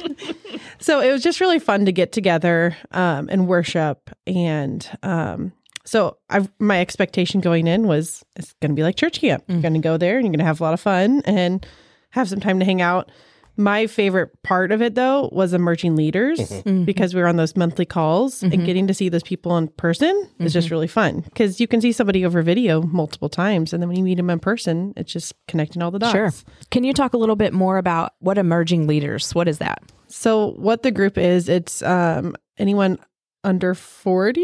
so 0.79 1.01
it 1.01 1.11
was 1.11 1.21
just 1.21 1.39
really 1.39 1.59
fun 1.59 1.85
to 1.85 1.91
get 1.91 2.11
together 2.11 2.75
um, 2.91 3.29
and 3.31 3.47
worship. 3.47 4.09
And 4.25 4.87
um, 5.03 5.51
so 5.85 6.17
I've, 6.29 6.49
my 6.59 6.79
expectation 6.79 7.41
going 7.41 7.67
in 7.67 7.85
was 7.87 8.23
it's 8.35 8.53
going 8.61 8.71
to 8.71 8.75
be 8.75 8.83
like 8.83 8.95
church 8.95 9.21
camp. 9.21 9.43
You're 9.47 9.61
going 9.61 9.73
to 9.75 9.79
go 9.79 9.97
there 9.97 10.17
and 10.17 10.25
you're 10.25 10.31
going 10.31 10.39
to 10.39 10.45
have 10.45 10.61
a 10.61 10.63
lot 10.63 10.73
of 10.73 10.79
fun 10.79 11.21
and 11.25 11.65
have 12.11 12.27
some 12.29 12.39
time 12.39 12.59
to 12.59 12.65
hang 12.65 12.81
out. 12.81 13.11
My 13.59 13.87
favorite 13.87 14.41
part 14.41 14.71
of 14.71 14.81
it 14.81 14.95
though 14.95 15.29
was 15.33 15.53
emerging 15.53 15.97
leaders 15.97 16.39
mm-hmm. 16.39 16.69
Mm-hmm. 16.69 16.83
because 16.85 17.13
we 17.13 17.19
were 17.19 17.27
on 17.27 17.35
those 17.35 17.57
monthly 17.57 17.85
calls 17.85 18.41
and 18.41 18.53
mm-hmm. 18.53 18.63
getting 18.63 18.87
to 18.87 18.93
see 18.93 19.09
those 19.09 19.21
people 19.21 19.57
in 19.57 19.67
person 19.67 20.29
is 20.39 20.53
just 20.53 20.71
really 20.71 20.87
fun 20.87 21.19
because 21.19 21.59
you 21.59 21.67
can 21.67 21.81
see 21.81 21.91
somebody 21.91 22.25
over 22.25 22.41
video 22.41 22.81
multiple 22.81 23.27
times 23.27 23.73
and 23.73 23.83
then 23.83 23.89
when 23.89 23.97
you 23.97 24.03
meet 24.05 24.15
them 24.15 24.29
in 24.29 24.39
person, 24.39 24.93
it's 24.95 25.11
just 25.11 25.33
connecting 25.49 25.81
all 25.81 25.91
the 25.91 25.99
dots. 25.99 26.13
Sure. 26.13 26.31
Can 26.71 26.85
you 26.85 26.93
talk 26.93 27.13
a 27.13 27.17
little 27.17 27.35
bit 27.35 27.51
more 27.51 27.77
about 27.77 28.13
what 28.19 28.37
emerging 28.37 28.87
leaders? 28.87 29.35
What 29.35 29.49
is 29.49 29.57
that? 29.57 29.83
So 30.07 30.51
what 30.51 30.83
the 30.83 30.91
group 30.91 31.17
is, 31.17 31.49
it's 31.49 31.81
um 31.81 32.37
anyone 32.57 32.97
under 33.43 33.75
40? 33.75 34.41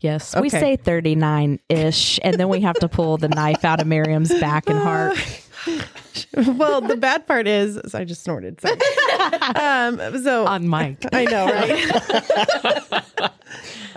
Yes, 0.00 0.36
we 0.36 0.50
say 0.50 0.76
39 0.76 1.58
ish, 1.70 2.20
and 2.22 2.38
then 2.38 2.50
we 2.50 2.60
have 2.60 2.76
to 2.76 2.88
pull 2.88 3.16
the 3.16 3.28
knife 3.28 3.64
out 3.64 3.80
of 3.80 3.86
Miriam's 3.86 4.32
back 4.38 4.68
and 4.68 4.78
heart. 4.78 5.16
well, 6.56 6.80
the 6.80 6.96
bad 6.96 7.26
part 7.26 7.46
is 7.46 7.80
so 7.86 7.98
I 7.98 8.04
just 8.04 8.22
snorted. 8.22 8.60
Sorry. 8.60 8.76
um 9.56 10.22
so 10.22 10.46
on 10.46 10.68
mic. 10.68 11.04
I 11.12 11.24
know, 11.24 11.46
right? 11.46 13.32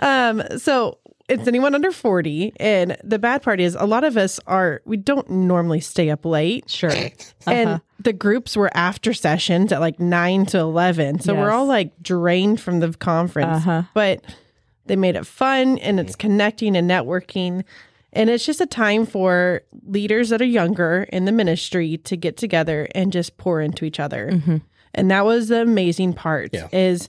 um, 0.00 0.42
so 0.58 0.98
it's 1.28 1.48
anyone 1.48 1.74
under 1.74 1.92
40. 1.92 2.52
And 2.56 2.96
the 3.02 3.18
bad 3.18 3.42
part 3.42 3.60
is 3.60 3.74
a 3.74 3.86
lot 3.86 4.04
of 4.04 4.16
us 4.16 4.38
are, 4.46 4.82
we 4.84 4.96
don't 4.96 5.28
normally 5.30 5.80
stay 5.80 6.10
up 6.10 6.24
late. 6.24 6.68
Sure. 6.70 6.92
And 7.46 7.80
the 7.98 8.12
groups 8.12 8.56
were 8.56 8.70
after 8.72 9.12
sessions 9.12 9.72
at 9.72 9.80
like 9.80 9.98
9 9.98 10.46
to 10.46 10.58
11. 10.58 11.20
So 11.20 11.34
we're 11.34 11.50
all 11.50 11.66
like 11.66 12.00
drained 12.00 12.60
from 12.60 12.78
the 12.78 12.92
conference. 12.92 13.66
Uh-huh. 13.66 13.82
But 13.94 14.24
they 14.86 14.94
made 14.94 15.16
it 15.16 15.26
fun 15.26 15.78
and 15.78 15.98
it's 15.98 16.14
connecting 16.14 16.76
and 16.76 16.88
networking. 16.88 17.64
And 18.12 18.28
it's 18.28 18.44
just 18.44 18.60
a 18.60 18.66
time 18.66 19.06
for 19.06 19.62
leaders 19.86 20.28
that 20.28 20.42
are 20.42 20.44
younger 20.46 21.04
in 21.12 21.24
the 21.24 21.32
ministry 21.32 21.96
to 21.98 22.16
get 22.16 22.36
together 22.36 22.86
and 22.94 23.12
just 23.12 23.36
pour 23.38 23.60
into 23.60 23.84
each 23.84 23.98
other. 23.98 24.30
Mm-hmm. 24.32 24.56
And 24.94 25.10
that 25.10 25.24
was 25.24 25.48
the 25.48 25.62
amazing 25.62 26.12
part 26.12 26.50
Yeah. 26.52 26.68
is 26.72 27.08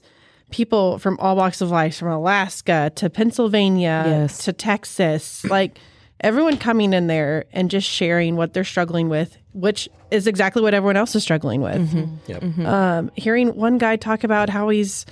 people 0.50 0.98
from 0.98 1.18
all 1.20 1.36
walks 1.36 1.60
of 1.60 1.70
life, 1.70 1.96
from 1.98 2.08
Alaska 2.08 2.90
to 2.96 3.10
Pennsylvania 3.10 4.04
Yes. 4.06 4.44
to 4.44 4.52
Texas, 4.52 5.44
like 5.44 5.78
everyone 6.20 6.56
coming 6.56 6.92
in 6.94 7.06
there 7.06 7.44
and 7.52 7.70
just 7.70 7.86
sharing 7.88 8.36
what 8.36 8.54
they're 8.54 8.64
struggling 8.64 9.08
with, 9.10 9.36
which 9.52 9.88
is 10.10 10.26
exactly 10.26 10.62
what 10.62 10.72
everyone 10.72 10.96
else 10.96 11.14
is 11.14 11.22
struggling 11.22 11.60
with. 11.60 11.90
Mm-hmm. 11.90 12.14
Yep. 12.30 12.40
Mm-hmm. 12.42 12.66
Um, 12.66 13.10
hearing 13.16 13.48
one 13.56 13.76
guy 13.78 13.96
talk 13.96 14.24
about 14.24 14.48
how 14.48 14.68
he's 14.70 15.04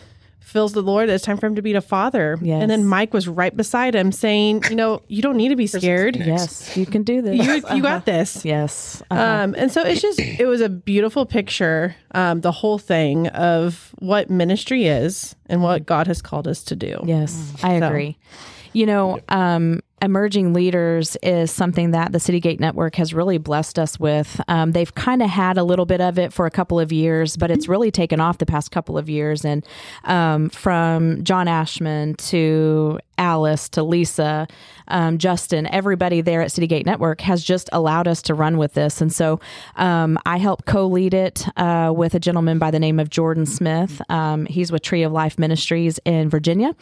feels 0.53 0.73
the 0.73 0.83
Lord 0.83 1.09
it's 1.09 1.25
time 1.25 1.39
for 1.39 1.47
him 1.47 1.57
to 1.57 1.63
be 1.63 1.73
a 1.75 1.81
father. 1.81 2.39
Yes. 2.41 2.63
And 2.63 2.71
then 2.71 2.85
Mike 2.85 3.13
was 3.13 3.27
right 3.27 3.57
beside 3.57 3.95
him 3.95 4.13
saying, 4.13 4.65
you 4.71 4.77
know, 4.77 5.03
you 5.09 5.23
don't 5.23 5.37
need 5.37 5.49
to 5.49 5.57
be 5.57 5.67
scared. 5.67 6.17
yes, 6.17 6.77
you 6.77 6.87
can 6.87 7.03
do 7.03 7.23
this. 7.23 7.45
You, 7.45 7.77
you 7.77 7.83
got 7.83 8.05
this. 8.05 8.45
yes. 8.45 9.03
Uh-huh. 9.11 9.21
Um, 9.23 9.55
and 9.59 9.73
so 9.73 9.83
it's 9.83 10.01
just, 10.03 10.21
it 10.21 10.47
was 10.47 10.61
a 10.61 10.69
beautiful 10.69 11.27
picture, 11.27 11.97
um, 12.15 12.41
the 12.43 12.53
whole 12.53 12.79
thing 12.79 13.29
of 13.29 13.95
what 13.99 14.31
ministry 14.31 14.87
is 14.87 15.35
and 15.47 15.63
what 15.63 15.87
God 15.87 16.07
has 16.07 16.21
called 16.23 16.47
us 16.47 16.63
to 16.65 16.77
do. 16.77 17.01
Yes, 17.05 17.55
I 17.63 17.79
So- 17.81 17.87
agree. 17.89 18.19
You 18.75 18.87
know, 18.87 19.21
um, 19.29 19.81
emerging 20.03 20.53
leaders 20.53 21.17
is 21.23 21.51
something 21.51 21.93
that 21.93 22.13
the 22.13 22.19
Citygate 22.19 22.59
Network 22.59 22.97
has 22.97 23.15
really 23.15 23.39
blessed 23.39 23.79
us 23.79 23.99
with. 24.01 24.41
Um, 24.49 24.73
they've 24.73 24.93
kind 24.95 25.23
of 25.23 25.31
had 25.31 25.57
a 25.57 25.65
little 25.65 25.87
bit 25.87 26.01
of 26.01 26.19
it 26.19 26.33
for 26.33 26.45
a 26.45 26.51
couple 26.51 26.81
of 26.81 26.93
years, 26.93 27.37
but 27.37 27.51
it's 27.51 27.69
really 27.69 27.93
taken 27.93 28.21
off 28.21 28.39
the 28.39 28.47
past 28.47 28.73
couple 28.73 28.99
of 28.99 29.09
years. 29.09 29.45
And 29.45 29.65
um, 30.05 30.51
from 30.51 31.23
John 31.23 31.47
Ashmen 31.47 32.17
to 32.29 32.99
Alice 33.19 33.69
to 33.71 33.83
Lisa, 33.83 34.47
um, 34.89 35.19
Justin, 35.19 35.67
everybody 35.67 36.21
there 36.21 36.43
at 36.43 36.51
Citygate 36.51 36.87
Network 36.87 37.21
has 37.23 37.45
just 37.45 37.69
allowed 37.73 38.09
us 38.09 38.23
to 38.23 38.35
run 38.35 38.59
with 38.59 38.75
this. 38.75 39.01
And 39.01 39.13
so 39.13 39.41
um, 39.77 40.19
I 40.27 40.39
help 40.39 40.65
co 40.65 40.87
lead 40.87 41.15
it 41.15 41.47
uh, 41.57 41.93
with 41.95 42.15
a 42.15 42.21
gentleman 42.21 42.59
by 42.59 42.71
the 42.71 42.81
name 42.81 42.99
of 42.99 43.11
Jordan 43.11 43.47
Smith. 43.47 44.01
Um, 44.11 44.47
he's 44.47 44.73
with 44.73 44.83
Tree 44.83 45.03
of 45.03 45.13
Life 45.13 45.39
Ministries 45.39 45.99
in 46.05 46.31
Virginia. 46.31 46.75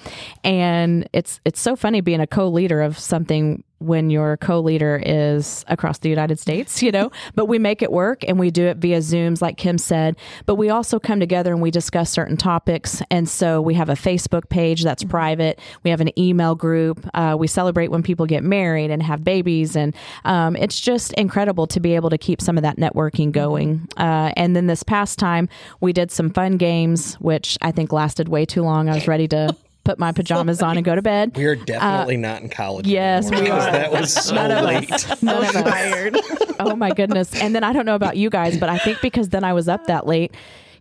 And 0.44 1.08
it's, 1.12 1.40
it's 1.44 1.60
so 1.60 1.76
funny 1.76 2.00
being 2.00 2.20
a 2.20 2.26
co 2.26 2.48
leader 2.48 2.82
of 2.82 2.98
something 2.98 3.64
when 3.80 4.10
your 4.10 4.36
co-leader 4.36 5.02
is 5.04 5.64
across 5.66 5.98
the 5.98 6.10
United 6.10 6.38
States, 6.38 6.82
you 6.82 6.92
know, 6.92 7.10
but 7.34 7.46
we 7.46 7.58
make 7.58 7.82
it 7.82 7.90
work 7.90 8.22
and 8.28 8.38
we 8.38 8.50
do 8.50 8.66
it 8.66 8.76
via 8.76 8.98
Zooms 8.98 9.40
like 9.40 9.56
Kim 9.56 9.78
said, 9.78 10.16
but 10.46 10.56
we 10.56 10.68
also 10.68 11.00
come 11.00 11.18
together 11.18 11.52
and 11.52 11.62
we 11.62 11.70
discuss 11.70 12.10
certain 12.10 12.36
topics. 12.36 13.02
And 13.10 13.28
so 13.28 13.60
we 13.60 13.74
have 13.74 13.88
a 13.88 13.94
Facebook 13.94 14.48
page 14.50 14.84
that's 14.84 15.02
private. 15.02 15.58
We 15.82 15.90
have 15.90 16.00
an 16.00 16.18
email 16.18 16.54
group. 16.54 17.06
Uh, 17.14 17.36
we 17.38 17.46
celebrate 17.46 17.88
when 17.88 18.02
people 18.02 18.26
get 18.26 18.44
married 18.44 18.90
and 18.90 19.02
have 19.02 19.24
babies. 19.24 19.76
And 19.76 19.94
um, 20.24 20.56
it's 20.56 20.78
just 20.78 21.12
incredible 21.14 21.66
to 21.68 21.80
be 21.80 21.94
able 21.94 22.10
to 22.10 22.18
keep 22.18 22.42
some 22.42 22.58
of 22.58 22.62
that 22.62 22.76
networking 22.76 23.32
going. 23.32 23.88
Uh, 23.96 24.32
and 24.36 24.54
then 24.54 24.66
this 24.66 24.82
past 24.82 25.18
time 25.18 25.48
we 25.80 25.92
did 25.94 26.10
some 26.10 26.30
fun 26.30 26.58
games, 26.58 27.14
which 27.14 27.56
I 27.62 27.72
think 27.72 27.92
lasted 27.92 28.28
way 28.28 28.44
too 28.44 28.62
long. 28.62 28.90
I 28.90 28.94
was 28.94 29.08
ready 29.08 29.26
to 29.28 29.56
put 29.90 29.98
my 29.98 30.12
pajamas 30.12 30.62
on 30.62 30.76
and 30.76 30.85
go 30.85 30.94
to 30.94 31.03
bed. 31.03 31.37
We 31.37 31.46
are 31.46 31.57
definitely 31.57 32.16
not 32.16 32.42
in 32.42 32.48
college. 32.48 32.87
Uh, 32.87 32.90
yes, 32.90 33.26
anymore 33.26 33.40
we 33.40 33.44
because 33.50 33.66
are. 33.66 33.72
That 33.72 33.92
was 33.92 34.14
so 34.14 34.35
None 34.37 34.50
of 34.53 34.64
late. 34.64 34.92
us. 34.92 35.22
None 35.22 35.44
of 35.44 35.57
us. 35.57 36.55
oh 36.61 36.76
my 36.76 36.92
goodness. 36.92 37.35
And 37.42 37.55
then 37.57 37.64
I 37.64 37.72
don't 37.72 37.87
know 37.87 37.96
about 37.96 38.16
you 38.16 38.31
guys, 38.31 38.57
but 38.57 38.68
I 38.68 38.79
think 38.79 39.00
because 39.00 39.31
then 39.31 39.42
I 39.42 39.53
was 39.53 39.68
up 39.68 39.87
that 39.87 40.07
late, 40.07 40.33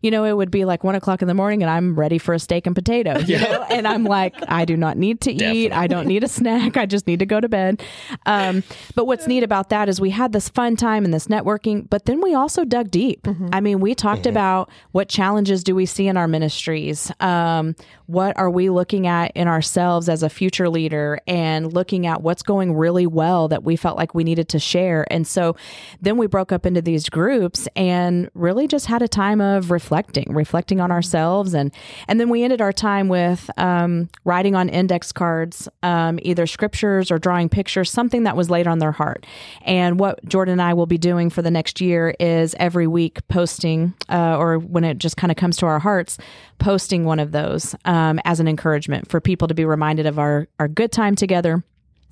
you 0.02 0.12
know, 0.12 0.24
it 0.24 0.32
would 0.34 0.52
be 0.52 0.64
like 0.64 0.84
one 0.84 0.96
o'clock 0.96 1.22
in 1.22 1.28
the 1.28 1.34
morning 1.34 1.62
and 1.62 1.70
I'm 1.70 1.94
ready 2.00 2.20
for 2.20 2.34
a 2.34 2.40
steak 2.40 2.66
and 2.68 2.74
potatoes, 2.76 3.28
you 3.28 3.38
know? 3.38 3.66
And 3.70 3.86
I'm 3.86 4.06
like, 4.06 4.34
I 4.48 4.64
do 4.64 4.78
not 4.78 4.96
need 4.96 5.20
to 5.22 5.32
eat. 5.32 5.74
I 5.74 5.88
don't 5.88 6.08
need 6.08 6.24
a 6.24 6.28
snack. 6.30 6.78
I 6.78 6.86
just 6.86 7.06
need 7.06 7.20
to 7.20 7.26
go 7.26 7.42
to 7.42 7.50
bed. 7.50 7.84
Um, 8.26 8.64
but 8.96 9.08
what's 9.08 9.28
neat 9.28 9.44
about 9.44 9.70
that 9.70 9.90
is 9.90 10.00
we 10.00 10.12
had 10.12 10.32
this 10.32 10.48
fun 10.48 10.78
time 10.78 11.04
and 11.04 11.14
this 11.14 11.28
networking, 11.28 11.90
but 11.90 12.06
then 12.06 12.22
we 12.22 12.34
also 12.34 12.64
dug 12.64 12.92
deep. 12.92 13.28
I 13.52 13.60
mean, 13.60 13.82
we 13.82 13.94
talked 13.94 14.26
about 14.26 14.70
what 14.92 15.10
challenges 15.10 15.66
do 15.66 15.76
we 15.76 15.86
see 15.86 16.08
in 16.08 16.16
our 16.16 16.28
ministries? 16.30 17.12
Um, 17.20 17.76
what 18.10 18.36
are 18.40 18.50
we 18.50 18.72
looking 18.72 19.06
at 19.06 19.32
in 19.36 19.48
ourselves 19.48 20.10
as 20.10 20.24
a 20.24 20.30
future 20.30 20.68
leader 20.68 21.20
and 21.28 21.72
looking 21.72 22.08
at 22.08 22.24
what's 22.24 22.42
going 22.42 22.74
really 22.74 23.06
well 23.06 23.48
that 23.48 23.64
we 23.64 23.76
felt 23.76 23.98
like 23.98 24.16
we 24.16 24.24
needed 24.24 24.50
to 24.50 24.58
share. 24.58 25.06
And 25.14 25.28
so 25.28 25.56
then 26.02 26.18
we 26.18 26.26
broke 26.26 26.52
up 26.52 26.66
into 26.66 26.82
these 26.82 27.08
groups 27.08 27.68
and 27.76 28.28
really 28.34 28.68
just 28.68 28.88
had 28.88 29.04
a 29.04 29.08
time 29.08 29.40
of 29.42 29.70
reflecting, 29.70 30.34
reflecting 30.34 30.82
on 30.82 30.92
ourselves. 30.92 31.54
And, 31.54 31.72
and 32.08 32.20
then 32.20 32.30
we 32.30 32.42
ended 32.44 32.62
our 32.62 32.74
time 32.74 33.10
with 33.10 33.48
um, 33.58 34.10
writing 34.26 34.56
on 34.56 34.70
index 34.70 35.12
cards, 35.12 35.70
um, 35.84 36.18
either 36.24 36.48
scriptures 36.48 37.12
or 37.12 37.20
drawing 37.20 37.48
pictures, 37.48 37.92
something 37.92 38.24
that 38.24 38.36
was 38.36 38.50
laid 38.50 38.66
on 38.66 38.80
their 38.80 38.92
heart. 38.92 39.28
And 39.62 40.00
what 40.00 40.26
Jordan 40.28 40.54
and 40.54 40.64
I 40.64 40.74
will 40.74 40.88
be 40.88 40.98
doing 40.98 41.30
for 41.30 41.44
the 41.44 41.52
next 41.52 41.80
year 41.80 42.16
is 42.20 42.56
every 42.60 42.88
week 42.88 43.20
posting, 43.28 43.94
uh, 44.10 44.36
or 44.36 44.58
when 44.58 44.84
it 44.84 44.98
just 44.98 45.16
kind 45.16 45.30
of 45.30 45.38
comes 45.38 45.58
to 45.58 45.68
our 45.68 45.78
hearts, 45.78 46.18
posting 46.58 47.06
one 47.06 47.20
of 47.20 47.32
those 47.32 47.76
um, 47.86 47.99
as 48.26 48.40
an 48.40 48.48
encouragement 48.48 49.10
for 49.10 49.20
people 49.22 49.48
to 49.48 49.54
be 49.54 49.66
reminded 49.66 50.06
of 50.06 50.20
our, 50.20 50.48
our 50.60 50.68
good 50.68 50.92
time 50.92 51.16
together 51.16 51.64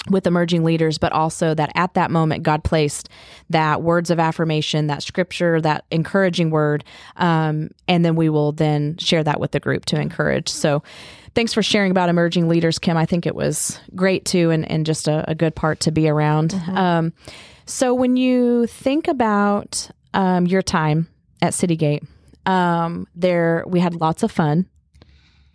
with 0.09 0.25
emerging 0.25 0.63
leaders, 0.63 0.97
but 0.97 1.11
also 1.11 1.53
that 1.53 1.71
at 1.75 1.93
that 1.95 2.11
moment, 2.11 2.43
God 2.43 2.63
placed 2.63 3.09
that 3.49 3.81
words 3.81 4.09
of 4.09 4.19
affirmation, 4.19 4.87
that 4.87 5.03
scripture, 5.03 5.59
that 5.61 5.85
encouraging 5.91 6.49
word. 6.49 6.83
Um, 7.17 7.71
and 7.87 8.05
then 8.05 8.15
we 8.15 8.29
will 8.29 8.51
then 8.53 8.97
share 8.97 9.23
that 9.23 9.39
with 9.39 9.51
the 9.51 9.59
group 9.59 9.85
to 9.85 9.99
encourage. 9.99 10.49
So 10.49 10.81
thanks 11.35 11.53
for 11.53 11.61
sharing 11.61 11.91
about 11.91 12.09
emerging 12.09 12.47
leaders, 12.47 12.79
Kim. 12.79 12.97
I 12.97 13.05
think 13.05 13.25
it 13.25 13.35
was 13.35 13.79
great 13.95 14.25
too, 14.25 14.49
and, 14.49 14.69
and 14.71 14.85
just 14.85 15.07
a, 15.07 15.29
a 15.29 15.35
good 15.35 15.55
part 15.55 15.81
to 15.81 15.91
be 15.91 16.07
around. 16.07 16.53
Um, 16.69 17.13
so 17.65 17.93
when 17.93 18.15
you 18.15 18.65
think 18.67 19.07
about 19.09 19.89
um, 20.13 20.47
your 20.47 20.61
time 20.61 21.09
at 21.41 21.53
Citygate, 21.53 22.07
um, 22.45 23.07
there 23.13 23.65
we 23.67 23.81
had 23.81 23.93
lots 23.95 24.23
of 24.23 24.31
fun. 24.31 24.67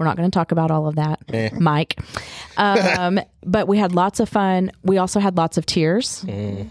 We're 0.02 0.08
not 0.08 0.16
going 0.16 0.28
to 0.28 0.34
talk 0.34 0.50
about 0.50 0.72
all 0.72 0.88
of 0.88 0.96
that, 0.96 1.20
Mike. 1.60 2.00
Um, 2.56 3.20
but 3.46 3.68
we 3.68 3.78
had 3.78 3.94
lots 3.94 4.18
of 4.18 4.28
fun. 4.28 4.72
We 4.82 4.98
also 4.98 5.20
had 5.20 5.36
lots 5.36 5.56
of 5.56 5.64
tears 5.64 6.24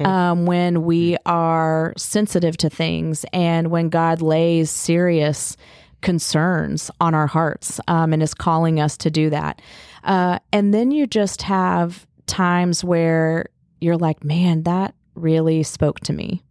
um, 0.06 0.46
when 0.46 0.84
we 0.84 1.16
are 1.26 1.94
sensitive 1.96 2.58
to 2.58 2.70
things 2.70 3.26
and 3.32 3.72
when 3.72 3.88
God 3.88 4.22
lays 4.22 4.70
serious 4.70 5.56
concerns 6.02 6.92
on 7.00 7.14
our 7.16 7.28
hearts 7.28 7.80
um, 7.88 8.12
and 8.12 8.22
is 8.22 8.34
calling 8.34 8.82
us 8.82 8.98
to 8.98 9.10
do 9.10 9.30
that. 9.30 9.62
Uh, 10.04 10.40
and 10.52 10.74
then 10.74 10.92
you 10.92 11.08
just 11.08 11.44
have 11.44 12.06
times 12.28 12.84
where 12.84 13.46
you're 13.80 13.98
like, 13.98 14.26
man, 14.26 14.64
that 14.64 14.94
really 15.16 15.64
spoke 15.64 16.02
to 16.02 16.12
me, 16.12 16.44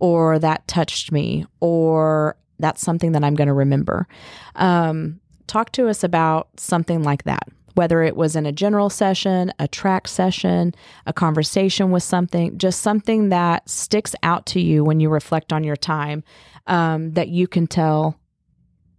or 0.00 0.38
that 0.38 0.68
touched 0.68 1.12
me, 1.12 1.46
or 1.60 2.36
that's 2.58 2.82
something 2.82 3.12
that 3.12 3.24
I'm 3.24 3.36
going 3.36 3.48
to 3.48 3.54
remember. 3.54 4.06
Um, 4.56 5.18
talk 5.50 5.72
to 5.72 5.88
us 5.88 6.04
about 6.04 6.48
something 6.56 7.02
like 7.02 7.24
that, 7.24 7.48
whether 7.74 8.02
it 8.02 8.16
was 8.16 8.36
in 8.36 8.46
a 8.46 8.52
general 8.52 8.88
session, 8.88 9.52
a 9.58 9.66
track 9.66 10.06
session, 10.06 10.74
a 11.06 11.12
conversation 11.12 11.90
with 11.90 12.02
something, 12.02 12.56
just 12.56 12.80
something 12.82 13.30
that 13.30 13.68
sticks 13.68 14.14
out 14.22 14.46
to 14.46 14.60
you 14.60 14.84
when 14.84 15.00
you 15.00 15.08
reflect 15.10 15.52
on 15.52 15.64
your 15.64 15.76
time 15.76 16.22
um, 16.66 17.12
that 17.12 17.28
you 17.28 17.48
can 17.48 17.66
tell 17.66 18.16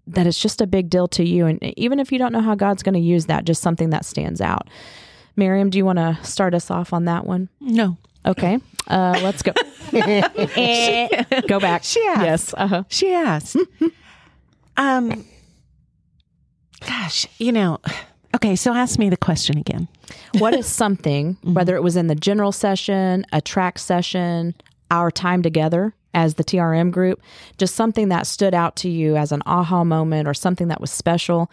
that 0.07 0.27
it's 0.27 0.39
just 0.39 0.59
a 0.59 0.67
big 0.67 0.89
deal 0.89 1.07
to 1.07 1.23
you. 1.23 1.45
And 1.45 1.63
even 1.77 1.99
if 1.99 2.11
you 2.11 2.17
don't 2.17 2.33
know 2.33 2.41
how 2.41 2.55
God's 2.55 2.83
going 2.83 2.95
to 2.95 2.99
use 2.99 3.27
that, 3.27 3.45
just 3.45 3.61
something 3.61 3.91
that 3.91 4.03
stands 4.03 4.41
out. 4.41 4.67
Miriam, 5.37 5.69
do 5.69 5.77
you 5.77 5.85
want 5.85 5.99
to 5.99 6.17
start 6.23 6.53
us 6.53 6.69
off 6.69 6.91
on 6.91 7.05
that 7.05 7.25
one? 7.25 7.47
No. 7.61 7.97
Okay, 8.25 8.59
uh, 8.87 9.19
let's 9.23 9.41
go. 9.41 9.51
Go 11.47 11.59
back. 11.59 11.83
She 11.83 12.05
asked. 12.05 12.21
Yes. 12.21 12.53
Uh-huh. 12.55 12.83
She 12.87 13.13
asked. 13.13 13.57
um, 14.77 15.25
gosh, 16.85 17.27
you 17.37 17.51
know, 17.51 17.79
okay, 18.35 18.55
so 18.55 18.73
ask 18.73 18.99
me 18.99 19.09
the 19.09 19.17
question 19.17 19.57
again. 19.57 19.87
What 20.37 20.53
is 20.53 20.65
something, 20.65 21.35
mm-hmm. 21.35 21.53
whether 21.53 21.75
it 21.75 21.83
was 21.83 21.95
in 21.95 22.07
the 22.07 22.15
general 22.15 22.51
session, 22.51 23.25
a 23.31 23.41
track 23.41 23.79
session, 23.79 24.55
our 24.89 25.11
time 25.11 25.41
together 25.41 25.93
as 26.13 26.35
the 26.35 26.43
TRM 26.43 26.91
group, 26.91 27.21
just 27.57 27.75
something 27.75 28.09
that 28.09 28.27
stood 28.27 28.53
out 28.53 28.75
to 28.77 28.89
you 28.89 29.15
as 29.15 29.31
an 29.31 29.41
aha 29.45 29.83
moment 29.83 30.27
or 30.27 30.33
something 30.33 30.67
that 30.67 30.81
was 30.81 30.91
special, 30.91 31.49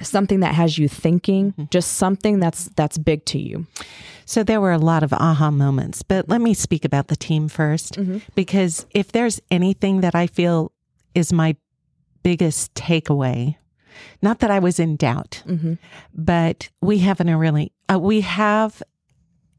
something 0.00 0.40
that 0.40 0.54
has 0.54 0.78
you 0.78 0.88
thinking, 0.88 1.52
mm-hmm. 1.52 1.64
just 1.70 1.92
something 1.92 2.40
that's 2.40 2.66
that's 2.76 2.98
big 2.98 3.24
to 3.26 3.38
you. 3.38 3.66
So 4.24 4.42
there 4.42 4.60
were 4.60 4.72
a 4.72 4.78
lot 4.78 5.02
of 5.02 5.12
aha 5.12 5.50
moments, 5.50 6.02
but 6.02 6.28
let 6.28 6.40
me 6.40 6.52
speak 6.52 6.84
about 6.84 7.08
the 7.08 7.16
team 7.16 7.48
1st 7.48 7.96
mm-hmm. 7.96 8.18
because 8.34 8.86
if 8.90 9.12
there's 9.12 9.40
anything 9.50 10.00
that 10.00 10.14
I 10.14 10.26
feel 10.26 10.72
is 11.14 11.32
my 11.32 11.56
biggest 12.22 12.74
takeaway, 12.74 13.56
not 14.22 14.40
that 14.40 14.50
I 14.50 14.58
was 14.58 14.78
in 14.78 14.96
doubt, 14.96 15.42
mm-hmm. 15.46 15.74
but 16.14 16.68
we 16.80 16.98
have 16.98 17.20
an, 17.20 17.28
a 17.28 17.38
really, 17.38 17.72
uh, 17.92 17.98
we 17.98 18.20
have 18.22 18.82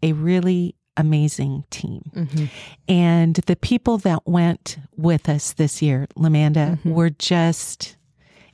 a 0.04 0.14
really 0.14 0.76
amazing 0.96 1.64
team. 1.70 2.12
Mm-hmm. 2.16 2.46
And 2.88 3.36
the 3.36 3.56
people 3.56 3.98
that 4.00 4.26
went 4.26 4.78
with 4.96 5.30
us 5.30 5.54
this 5.54 5.82
year, 5.82 6.08
Lamanda, 6.18 6.72
mm-hmm. 6.72 6.92
were 6.92 7.12
just 7.12 7.96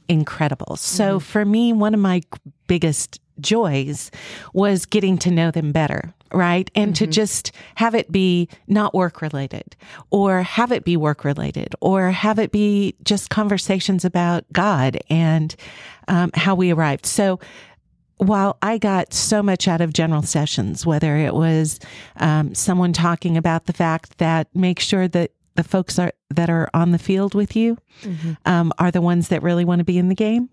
incredible. 0.07 0.75
So 0.75 1.19
for 1.19 1.45
me, 1.45 1.73
one 1.73 1.93
of 1.93 1.99
my 1.99 2.21
biggest 2.67 3.19
joys 3.39 4.11
was 4.53 4.85
getting 4.85 5.17
to 5.19 5.31
know 5.31 5.51
them 5.51 5.71
better, 5.71 6.13
right? 6.33 6.69
And 6.75 6.95
to 6.95 7.07
just 7.07 7.51
have 7.75 7.95
it 7.95 8.11
be 8.11 8.49
not 8.67 8.93
work 8.93 9.21
related 9.21 9.75
or 10.09 10.41
have 10.43 10.71
it 10.71 10.83
be 10.83 10.97
work 10.97 11.23
related 11.23 11.75
or 11.81 12.11
have 12.11 12.39
it 12.39 12.51
be 12.51 12.95
just 13.03 13.29
conversations 13.29 14.03
about 14.03 14.45
God 14.51 14.99
and 15.09 15.55
um, 16.07 16.31
how 16.33 16.55
we 16.55 16.71
arrived. 16.71 17.05
So 17.05 17.39
while 18.17 18.57
I 18.61 18.77
got 18.77 19.13
so 19.13 19.43
much 19.43 19.67
out 19.67 19.81
of 19.81 19.93
general 19.93 20.21
sessions, 20.21 20.85
whether 20.85 21.17
it 21.17 21.33
was 21.33 21.79
um, 22.17 22.55
someone 22.55 22.93
talking 22.93 23.37
about 23.37 23.65
the 23.65 23.73
fact 23.73 24.17
that 24.19 24.47
make 24.55 24.79
sure 24.79 25.07
that 25.09 25.31
the 25.55 25.63
folks 25.63 25.99
are 25.99 26.13
that 26.29 26.49
are 26.49 26.67
on 26.73 26.89
the 26.91 26.97
field 26.97 27.35
with 27.35 27.55
you 27.55 27.77
um, 28.45 28.73
are 28.79 28.89
the 28.89 29.01
ones 29.01 29.27
that 29.27 29.43
really 29.43 29.63
want 29.63 29.79
to 29.79 29.83
be 29.85 29.99
in 29.99 30.09
the 30.09 30.15
game. 30.15 30.49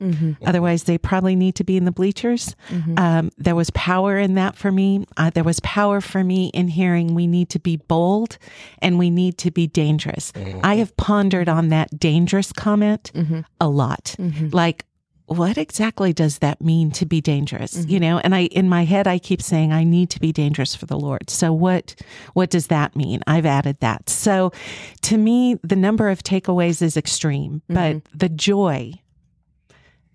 Otherwise, 0.46 0.84
they 0.84 0.98
probably 0.98 1.34
need 1.34 1.54
to 1.54 1.64
be 1.64 1.76
in 1.78 1.86
the 1.86 1.92
bleachers. 1.92 2.54
Um, 2.98 3.30
there 3.38 3.54
was 3.54 3.70
power 3.70 4.18
in 4.18 4.34
that 4.34 4.56
for 4.56 4.70
me. 4.70 5.06
Uh, 5.16 5.30
there 5.30 5.42
was 5.44 5.58
power 5.60 6.02
for 6.02 6.22
me 6.22 6.50
in 6.52 6.68
hearing 6.68 7.14
we 7.14 7.26
need 7.26 7.48
to 7.50 7.58
be 7.58 7.76
bold 7.78 8.36
and 8.82 8.98
we 8.98 9.08
need 9.08 9.38
to 9.38 9.50
be 9.50 9.66
dangerous. 9.66 10.32
I 10.62 10.74
have 10.76 10.94
pondered 10.98 11.48
on 11.48 11.68
that 11.70 11.98
dangerous 11.98 12.52
comment 12.52 13.10
a 13.58 13.68
lot. 13.68 14.16
Like, 14.52 14.84
what 15.30 15.56
exactly 15.56 16.12
does 16.12 16.38
that 16.38 16.60
mean 16.60 16.90
to 16.90 17.06
be 17.06 17.20
dangerous 17.20 17.76
you 17.76 18.00
mm-hmm. 18.00 18.00
know? 18.00 18.18
And 18.18 18.34
i 18.34 18.46
in 18.46 18.68
my 18.68 18.84
head 18.84 19.06
i 19.06 19.18
keep 19.18 19.40
saying 19.40 19.72
i 19.72 19.84
need 19.84 20.10
to 20.10 20.20
be 20.20 20.32
dangerous 20.32 20.74
for 20.74 20.86
the 20.86 20.98
lord. 20.98 21.30
So 21.30 21.52
what 21.52 21.94
what 22.34 22.50
does 22.50 22.66
that 22.66 22.96
mean? 22.96 23.20
I've 23.28 23.46
added 23.46 23.78
that. 23.78 24.10
So 24.10 24.50
to 25.02 25.16
me 25.16 25.56
the 25.62 25.76
number 25.76 26.08
of 26.08 26.24
takeaways 26.24 26.82
is 26.82 26.96
extreme 26.96 27.62
mm-hmm. 27.70 27.74
but 27.74 28.02
the 28.12 28.28
joy 28.28 28.94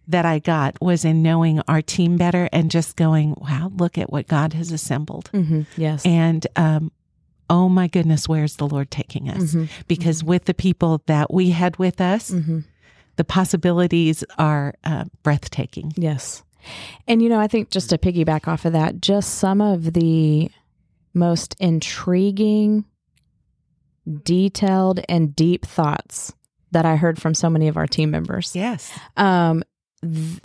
that 0.07 0.25
i 0.25 0.37
got 0.37 0.79
was 0.81 1.05
in 1.05 1.23
knowing 1.23 1.61
our 1.61 1.81
team 1.81 2.17
better 2.17 2.49
and 2.51 2.69
just 2.69 2.95
going 2.97 3.35
wow 3.37 3.71
look 3.77 3.97
at 3.97 4.11
what 4.11 4.27
god 4.27 4.51
has 4.51 4.71
assembled. 4.73 5.29
Mm-hmm. 5.33 5.61
Yes. 5.77 6.05
and 6.05 6.45
um 6.57 6.91
oh 7.49 7.69
my 7.69 7.87
goodness 7.87 8.27
where's 8.27 8.57
the 8.57 8.67
lord 8.67 8.91
taking 8.91 9.29
us? 9.29 9.55
Because 9.87 10.25
with 10.25 10.43
the 10.43 10.53
people 10.53 11.01
that 11.05 11.33
we 11.33 11.51
had 11.51 11.77
with 11.77 12.01
us 12.01 12.31
the 13.17 13.23
possibilities 13.23 14.23
are 14.37 14.73
uh, 14.83 15.05
breathtaking 15.23 15.93
Yes. 15.95 16.43
And, 17.07 17.21
you 17.21 17.29
know, 17.29 17.39
I 17.39 17.47
think 17.47 17.69
just 17.69 17.91
to 17.91 17.97
piggyback 17.97 18.47
off 18.47 18.65
of 18.65 18.73
that, 18.73 18.99
just 18.99 19.35
some 19.35 19.61
of 19.61 19.93
the 19.93 20.49
most 21.13 21.55
intriguing, 21.59 22.85
detailed, 24.23 24.99
and 25.07 25.35
deep 25.35 25.65
thoughts 25.65 26.33
that 26.71 26.85
I 26.85 26.95
heard 26.95 27.21
from 27.21 27.33
so 27.33 27.49
many 27.49 27.67
of 27.67 27.77
our 27.77 27.87
team 27.87 28.11
members. 28.11 28.55
yes 28.55 28.97
Um, 29.15 29.63
th- 30.01 30.41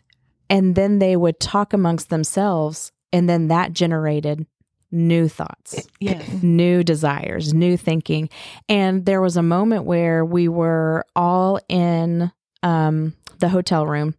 and 0.49 0.75
then 0.75 0.99
they 0.99 1.17
would 1.17 1.41
talk 1.41 1.73
amongst 1.73 2.11
themselves, 2.11 2.93
and 3.13 3.29
then 3.29 3.49
that 3.49 3.73
generated 3.73 4.47
new 4.93 5.29
thoughts 5.29 5.87
yes 6.01 6.29
new 6.43 6.83
desires, 6.83 7.55
new 7.55 7.77
thinking. 7.77 8.29
And 8.69 9.07
there 9.07 9.21
was 9.21 9.37
a 9.37 9.43
moment 9.43 9.85
where 9.85 10.25
we 10.25 10.49
were 10.49 11.05
all 11.15 11.61
in 11.69 12.33
um, 12.63 13.15
the 13.39 13.49
hotel 13.49 13.87
room, 13.87 14.15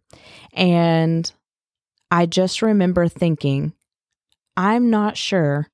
and 0.52 1.30
I 2.10 2.26
just 2.26 2.62
remember 2.62 3.08
thinking, 3.08 3.72
I'm 4.56 4.90
not 4.90 5.16
sure 5.16 5.68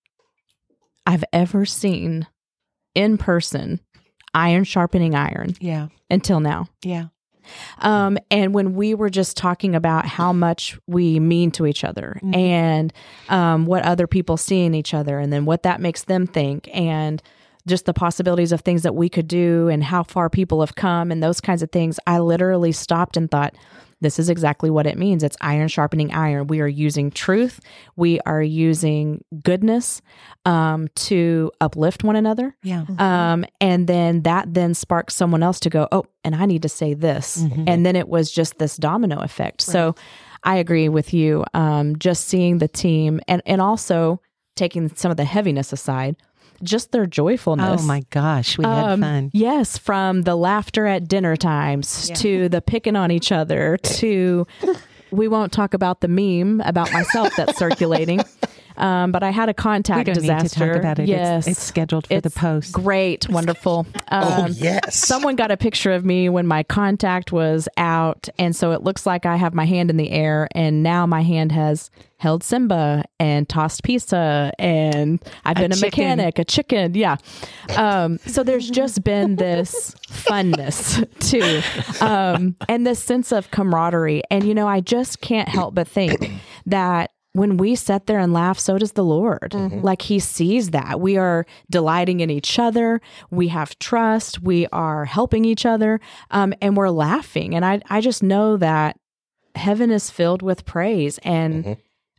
I've 1.07 1.25
ever 1.33 1.65
seen 1.65 2.27
in 2.95 3.19
person 3.19 3.81
iron 4.35 4.65
sharpening 4.65 5.15
iron 5.15 5.57
yeah. 5.61 5.89
until 6.11 6.41
now. 6.41 6.69
yeah. 6.83 7.07
Um, 7.79 8.19
and 8.31 8.53
when 8.53 8.75
we 8.75 8.95
were 8.95 9.09
just 9.09 9.37
talking 9.37 9.75
about 9.75 10.05
how 10.07 10.33
much 10.33 10.79
we 10.87 11.19
mean 11.19 11.51
to 11.53 11.67
each 11.67 11.83
other 11.83 12.21
and 12.35 12.93
um, 13.31 13.65
what 13.65 13.85
other 13.85 14.07
people 14.07 14.37
see 14.37 14.65
in 14.65 14.75
each 14.75 14.93
other, 14.93 15.19
and 15.19 15.33
then 15.33 15.47
what 15.47 15.63
that 15.63 15.81
makes 15.81 16.05
them 16.05 16.27
think, 16.27 16.69
and 16.75 17.23
just 17.69 17.87
the 17.87 17.95
possibilities 17.95 18.53
of 18.53 18.63
things 18.63 18.83
that 18.83 18.95
we 18.95 19.09
could 19.09 19.29
do 19.29 19.69
and 19.69 19.85
how 19.85 20.03
far 20.03 20.29
people 20.29 20.61
have 20.61 20.75
come 20.75 21.11
and 21.11 21.23
those 21.23 21.41
kinds 21.41 21.63
of 21.63 21.71
things, 21.71 22.01
I 22.07 22.19
literally 22.19 22.73
stopped 22.73 23.17
and 23.17 23.31
thought, 23.31 23.55
this 24.01 24.21
is 24.21 24.31
exactly 24.31 24.71
what 24.71 24.87
it 24.87 24.97
means. 24.97 25.25
It's 25.25 25.37
iron 25.41 25.67
sharpening 25.67 26.15
iron. 26.15 26.47
We 26.47 26.61
are 26.61 26.69
using 26.69 27.11
truth. 27.11 27.59
We 27.97 28.21
are 28.21 28.41
using 28.43 29.25
goodness 29.43 30.01
um, 30.45 30.87
to 30.95 31.51
uplift 31.61 32.05
one 32.05 32.15
another. 32.15 32.57
yeah 32.63 32.85
Um, 32.99 33.45
and 33.61 33.89
then 33.89 34.23
that 34.23 34.55
then 34.55 34.75
sparks 34.75 35.17
someone 35.17 35.43
else 35.43 35.59
to 35.61 35.71
go, 35.71 35.89
oh, 35.91 36.05
and 36.23 36.37
I 36.37 36.47
need 36.47 36.63
to 36.63 36.69
say 36.69 36.95
this. 36.95 37.39
And 37.67 37.85
then 37.85 37.97
it 37.97 38.09
was 38.09 38.31
just 38.31 38.59
this 38.59 38.77
domino 38.77 39.19
effect. 39.19 39.63
So 39.63 39.97
I 40.45 40.59
agree 40.59 40.89
with 40.89 41.13
you. 41.13 41.45
Um, 41.53 41.99
just 41.99 42.29
seeing 42.29 42.59
the 42.59 42.69
team 42.69 43.21
and, 43.27 43.43
and 43.47 43.61
also 43.61 44.21
taking 44.55 44.95
some 44.95 45.11
of 45.11 45.17
the 45.17 45.25
heaviness 45.25 45.73
aside, 45.73 46.17
just 46.63 46.93
their 46.93 47.07
joyfulness. 47.07 47.83
oh 47.83 47.87
my 47.87 48.03
gosh 48.11 48.59
we 48.59 48.65
had 48.65 48.93
Um, 48.93 49.01
fun 49.01 49.31
Yes, 49.33 49.79
from 49.79 50.23
the 50.23 50.35
laughter 50.37 50.87
at 50.87 51.07
dinner 51.09 51.37
times 51.37 52.11
to 52.17 52.49
the 52.49 52.61
picking 52.61 52.97
on 52.97 53.11
each 53.11 53.31
other 53.33 53.77
to 53.79 54.47
we 55.11 55.29
won't 55.29 55.53
talk 55.53 55.73
about 55.75 56.01
the 56.01 56.09
meme 56.09 56.61
about 56.67 56.93
myself 56.93 57.33
that's 57.37 57.57
circulating. 57.59 58.21
Um, 58.79 59.13
but 59.13 59.23
I 59.23 59.31
had 59.31 59.49
a 59.49 59.51
we 59.51 59.55
contact 59.55 60.07
don't 60.07 60.15
disaster. 60.15 60.43
need 60.45 60.49
to 60.49 60.73
talk 60.73 60.77
about 60.77 60.99
it 60.99 61.09
Yes, 61.09 61.47
it's, 61.47 61.59
it's 61.59 61.67
scheduled 61.67 62.07
for 62.07 62.21
the 62.21 62.31
post 62.31 62.73
Great, 62.73 63.29
wonderful. 63.29 63.87
Um, 64.09 64.25
oh 64.25 64.47
yes. 64.47 64.97
Someone 64.97 65.37
got 65.37 65.51
a 65.51 65.57
picture 65.57 65.93
of 65.93 66.05
me 66.05 66.29
when 66.29 66.47
my 66.47 66.63
contact 66.63 67.33
was 67.33 67.69
out, 67.77 68.29
and 68.39 68.55
so 68.55 68.73
it 68.73 68.83
looks 68.83 69.05
like 69.05 69.27
I 69.27 69.37
have 69.37 69.53
my 69.55 69.65
hand 69.65 69.91
in 69.91 69.97
the 69.97 70.11
air, 70.11 70.49
and 70.53 70.83
now 70.83 71.07
my 71.07 71.23
hand 71.23 71.53
has 71.53 71.91
held 72.19 72.43
Simba 72.43 73.05
and 73.21 73.49
tossed 73.49 73.83
pizza, 73.83 74.53
and 74.59 75.21
I've 75.45 75.57
been 75.57 75.73
a, 75.73 75.77
chicken. 75.77 76.05
mechanic, 76.05 76.39
a 76.39 76.45
chicken, 76.45 76.95
yeah. 76.95 77.17
Um, 77.77 78.19
so 78.27 78.43
there's 78.43 78.69
just 78.71 79.05
been 79.05 79.37
this 79.37 79.95
funness 80.09 81.05
too, 81.21 82.05
um, 82.05 82.57
and 82.69 82.87
this 82.87 83.03
sense 83.03 83.33
of 83.33 83.51
camaraderie, 83.51 84.23
and 84.31 84.45
you 84.45 84.55
know, 84.55 84.67
I 84.69 84.81
just 84.81 85.21
can't 85.21 85.49
help 85.49 85.75
but 85.75 85.87
think 85.87 86.33
that 86.67 87.13
when 87.39 87.57
we 87.57 87.75
sit 87.75 88.07
there 88.07 88.19
and 88.19 88.33
laugh, 88.33 88.59
so 88.59 88.77
does 88.79 88.93
the 88.93 89.05
Lord. 89.05 89.55
Like 89.83 90.03
He 90.03 90.19
sees 90.19 90.71
that. 90.71 91.01
We 91.01 91.17
are 91.17 91.47
delighting 91.71 92.21
in 92.21 92.31
each 92.31 92.59
other. 92.59 93.01
We 93.31 93.49
have 93.49 93.79
trust. 93.79 94.43
We 94.43 94.67
are 94.73 95.05
helping 95.05 95.45
each 95.45 95.65
other. 95.65 96.01
Um, 96.31 96.53
and 96.61 96.77
we're 96.77 96.91
laughing. 96.91 97.55
And 97.55 97.65
I, 97.65 97.81
I 97.89 98.01
just 98.01 98.23
know 98.23 98.57
that 98.59 98.99
heaven 99.55 99.91
is 99.91 100.11
filled 100.11 100.43
with 100.43 100.65
praise. 100.65 101.19
And 101.23 101.65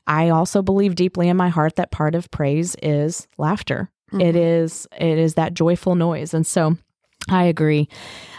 I 0.07 0.29
also 0.29 0.61
believe 0.61 0.95
deeply 0.95 1.29
in 1.29 1.37
my 1.37 1.49
heart 1.49 1.75
that 1.75 1.91
part 1.91 2.15
of 2.15 2.31
praise 2.31 2.75
is 2.81 3.27
laughter. 3.37 3.91
It 4.11 4.35
is 4.35 4.87
it 4.99 5.19
is 5.19 5.35
that 5.35 5.53
joyful 5.53 5.93
noise. 5.95 6.33
And 6.33 6.47
so 6.47 6.77
I 7.29 7.43
agree. 7.43 7.87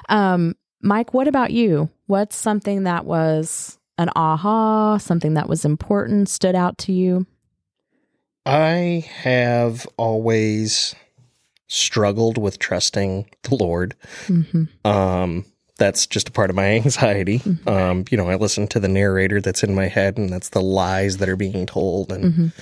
Um, 0.08 0.56
Mike, 0.82 1.14
what 1.14 1.28
about 1.28 1.52
you? 1.52 1.90
What's 2.06 2.34
something 2.34 2.84
that 2.84 3.04
was 3.04 3.78
an 4.00 4.10
aha, 4.16 4.96
something 4.98 5.34
that 5.34 5.48
was 5.48 5.64
important, 5.64 6.28
stood 6.28 6.54
out 6.54 6.78
to 6.78 6.92
you? 6.92 7.26
I 8.46 9.06
have 9.22 9.86
always 9.96 10.94
struggled 11.68 12.38
with 12.38 12.58
trusting 12.58 13.30
the 13.42 13.54
Lord. 13.54 13.94
Um, 14.84 15.44
that's 15.76 16.06
just 16.06 16.28
a 16.28 16.32
part 16.32 16.50
of 16.50 16.56
my 16.56 16.64
anxiety. 16.76 17.42
Um, 17.66 18.04
you 18.10 18.16
know, 18.16 18.28
I 18.28 18.36
listen 18.36 18.66
to 18.68 18.80
the 18.80 18.88
narrator 18.88 19.40
that's 19.40 19.62
in 19.62 19.74
my 19.74 19.86
head, 19.86 20.16
and 20.18 20.30
that's 20.30 20.48
the 20.48 20.62
lies 20.62 21.18
that 21.18 21.28
are 21.28 21.36
being 21.36 21.66
told, 21.66 22.10
and 22.10 22.52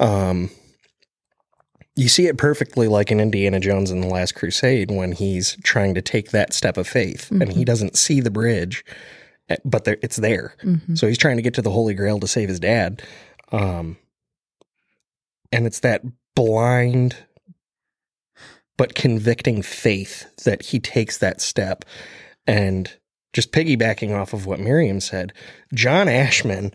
um, 0.00 0.50
you 1.94 2.08
see 2.08 2.26
it 2.26 2.38
perfectly, 2.38 2.88
like 2.88 3.10
in 3.10 3.20
Indiana 3.20 3.60
Jones 3.60 3.90
in 3.90 4.00
the 4.00 4.08
Last 4.08 4.34
Crusade, 4.34 4.90
when 4.90 5.12
he's 5.12 5.56
trying 5.62 5.94
to 5.94 6.02
take 6.02 6.30
that 6.30 6.52
step 6.52 6.76
of 6.76 6.88
faith, 6.88 7.30
and 7.30 7.52
he 7.52 7.64
doesn't 7.64 7.96
see 7.96 8.20
the 8.20 8.30
bridge, 8.30 8.84
but 9.64 9.84
there, 9.84 9.98
it's 10.02 10.16
there. 10.16 10.54
So 10.94 11.06
he's 11.06 11.18
trying 11.18 11.36
to 11.36 11.42
get 11.42 11.54
to 11.54 11.62
the 11.62 11.70
Holy 11.70 11.94
Grail 11.94 12.20
to 12.20 12.26
save 12.26 12.48
his 12.48 12.60
dad. 12.60 13.02
Um, 13.50 13.96
and 15.50 15.66
it's 15.66 15.80
that 15.80 16.02
blind 16.34 17.16
but 18.78 18.94
convicting 18.94 19.62
faith 19.62 20.24
that 20.44 20.62
he 20.62 20.80
takes 20.80 21.18
that 21.18 21.40
step. 21.40 21.84
And 22.46 22.90
just 23.32 23.52
piggybacking 23.52 24.12
off 24.14 24.32
of 24.32 24.46
what 24.46 24.60
Miriam 24.60 25.00
said, 25.00 25.32
John 25.74 26.06
Ashmen 26.08 26.72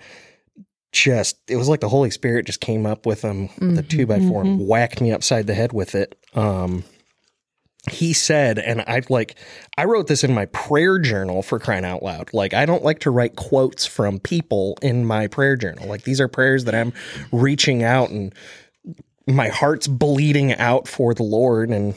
just, 0.93 1.37
it 1.49 1.57
was 1.57 1.67
like 1.67 1.81
the 1.81 1.89
Holy 1.89 2.09
Spirit 2.11 2.45
just 2.45 2.61
came 2.61 2.85
up 2.85 3.05
with 3.05 3.21
him 3.23 3.49
with 3.59 3.79
a 3.79 3.83
two 3.83 4.05
by 4.05 4.19
4 4.19 4.41
and 4.41 4.67
whacked 4.67 5.01
me 5.01 5.11
upside 5.11 5.47
the 5.47 5.53
head 5.53 5.73
with 5.73 5.95
it. 5.95 6.17
Um, 6.33 6.83
he 7.89 8.13
said, 8.13 8.59
and 8.59 8.81
I 8.81 9.01
like, 9.09 9.35
I 9.77 9.85
wrote 9.85 10.07
this 10.07 10.23
in 10.23 10.33
my 10.33 10.45
prayer 10.47 10.99
journal 10.99 11.41
for 11.41 11.59
crying 11.59 11.85
out 11.85 12.03
loud. 12.03 12.29
Like, 12.33 12.53
I 12.53 12.65
don't 12.65 12.83
like 12.83 12.99
to 12.99 13.11
write 13.11 13.35
quotes 13.35 13.85
from 13.85 14.19
people 14.19 14.77
in 14.81 15.05
my 15.05 15.27
prayer 15.27 15.55
journal. 15.55 15.87
Like, 15.87 16.03
these 16.03 16.21
are 16.21 16.27
prayers 16.27 16.65
that 16.65 16.75
I'm 16.75 16.93
reaching 17.31 17.83
out 17.83 18.09
and 18.09 18.33
my 19.27 19.49
heart's 19.49 19.87
bleeding 19.87 20.53
out 20.53 20.87
for 20.87 21.13
the 21.13 21.23
Lord. 21.23 21.69
And 21.69 21.95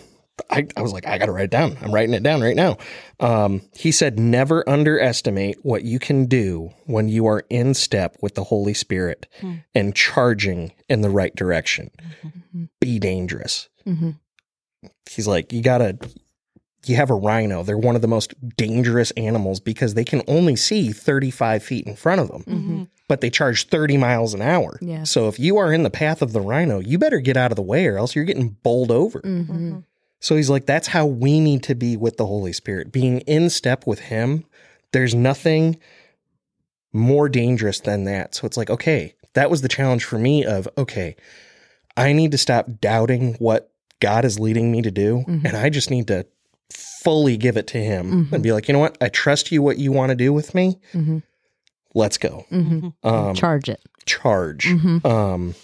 I, 0.50 0.66
I 0.76 0.82
was 0.82 0.92
like, 0.92 1.06
I 1.06 1.18
got 1.18 1.26
to 1.26 1.32
write 1.32 1.44
it 1.44 1.50
down. 1.50 1.76
I'm 1.80 1.92
writing 1.92 2.14
it 2.14 2.22
down 2.22 2.40
right 2.40 2.56
now. 2.56 2.78
Um, 3.20 3.62
he 3.74 3.92
said, 3.92 4.18
never 4.18 4.68
underestimate 4.68 5.58
what 5.62 5.84
you 5.84 5.98
can 5.98 6.26
do 6.26 6.72
when 6.86 7.08
you 7.08 7.26
are 7.26 7.44
in 7.50 7.74
step 7.74 8.16
with 8.20 8.34
the 8.34 8.44
Holy 8.44 8.74
Spirit 8.74 9.26
hmm. 9.40 9.56
and 9.74 9.94
charging 9.94 10.72
in 10.88 11.02
the 11.02 11.10
right 11.10 11.34
direction. 11.34 11.90
Mm-hmm. 12.24 12.64
Be 12.80 12.98
dangerous. 12.98 13.68
Mm-hmm. 13.86 14.10
He's 15.10 15.26
like, 15.26 15.52
you 15.52 15.62
gotta, 15.62 15.98
you 16.86 16.96
have 16.96 17.10
a 17.10 17.14
rhino. 17.14 17.62
They're 17.62 17.78
one 17.78 17.96
of 17.96 18.02
the 18.02 18.08
most 18.08 18.34
dangerous 18.56 19.10
animals 19.12 19.60
because 19.60 19.94
they 19.94 20.04
can 20.04 20.22
only 20.26 20.56
see 20.56 20.92
35 20.92 21.62
feet 21.62 21.86
in 21.86 21.96
front 21.96 22.20
of 22.20 22.28
them, 22.28 22.42
mm-hmm. 22.42 22.54
Mm-hmm. 22.54 22.84
but 23.08 23.20
they 23.20 23.30
charge 23.30 23.68
30 23.68 23.96
miles 23.96 24.34
an 24.34 24.42
hour. 24.42 24.78
Yeah. 24.80 25.04
So 25.04 25.28
if 25.28 25.38
you 25.38 25.58
are 25.58 25.72
in 25.72 25.82
the 25.82 25.90
path 25.90 26.22
of 26.22 26.32
the 26.32 26.40
rhino, 26.40 26.78
you 26.78 26.98
better 26.98 27.20
get 27.20 27.36
out 27.36 27.52
of 27.52 27.56
the 27.56 27.62
way 27.62 27.86
or 27.86 27.98
else 27.98 28.14
you're 28.14 28.24
getting 28.24 28.56
bowled 28.62 28.90
over. 28.90 29.20
Mm-hmm. 29.20 29.52
mm-hmm. 29.52 29.78
So 30.20 30.36
he's 30.36 30.50
like, 30.50 30.66
that's 30.66 30.86
how 30.86 31.06
we 31.06 31.40
need 31.40 31.62
to 31.64 31.74
be 31.74 31.96
with 31.96 32.18
the 32.18 32.26
Holy 32.26 32.52
Spirit, 32.52 32.92
being 32.92 33.20
in 33.20 33.48
step 33.48 33.86
with 33.86 34.00
Him. 34.00 34.44
There's 34.92 35.14
nothing 35.14 35.78
more 36.92 37.28
dangerous 37.28 37.80
than 37.80 38.04
that. 38.04 38.34
So 38.34 38.46
it's 38.46 38.56
like, 38.56 38.70
okay, 38.70 39.14
that 39.32 39.50
was 39.50 39.62
the 39.62 39.68
challenge 39.68 40.04
for 40.04 40.18
me 40.18 40.44
of, 40.44 40.68
okay, 40.76 41.16
I 41.96 42.12
need 42.12 42.32
to 42.32 42.38
stop 42.38 42.68
doubting 42.80 43.34
what 43.34 43.69
God 44.00 44.24
is 44.24 44.38
leading 44.38 44.72
me 44.72 44.82
to 44.82 44.90
do. 44.90 45.24
Mm-hmm. 45.28 45.46
And 45.46 45.56
I 45.56 45.70
just 45.70 45.90
need 45.90 46.08
to 46.08 46.26
fully 46.72 47.36
give 47.36 47.56
it 47.56 47.66
to 47.68 47.78
Him 47.78 48.10
mm-hmm. 48.10 48.34
and 48.34 48.42
be 48.42 48.52
like, 48.52 48.68
you 48.68 48.72
know 48.72 48.78
what? 48.80 48.96
I 49.00 49.08
trust 49.08 49.52
you 49.52 49.62
what 49.62 49.78
you 49.78 49.92
want 49.92 50.10
to 50.10 50.16
do 50.16 50.32
with 50.32 50.54
me. 50.54 50.78
Mm-hmm. 50.92 51.18
Let's 51.94 52.18
go. 52.18 52.46
Um, 53.02 53.34
Charge 53.34 53.68
it. 53.68 53.80
charge. 54.06 54.66
Um, 55.04 55.54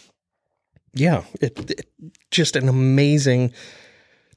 yeah, 0.92 1.24
it, 1.40 1.70
it- 1.70 1.90
just 2.30 2.56
an 2.56 2.68
amazing 2.68 3.52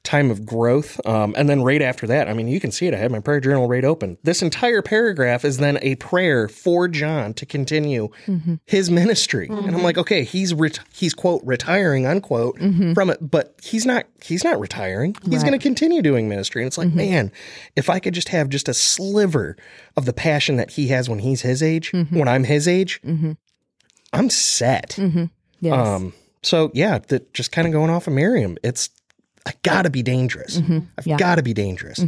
time 0.02 0.30
of 0.30 0.46
growth. 0.46 1.04
Um, 1.06 1.34
and 1.36 1.48
then 1.48 1.62
right 1.62 1.82
after 1.82 2.06
that, 2.06 2.28
I 2.28 2.32
mean, 2.32 2.48
you 2.48 2.58
can 2.58 2.72
see 2.72 2.86
it. 2.86 2.94
I 2.94 2.96
had 2.96 3.12
my 3.12 3.20
prayer 3.20 3.40
journal 3.40 3.68
right 3.68 3.84
open. 3.84 4.16
This 4.22 4.40
entire 4.40 4.80
paragraph 4.80 5.44
is 5.44 5.58
then 5.58 5.78
a 5.82 5.96
prayer 5.96 6.48
for 6.48 6.88
John 6.88 7.34
to 7.34 7.44
continue 7.44 8.08
mm-hmm. 8.26 8.54
his 8.64 8.90
ministry. 8.90 9.46
And 9.48 9.58
I'm 9.58 9.64
mm-hmm. 9.66 9.82
like, 9.82 9.98
okay, 9.98 10.24
he's 10.24 10.54
ret- 10.54 10.80
he's 10.92 11.12
quote 11.12 11.42
retiring 11.44 12.06
unquote 12.06 12.58
mm-hmm. 12.58 12.94
from 12.94 13.10
it, 13.10 13.18
but 13.20 13.54
he's 13.62 13.84
not 13.84 14.06
he's 14.22 14.42
not 14.42 14.58
retiring. 14.58 15.14
He's 15.28 15.42
going 15.42 15.52
to 15.52 15.62
continue 15.62 16.00
doing 16.00 16.28
ministry. 16.28 16.62
And 16.62 16.66
it's 16.66 16.78
like, 16.78 16.92
man, 16.92 17.30
if 17.76 17.90
I 17.90 17.98
could 17.98 18.14
just 18.14 18.30
have 18.30 18.48
just 18.48 18.68
a 18.68 18.74
sliver 18.74 19.56
of 19.96 20.06
the 20.06 20.12
passion 20.12 20.56
that 20.56 20.70
he 20.72 20.88
has 20.88 21.10
when 21.10 21.18
he's 21.18 21.42
his 21.42 21.62
age, 21.62 21.92
when 21.92 22.26
I'm 22.26 22.44
his 22.44 22.66
age, 22.66 23.00
I'm 24.12 24.30
set. 24.30 24.98
Yes. 25.60 25.86
Um, 25.86 26.14
so 26.42 26.70
yeah, 26.72 26.98
that 27.08 27.34
just 27.34 27.52
kind 27.52 27.66
of 27.66 27.72
going 27.72 27.90
off 27.90 28.06
of 28.06 28.14
Miriam, 28.14 28.56
it's 28.64 28.88
I 29.46 29.52
gotta 29.62 29.90
be 29.90 30.02
dangerous. 30.02 30.58
I've 30.58 30.64
Mm-hmm. 30.64 31.08
Yeah. 31.08 31.16
gotta 31.16 31.42
be 31.42 31.54
dangerous. 31.54 31.98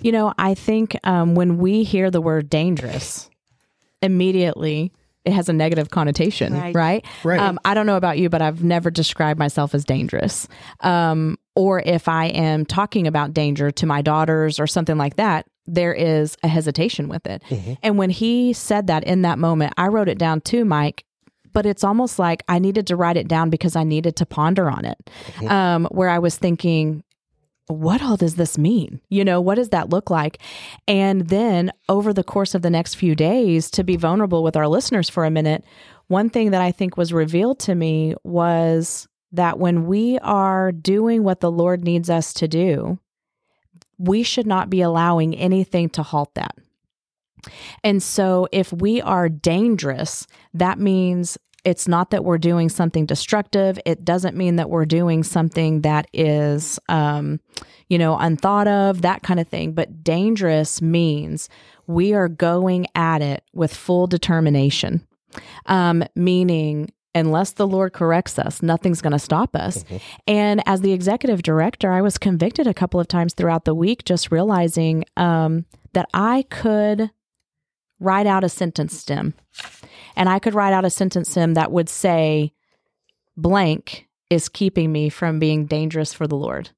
You 0.00 0.12
know, 0.12 0.32
I 0.38 0.54
think 0.54 0.96
um, 1.04 1.34
when 1.34 1.58
we 1.58 1.82
hear 1.82 2.10
the 2.10 2.20
word 2.20 2.48
dangerous, 2.48 3.28
immediately 4.02 4.92
it 5.24 5.32
has 5.34 5.48
a 5.50 5.52
negative 5.52 5.90
connotation, 5.90 6.54
Right. 6.54 6.74
right? 6.74 7.04
Right. 7.24 7.40
Um, 7.40 7.58
I 7.64 7.74
don't 7.74 7.84
know 7.86 7.96
about 7.96 8.16
you, 8.18 8.30
but 8.30 8.40
I've 8.40 8.64
never 8.64 8.90
described 8.90 9.38
myself 9.38 9.74
as 9.74 9.84
dangerous. 9.84 10.48
Um, 10.80 11.36
or 11.54 11.80
if 11.84 12.08
I 12.08 12.26
am 12.26 12.64
talking 12.64 13.06
about 13.06 13.34
danger 13.34 13.70
to 13.70 13.86
my 13.86 14.00
daughters 14.00 14.58
or 14.58 14.66
something 14.66 14.96
like 14.96 15.16
that, 15.16 15.46
there 15.66 15.92
is 15.92 16.36
a 16.42 16.48
hesitation 16.48 17.08
with 17.08 17.26
it. 17.26 17.42
And 17.82 17.98
when 17.98 18.08
he 18.08 18.54
said 18.54 18.86
that 18.86 19.04
in 19.04 19.22
that 19.22 19.38
moment, 19.38 19.74
I 19.76 19.88
wrote 19.88 20.08
it 20.08 20.16
down 20.18 20.40
too, 20.40 20.64
Mike. 20.64 21.04
But 21.52 21.66
it's 21.66 21.84
almost 21.84 22.18
like 22.18 22.42
I 22.48 22.58
needed 22.58 22.86
to 22.88 22.96
write 22.96 23.16
it 23.16 23.28
down 23.28 23.50
because 23.50 23.76
I 23.76 23.84
needed 23.84 24.16
to 24.16 24.26
ponder 24.26 24.70
on 24.70 24.84
it. 24.84 24.98
Um, 25.48 25.86
where 25.90 26.08
I 26.08 26.18
was 26.18 26.36
thinking, 26.36 27.02
what 27.66 28.02
all 28.02 28.16
does 28.16 28.34
this 28.34 28.58
mean? 28.58 29.00
You 29.08 29.24
know, 29.24 29.40
what 29.40 29.54
does 29.54 29.68
that 29.70 29.90
look 29.90 30.10
like? 30.10 30.38
And 30.88 31.28
then 31.28 31.72
over 31.88 32.12
the 32.12 32.24
course 32.24 32.54
of 32.54 32.62
the 32.62 32.70
next 32.70 32.94
few 32.94 33.14
days, 33.14 33.70
to 33.70 33.84
be 33.84 33.96
vulnerable 33.96 34.42
with 34.42 34.56
our 34.56 34.68
listeners 34.68 35.08
for 35.08 35.24
a 35.24 35.30
minute, 35.30 35.64
one 36.08 36.30
thing 36.30 36.50
that 36.50 36.60
I 36.60 36.72
think 36.72 36.96
was 36.96 37.12
revealed 37.12 37.60
to 37.60 37.74
me 37.74 38.14
was 38.24 39.06
that 39.32 39.58
when 39.58 39.86
we 39.86 40.18
are 40.18 40.72
doing 40.72 41.22
what 41.22 41.40
the 41.40 41.50
Lord 41.50 41.84
needs 41.84 42.10
us 42.10 42.32
to 42.34 42.48
do, 42.48 42.98
we 43.98 44.22
should 44.22 44.46
not 44.46 44.70
be 44.70 44.80
allowing 44.80 45.36
anything 45.36 45.88
to 45.90 46.02
halt 46.02 46.34
that. 46.34 46.56
And 47.84 48.02
so 48.02 48.48
if 48.52 48.72
we 48.72 49.00
are 49.02 49.28
dangerous, 49.28 50.26
that 50.54 50.78
means 50.78 51.38
it's 51.64 51.86
not 51.86 52.10
that 52.10 52.24
we're 52.24 52.38
doing 52.38 52.68
something 52.68 53.04
destructive. 53.06 53.78
It 53.84 54.04
doesn't 54.04 54.36
mean 54.36 54.56
that 54.56 54.70
we're 54.70 54.86
doing 54.86 55.22
something 55.22 55.82
that 55.82 56.06
is, 56.12 56.78
um, 56.88 57.40
you 57.88 57.98
know, 57.98 58.16
unthought 58.18 58.66
of, 58.66 59.02
that 59.02 59.22
kind 59.22 59.38
of 59.38 59.48
thing. 59.48 59.72
But 59.72 60.02
dangerous 60.02 60.80
means 60.80 61.48
we 61.86 62.14
are 62.14 62.28
going 62.28 62.86
at 62.94 63.20
it 63.20 63.44
with 63.52 63.74
full 63.74 64.06
determination, 64.06 65.06
um, 65.66 66.02
meaning, 66.14 66.92
unless 67.14 67.52
the 67.52 67.66
Lord 67.66 67.92
corrects 67.92 68.38
us, 68.38 68.62
nothing's 68.62 69.02
going 69.02 69.12
to 69.12 69.18
stop 69.18 69.56
us. 69.56 69.84
And 70.26 70.62
as 70.66 70.80
the 70.80 70.92
executive 70.92 71.42
director, 71.42 71.90
I 71.92 72.00
was 72.00 72.16
convicted 72.16 72.68
a 72.68 72.74
couple 72.74 73.00
of 73.00 73.08
times 73.08 73.34
throughout 73.34 73.64
the 73.64 73.74
week, 73.74 74.04
just 74.04 74.30
realizing 74.30 75.04
um, 75.16 75.66
that 75.92 76.08
I 76.14 76.44
could 76.50 77.10
write 78.00 78.26
out 78.26 78.42
a 78.42 78.48
sentence 78.48 78.96
stem. 78.96 79.34
And 80.16 80.28
I 80.28 80.38
could 80.38 80.54
write 80.54 80.72
out 80.72 80.84
a 80.84 80.90
sentence 80.90 81.30
stem 81.30 81.54
that 81.54 81.70
would 81.70 81.88
say, 81.88 82.52
blank 83.36 84.08
is 84.28 84.48
keeping 84.48 84.90
me 84.90 85.08
from 85.08 85.38
being 85.38 85.66
dangerous 85.66 86.12
for 86.12 86.26
the 86.26 86.36
Lord. 86.36 86.70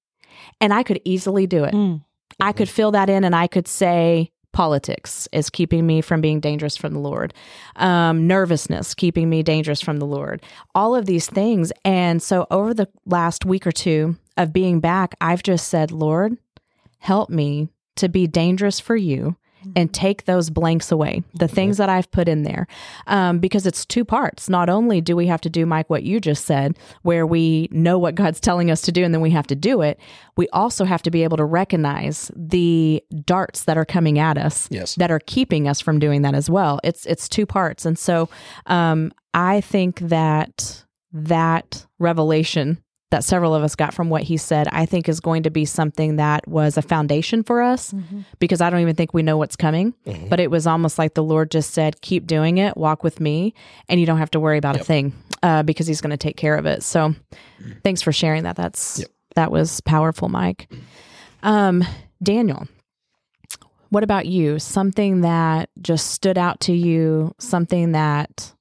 And 0.61 0.75
I 0.75 0.83
could 0.83 1.01
easily 1.05 1.47
do 1.47 1.65
it. 1.65 1.75
Mm. 1.75 2.05
I 2.41 2.53
could 2.53 2.69
fill 2.69 2.91
that 2.93 3.09
in 3.09 3.25
and 3.25 3.35
I 3.35 3.47
could 3.47 3.69
say, 3.69 4.33
politics 4.53 5.27
is 5.33 5.49
keeping 5.49 5.87
me 5.87 6.03
from 6.03 6.21
being 6.21 6.39
dangerous 6.39 6.77
from 6.77 6.93
the 6.93 6.99
Lord. 6.99 7.33
Um, 7.77 8.27
nervousness 8.27 8.95
keeping 8.95 9.31
me 9.31 9.43
dangerous 9.43 9.81
from 9.81 9.97
the 9.97 10.07
Lord. 10.07 10.43
All 10.75 10.95
of 10.95 11.07
these 11.07 11.27
things. 11.27 11.73
And 11.85 12.23
so 12.23 12.47
over 12.51 12.75
the 12.75 12.89
last 13.07 13.45
week 13.45 13.67
or 13.67 13.73
two 13.73 14.17
of 14.37 14.53
being 14.53 14.81
back, 14.81 15.15
I've 15.21 15.43
just 15.43 15.69
said, 15.69 15.91
Lord, 15.91 16.37
help 16.99 17.31
me 17.31 17.71
to 17.97 18.09
be 18.09 18.27
dangerous 18.27 18.79
for 18.79 18.97
you 18.97 19.37
and 19.77 19.93
take 19.93 20.25
those 20.25 20.51
blanks 20.51 20.91
away, 20.91 21.23
the 21.35 21.49
things 21.49 21.77
that 21.79 21.89
I've 21.89 22.11
put 22.11 22.29
in 22.29 22.43
there. 22.43 22.67
Um, 23.07 23.39
because 23.39 23.67
it's 23.67 23.85
two 23.85 24.05
parts. 24.05 24.49
Not 24.49 24.69
only 24.69 25.01
do 25.01 25.15
we 25.17 25.27
have 25.27 25.41
to 25.43 25.51
do, 25.51 25.67
Mike, 25.67 25.89
what 25.91 26.03
you 26.03 26.21
just 26.21 26.45
said, 26.45 26.79
where 27.03 27.27
we 27.27 27.69
know 27.71 27.99
what 27.99 28.15
God's 28.15 28.41
telling 28.41 28.71
us 28.71 28.81
to 28.83 28.93
do 28.93 29.05
and 29.05 29.15
then 29.15 29.21
we 29.21 29.31
have 29.31 29.47
to 29.49 29.55
do 29.55 29.83
it, 29.83 29.99
we 30.37 30.49
also 30.49 30.85
have 30.85 31.03
to 31.03 31.11
be 31.11 31.23
able 31.23 31.37
to 31.37 31.45
recognize 31.45 32.31
the 32.35 33.03
darts 33.25 33.65
that 33.65 33.77
are 33.77 33.85
coming 33.85 34.19
at 34.19 34.39
us 34.39 34.69
Yes. 34.71 34.95
that 34.97 35.11
are 35.11 35.21
keeping 35.21 35.69
us 35.69 35.81
from 35.81 35.99
doing 35.99 36.23
that 36.23 36.35
as 36.35 36.49
well. 36.51 36.81
It's 36.83 37.07
it's 37.07 37.29
two 37.29 37.47
parts. 37.47 37.87
And 37.87 37.99
so 37.99 38.29
um, 38.67 39.13
I 39.35 39.61
think 39.61 40.01
that 40.01 40.85
that 41.13 41.87
revelation 41.99 42.82
that 43.13 43.23
several 43.23 43.55
of 43.55 43.63
us 43.63 43.77
got 43.77 43.95
from 43.95 44.11
what 44.11 44.23
he 44.23 44.37
said, 44.37 44.67
I 44.73 44.85
think 44.85 45.09
is 45.09 45.21
going 45.21 45.45
to 45.45 45.51
be 45.51 45.65
something 45.65 46.17
that 46.17 46.47
was 46.49 46.77
a 46.77 46.83
foundation 46.83 47.43
for 47.45 47.63
us 47.63 47.95
because 48.41 48.61
I 48.61 48.69
don't 48.71 48.81
even 48.81 48.97
think 48.97 49.15
we 49.15 49.23
know 49.23 49.37
what's 49.37 49.55
coming. 49.57 49.95
But 50.29 50.41
it 50.41 50.51
was 50.51 50.67
almost 50.67 50.99
like 50.99 51.15
the 51.15 51.23
Lord 51.23 51.51
just 51.51 51.71
said, 51.73 52.01
keep 52.01 52.27
doing 52.27 52.59
it, 52.59 52.77
walk 52.77 53.05
with 53.05 53.21
me, 53.21 53.55
and 53.89 54.01
you 54.01 54.07
don't 54.07 54.19
have 54.19 54.31
to 54.33 54.41
worry 54.41 54.59
about 54.59 54.77
a 54.77 54.85
thing 54.85 55.13
uh, 55.43 55.63
because 55.63 55.87
he's 55.87 56.01
going 56.01 56.11
to 56.11 56.17
take 56.17 56.37
care 56.37 56.57
of 56.57 56.67
it. 56.67 56.83
So 56.83 57.15
thanks 57.85 58.03
for 58.03 58.13
sharing 58.13 58.43
that. 58.43 58.57
That's 58.57 59.05
that 59.37 59.51
was 59.51 59.81
powerful, 59.83 60.29
Mike. 60.29 60.71
Um, 61.43 61.85
Daniel, 62.23 62.69
what 63.91 64.03
about 64.03 64.27
you? 64.27 64.59
Something 64.59 65.21
that 65.23 65.69
just 65.81 66.11
stood 66.13 66.39
out 66.39 66.61
to 66.61 66.73
you, 66.73 67.35
something 67.39 67.93
that 67.93 68.53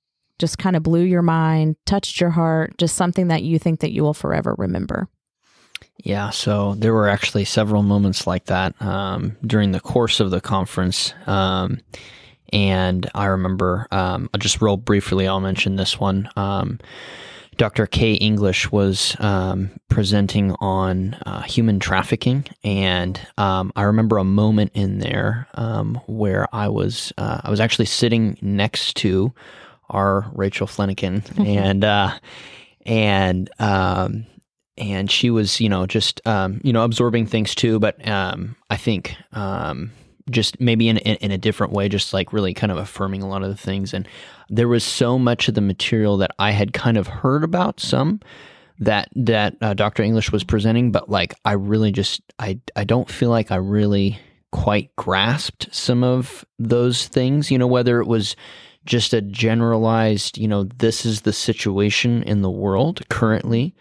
just 0.41 0.58
kind 0.58 0.75
of 0.75 0.84
blew 0.84 1.04
your 1.04 1.21
mind, 1.21 1.77
touched 1.86 2.19
your 2.19 2.32
heart, 2.32 2.77
just 2.77 2.95
something 2.95 3.27
that 3.30 3.43
you 3.43 3.58
think 3.58 3.80
that 3.80 3.93
you 3.93 4.04
will 4.04 4.13
forever 4.13 4.56
remember. 4.58 5.08
Yeah, 5.97 6.32
so 6.32 6.73
there 6.73 6.93
were 6.93 7.08
actually 7.08 7.45
several 7.45 7.84
moments 7.84 8.25
like 8.25 8.45
that 8.45 8.80
um, 8.82 9.38
during 9.45 9.71
the 9.71 9.80
course 9.80 10.19
of 10.19 10.32
the 10.32 10.41
conference. 10.41 11.13
Um, 11.27 11.80
and 12.51 13.10
I 13.13 13.27
remember, 13.27 13.88
um, 13.91 14.30
I'll 14.34 14.39
just 14.39 14.62
real 14.62 14.78
briefly, 14.78 15.28
I'll 15.28 15.39
mention 15.39 15.76
this 15.76 15.99
one. 15.99 16.28
Um, 16.36 16.80
Dr. 17.57 17.86
Kay 17.86 18.13
English 18.13 18.72
was 18.72 19.15
um, 19.20 19.70
presenting 19.89 20.53
on 20.59 21.13
uh, 21.26 21.43
human 21.43 21.80
trafficking, 21.80 22.45
and 22.63 23.20
um, 23.38 23.72
I 23.76 23.84
remember 23.84 24.18
a 24.18 24.24
moment 24.24 24.72
in 24.74 24.97
there 24.97 25.47
where 26.07 26.47
I 26.51 26.70
was 26.70 27.13
uh, 27.20 27.41
I 27.43 27.51
was 27.51 27.59
actually 27.59 27.86
sitting 27.86 28.38
next 28.41 28.95
to 28.97 29.32
our 29.91 30.29
Rachel 30.33 30.67
Flanagan, 30.67 31.23
and 31.37 31.83
uh, 31.83 32.17
and 32.85 33.49
um, 33.59 34.25
and 34.77 35.11
she 35.11 35.29
was, 35.29 35.61
you 35.61 35.69
know, 35.69 35.85
just 35.85 36.25
um, 36.27 36.59
you 36.63 36.73
know 36.73 36.83
absorbing 36.83 37.27
things 37.27 37.53
too. 37.53 37.79
But 37.79 38.05
um, 38.07 38.55
I 38.69 38.77
think 38.77 39.15
um, 39.33 39.91
just 40.29 40.59
maybe 40.59 40.89
in, 40.89 40.97
in, 40.97 41.15
in 41.17 41.31
a 41.31 41.37
different 41.37 41.73
way, 41.73 41.89
just 41.89 42.13
like 42.13 42.33
really 42.33 42.53
kind 42.53 42.71
of 42.71 42.77
affirming 42.77 43.21
a 43.21 43.27
lot 43.27 43.43
of 43.43 43.49
the 43.49 43.57
things. 43.57 43.93
And 43.93 44.07
there 44.49 44.67
was 44.67 44.83
so 44.83 45.19
much 45.19 45.47
of 45.47 45.55
the 45.55 45.61
material 45.61 46.17
that 46.17 46.31
I 46.39 46.51
had 46.51 46.73
kind 46.73 46.97
of 46.97 47.07
heard 47.07 47.43
about 47.43 47.79
some 47.79 48.19
that 48.79 49.09
that 49.15 49.55
uh, 49.61 49.73
Dr. 49.73 50.03
English 50.03 50.31
was 50.31 50.43
presenting, 50.43 50.91
but 50.91 51.09
like 51.09 51.35
I 51.45 51.53
really 51.53 51.91
just 51.91 52.21
I 52.39 52.59
I 52.75 52.83
don't 52.83 53.09
feel 53.09 53.29
like 53.29 53.51
I 53.51 53.57
really 53.57 54.19
quite 54.51 54.93
grasped 54.95 55.73
some 55.73 56.03
of 56.03 56.43
those 56.57 57.07
things. 57.07 57.51
You 57.51 57.57
know, 57.57 57.67
whether 57.67 58.01
it 58.01 58.07
was 58.07 58.35
just 58.86 59.13
a 59.13 59.21
generalized, 59.21 60.38
you 60.38 60.47
know, 60.47 60.63
this 60.63 61.05
is 61.05 61.21
the 61.21 61.34
situation 61.34 62.23
in 62.23 62.41
the 62.41 62.49
world 62.49 63.07
currently, 63.09 63.75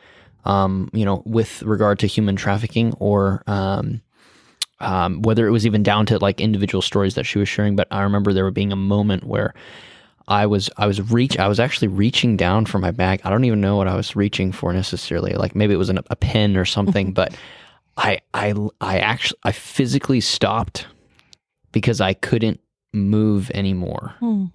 um, 0.44 0.90
you 0.92 1.05
know, 1.05 1.22
with 1.24 1.62
regard 1.62 1.98
to 2.01 2.07
human 2.07 2.36
trafficking, 2.36 2.94
or 2.98 3.42
um, 3.46 4.03
um, 4.80 5.22
whether 5.22 5.46
it 5.46 5.51
was 5.51 5.66
even 5.66 5.82
down 5.82 6.07
to 6.07 6.18
like 6.18 6.40
individual 6.40 6.82
stories 6.82 7.14
that 7.14 7.24
she 7.24 7.38
was 7.38 7.48
sharing. 7.48 7.76
But 7.76 7.88
I 7.90 8.03
remember 8.03 8.32
there 8.32 8.51
being 8.51 8.72
a 8.72 8.76
moment 8.76 9.24
where 9.24 9.55
I 10.28 10.46
was 10.46 10.70
I 10.76 10.86
was 10.86 11.11
reach 11.11 11.38
I 11.38 11.48
was 11.48 11.61
actually 11.61 11.88
reaching 11.88 12.36
down 12.36 12.66
for 12.66 12.78
my 12.78 12.90
bag. 12.90 13.20
I 13.24 13.30
don't 13.30 13.44
even 13.44 13.61
know 13.61 13.76
what 13.76 13.88
I 13.88 13.96
was 13.96 14.14
reaching 14.14 14.53
for 14.53 14.72
necessarily. 14.72 15.32
Like 15.34 15.55
maybe 15.55 15.74
it 15.74 15.78
was 15.78 15.90
an, 15.90 15.98
a 16.09 16.16
pen 16.16 16.57
or 16.57 16.64
something, 16.64 17.12
but 17.14 17.34
I 17.96 18.20
I 18.32 18.55
I 18.80 18.98
actually 18.98 19.40
I 19.44 19.53
physically 19.53 20.20
stopped 20.20 20.86
because 21.72 22.01
I 22.01 22.14
couldn't 22.14 22.61
move 22.92 23.51
anymore. 23.55 24.14
Hmm. 24.20 24.46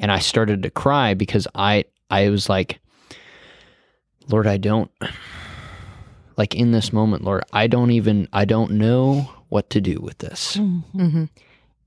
And 0.00 0.10
I 0.10 0.18
started 0.18 0.64
to 0.64 0.70
cry 0.70 1.14
because 1.14 1.46
I 1.54 1.84
I 2.10 2.28
was 2.30 2.48
like 2.48 2.80
Lord, 4.28 4.46
I 4.46 4.56
don't 4.56 4.90
like 6.36 6.54
in 6.54 6.72
this 6.72 6.92
moment, 6.92 7.24
Lord, 7.24 7.44
I 7.52 7.66
don't 7.66 7.90
even 7.90 8.28
I 8.32 8.44
don't 8.44 8.72
know 8.72 9.30
what 9.48 9.70
to 9.70 9.80
do 9.80 10.00
with 10.00 10.18
this. 10.18 10.56
Mm-hmm. 10.56 11.24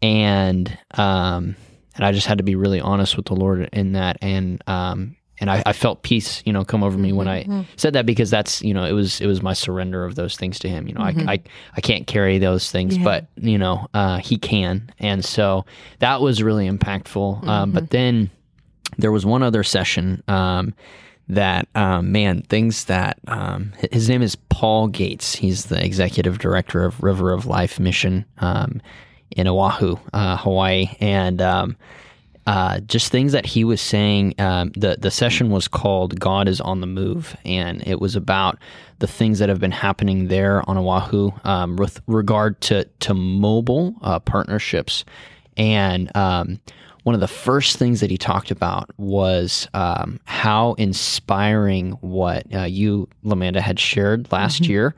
And 0.01 0.77
um 0.91 1.55
and 1.95 2.05
I 2.05 2.11
just 2.11 2.27
had 2.27 2.37
to 2.39 2.43
be 2.43 2.55
really 2.55 2.79
honest 2.79 3.17
with 3.17 3.25
the 3.25 3.35
Lord 3.35 3.69
in 3.73 3.93
that 3.93 4.17
and 4.21 4.61
um 4.67 5.15
and 5.43 5.51
I, 5.51 5.61
I 5.65 5.73
felt 5.73 6.03
peace, 6.03 6.41
you 6.45 6.53
know, 6.53 6.63
come 6.63 6.83
over 6.83 6.97
me 6.97 7.11
when 7.11 7.27
I 7.27 7.65
said 7.75 7.91
that 7.93 8.05
because 8.05 8.29
that's, 8.31 8.61
you 8.61 8.73
know, 8.73 8.85
it 8.85 8.93
was 8.93 9.19
it 9.19 9.27
was 9.27 9.41
my 9.41 9.51
surrender 9.51 10.05
of 10.05 10.15
those 10.15 10.37
things 10.37 10.57
to 10.59 10.69
Him. 10.69 10.87
You 10.87 10.93
know, 10.93 11.01
I, 11.01 11.13
I 11.27 11.41
I 11.75 11.81
can't 11.81 12.07
carry 12.07 12.37
those 12.37 12.71
things, 12.71 12.95
Yeah. 12.97 13.03
but 13.03 13.27
you 13.35 13.57
know, 13.57 13.87
uh, 13.93 14.19
He 14.19 14.37
can, 14.37 14.89
and 14.99 15.23
so 15.25 15.65
that 15.99 16.21
was 16.21 16.41
really 16.41 16.69
impactful. 16.69 17.45
Um, 17.45 17.71
but 17.73 17.89
then 17.89 18.29
there 18.97 19.11
was 19.11 19.25
one 19.25 19.43
other 19.43 19.63
session 19.63 20.23
um, 20.29 20.73
that 21.27 21.67
um, 21.75 22.11
man 22.13 22.41
things 22.43 22.85
that 22.85 23.19
um, 23.27 23.73
his 23.91 24.07
name 24.07 24.21
is 24.21 24.35
Paul 24.49 24.87
Gates. 24.87 25.35
He's 25.35 25.65
the 25.65 25.83
executive 25.83 26.37
director 26.39 26.85
of 26.85 27.03
River 27.03 27.33
of 27.33 27.45
Life 27.45 27.79
Mission 27.81 28.23
um, 28.37 28.81
in 29.31 29.47
Oahu, 29.47 29.97
uh, 30.13 30.37
Hawaii, 30.37 30.87
and 31.01 31.41
um, 31.41 31.75
uh, 32.45 32.79
just 32.81 33.11
things 33.11 33.31
that 33.31 33.45
he 33.45 33.63
was 33.63 33.81
saying. 33.81 34.35
Um, 34.39 34.71
the 34.75 34.97
the 34.99 35.11
session 35.11 35.49
was 35.49 35.67
called 35.67 36.19
"God 36.19 36.47
is 36.47 36.59
on 36.59 36.81
the 36.81 36.87
Move," 36.87 37.35
and 37.45 37.85
it 37.87 38.01
was 38.01 38.15
about 38.15 38.57
the 38.99 39.07
things 39.07 39.39
that 39.39 39.49
have 39.49 39.59
been 39.59 39.71
happening 39.71 40.27
there 40.27 40.67
on 40.69 40.77
Oahu 40.77 41.31
um, 41.43 41.75
with 41.77 42.01
regard 42.07 42.59
to 42.61 42.85
to 43.01 43.13
mobile 43.13 43.95
uh, 44.01 44.19
partnerships. 44.19 45.05
And 45.55 46.15
um, 46.15 46.59
one 47.03 47.15
of 47.15 47.21
the 47.21 47.27
first 47.27 47.77
things 47.77 47.99
that 47.99 48.09
he 48.09 48.17
talked 48.17 48.49
about 48.49 48.89
was 48.97 49.67
um, 49.73 50.19
how 50.25 50.73
inspiring 50.73 51.91
what 52.01 52.45
uh, 52.53 52.63
you, 52.63 53.07
La 53.23 53.35
Manda, 53.35 53.61
had 53.61 53.79
shared 53.79 54.31
last 54.31 54.67
year 54.67 54.95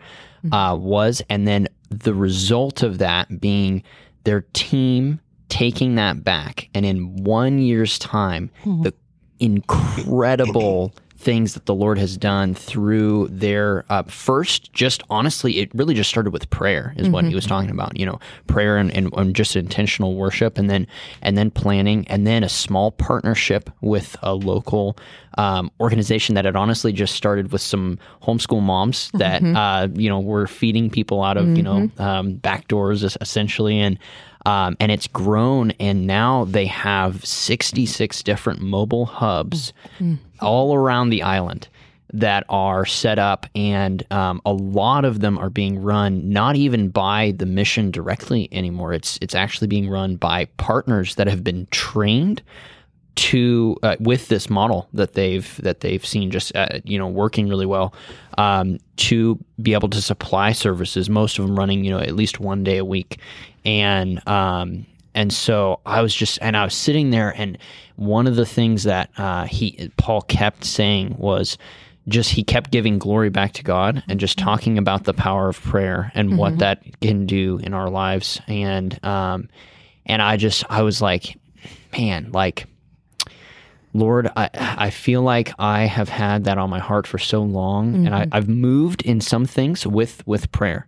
uh, 0.51 0.77
was, 0.79 1.21
and 1.29 1.47
then 1.47 1.67
the 1.89 2.13
result 2.13 2.83
of 2.83 2.99
that 2.99 3.39
being 3.41 3.83
their 4.23 4.41
team 4.53 5.19
taking 5.55 5.95
that 5.95 6.21
back, 6.21 6.67
and 6.73 6.85
in 6.85 7.23
one 7.23 7.59
year's 7.59 7.97
time, 7.97 8.51
the 8.83 8.93
incredible 9.39 10.93
things 11.17 11.53
that 11.53 11.65
the 11.65 11.73
Lord 11.73 11.97
has 11.97 12.17
done 12.17 12.53
through 12.53 13.29
their 13.31 13.85
uh, 13.89 14.03
first, 14.03 14.73
just 14.73 15.01
honestly, 15.09 15.59
it 15.59 15.73
really 15.73 15.93
just 15.93 16.09
started 16.09 16.33
with 16.33 16.49
prayer, 16.49 16.93
is 16.97 17.07
what 17.09 17.23
he 17.23 17.33
was 17.33 17.45
talking 17.45 17.69
about. 17.69 17.97
You 17.97 18.05
know, 18.05 18.19
prayer 18.47 18.75
and, 18.75 18.91
and, 18.91 19.13
and 19.13 19.33
just 19.33 19.55
intentional 19.55 20.15
worship, 20.15 20.57
and 20.57 20.69
then 20.69 20.85
and 21.21 21.37
then 21.37 21.51
planning, 21.51 22.05
and 22.09 22.27
then 22.27 22.43
a 22.43 22.49
small 22.49 22.91
partnership 22.91 23.69
with 23.79 24.17
a 24.21 24.35
local 24.35 24.97
um, 25.37 25.71
organization 25.79 26.35
that 26.35 26.43
had 26.43 26.57
honestly 26.57 26.91
just 26.91 27.15
started 27.15 27.53
with 27.53 27.61
some 27.61 27.97
homeschool 28.21 28.61
moms 28.61 29.09
that 29.13 29.41
uh, 29.41 29.87
you 29.93 30.09
know 30.09 30.19
were 30.19 30.47
feeding 30.47 30.89
people 30.89 31.23
out 31.23 31.37
of 31.37 31.47
you 31.55 31.63
know 31.63 31.89
um, 31.97 32.35
back 32.35 32.67
doors 32.67 33.03
essentially, 33.21 33.79
and 33.79 33.97
um, 34.45 34.77
and 34.79 34.91
it's 34.91 35.07
grown 35.07 35.71
and 35.79 36.05
now 36.05 36.45
they 36.45 36.65
have 36.67 37.25
66 37.25 38.23
different 38.23 38.61
mobile 38.61 39.05
hubs 39.05 39.73
all 40.39 40.75
around 40.75 41.09
the 41.09 41.23
island 41.23 41.67
that 42.13 42.45
are 42.47 42.85
set 42.85 43.19
up 43.19 43.45
and 43.55 44.05
um, 44.11 44.41
a 44.45 44.53
lot 44.53 45.03
of 45.03 45.19
them 45.19 45.37
are 45.37 45.49
being 45.49 45.81
run 45.81 46.29
not 46.29 46.55
even 46.55 46.89
by 46.89 47.33
the 47.37 47.45
mission 47.45 47.91
directly 47.91 48.47
anymore. 48.51 48.93
It's 48.93 49.17
it's 49.21 49.35
actually 49.35 49.67
being 49.67 49.89
run 49.89 50.15
by 50.15 50.45
partners 50.57 51.15
that 51.15 51.27
have 51.27 51.43
been 51.43 51.67
trained 51.71 52.41
to 53.15 53.77
uh, 53.81 53.95
with 53.99 54.27
this 54.27 54.49
model 54.49 54.87
that 54.93 55.13
they've 55.13 55.59
that 55.63 55.79
they've 55.79 56.05
seen 56.05 56.31
just 56.31 56.55
uh, 56.55 56.79
you 56.83 56.97
know 56.97 57.07
working 57.07 57.47
really 57.47 57.65
well 57.65 57.93
um, 58.37 58.77
to 58.97 59.39
be 59.61 59.73
able 59.73 59.89
to 59.89 60.01
supply 60.01 60.51
services. 60.51 61.09
Most 61.09 61.39
of 61.39 61.45
them 61.45 61.57
running 61.57 61.83
you 61.83 61.91
know 61.91 61.99
at 61.99 62.15
least 62.15 62.39
one 62.39 62.63
day 62.63 62.77
a 62.77 62.85
week, 62.85 63.19
and 63.63 64.25
um, 64.27 64.85
and 65.13 65.31
so 65.31 65.79
I 65.85 66.01
was 66.01 66.13
just 66.13 66.39
and 66.41 66.57
I 66.57 66.63
was 66.63 66.73
sitting 66.73 67.11
there, 67.11 67.33
and 67.35 67.57
one 67.95 68.27
of 68.27 68.35
the 68.35 68.45
things 68.45 68.83
that 68.83 69.09
uh, 69.17 69.45
he 69.45 69.91
Paul 69.97 70.21
kept 70.21 70.65
saying 70.65 71.15
was 71.17 71.57
just 72.07 72.31
he 72.31 72.43
kept 72.43 72.71
giving 72.71 72.99
glory 72.99 73.29
back 73.29 73.53
to 73.53 73.63
God 73.63 74.03
and 74.07 74.19
just 74.19 74.37
talking 74.37 74.77
about 74.77 75.05
the 75.05 75.13
power 75.13 75.49
of 75.49 75.59
prayer 75.59 76.11
and 76.13 76.37
what 76.37 76.59
that 76.59 76.83
can 77.01 77.25
do 77.25 77.57
in 77.63 77.73
our 77.73 77.89
lives. 77.89 78.39
And 78.47 79.03
um 79.03 79.49
and 80.05 80.21
I 80.21 80.37
just 80.37 80.63
I 80.69 80.83
was 80.83 81.01
like 81.01 81.37
man 81.97 82.31
like 82.31 82.67
Lord, 83.95 84.29
I, 84.35 84.49
I 84.53 84.89
feel 84.89 85.21
like 85.21 85.53
I 85.57 85.85
have 85.85 86.09
had 86.09 86.43
that 86.43 86.57
on 86.57 86.69
my 86.69 86.79
heart 86.79 87.07
for 87.07 87.17
so 87.17 87.41
long, 87.41 88.05
and 88.05 88.13
I, 88.13 88.25
mm-hmm. 88.25 88.35
I've 88.35 88.49
moved 88.49 89.01
in 89.03 89.21
some 89.21 89.45
things 89.45 89.87
with 89.87 90.21
with 90.27 90.51
prayer, 90.51 90.85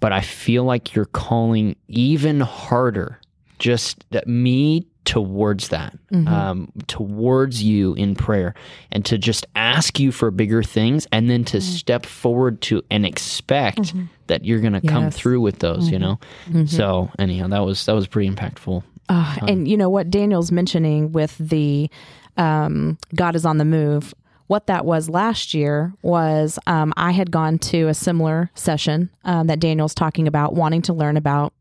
but 0.00 0.12
I 0.12 0.22
feel 0.22 0.64
like 0.64 0.94
you're 0.94 1.04
calling 1.04 1.76
even 1.88 2.40
harder, 2.40 3.20
just 3.58 4.02
that 4.12 4.26
me 4.26 4.86
towards 5.04 5.68
that, 5.68 5.98
mm-hmm. 6.10 6.26
um, 6.26 6.72
towards 6.86 7.62
you 7.62 7.92
in 7.94 8.14
prayer, 8.14 8.54
and 8.92 9.04
to 9.04 9.18
just 9.18 9.46
ask 9.54 10.00
you 10.00 10.10
for 10.10 10.30
bigger 10.30 10.62
things, 10.62 11.06
and 11.12 11.28
then 11.28 11.44
to 11.44 11.58
mm. 11.58 11.62
step 11.62 12.06
forward 12.06 12.62
to 12.62 12.82
and 12.90 13.04
expect 13.04 13.78
mm-hmm. 13.78 14.04
that 14.28 14.46
you're 14.46 14.60
going 14.60 14.72
to 14.72 14.80
come 14.80 15.10
through 15.10 15.42
with 15.42 15.58
those, 15.58 15.90
you 15.90 15.98
know. 15.98 16.18
So 16.66 17.10
anyhow, 17.18 17.48
that 17.48 17.60
was 17.60 17.84
that 17.84 17.94
was 17.94 18.06
pretty 18.06 18.30
impactful. 18.30 18.82
Uh, 19.10 19.36
and 19.40 19.50
um, 19.50 19.66
you 19.66 19.76
know 19.76 19.88
what 19.88 20.10
Daniel's 20.10 20.52
mentioning 20.52 21.12
with 21.12 21.36
the 21.38 21.90
um, 22.38 22.96
God 23.14 23.36
is 23.36 23.44
on 23.44 23.58
the 23.58 23.64
move. 23.64 24.14
What 24.46 24.66
that 24.66 24.86
was 24.86 25.10
last 25.10 25.52
year 25.52 25.92
was 26.00 26.58
um, 26.66 26.94
I 26.96 27.10
had 27.10 27.30
gone 27.30 27.58
to 27.58 27.88
a 27.88 27.94
similar 27.94 28.50
session 28.54 29.10
um, 29.24 29.46
that 29.48 29.60
Daniel's 29.60 29.94
talking 29.94 30.26
about, 30.26 30.54
wanting 30.54 30.80
to 30.82 30.94
learn 30.94 31.18
about 31.18 31.52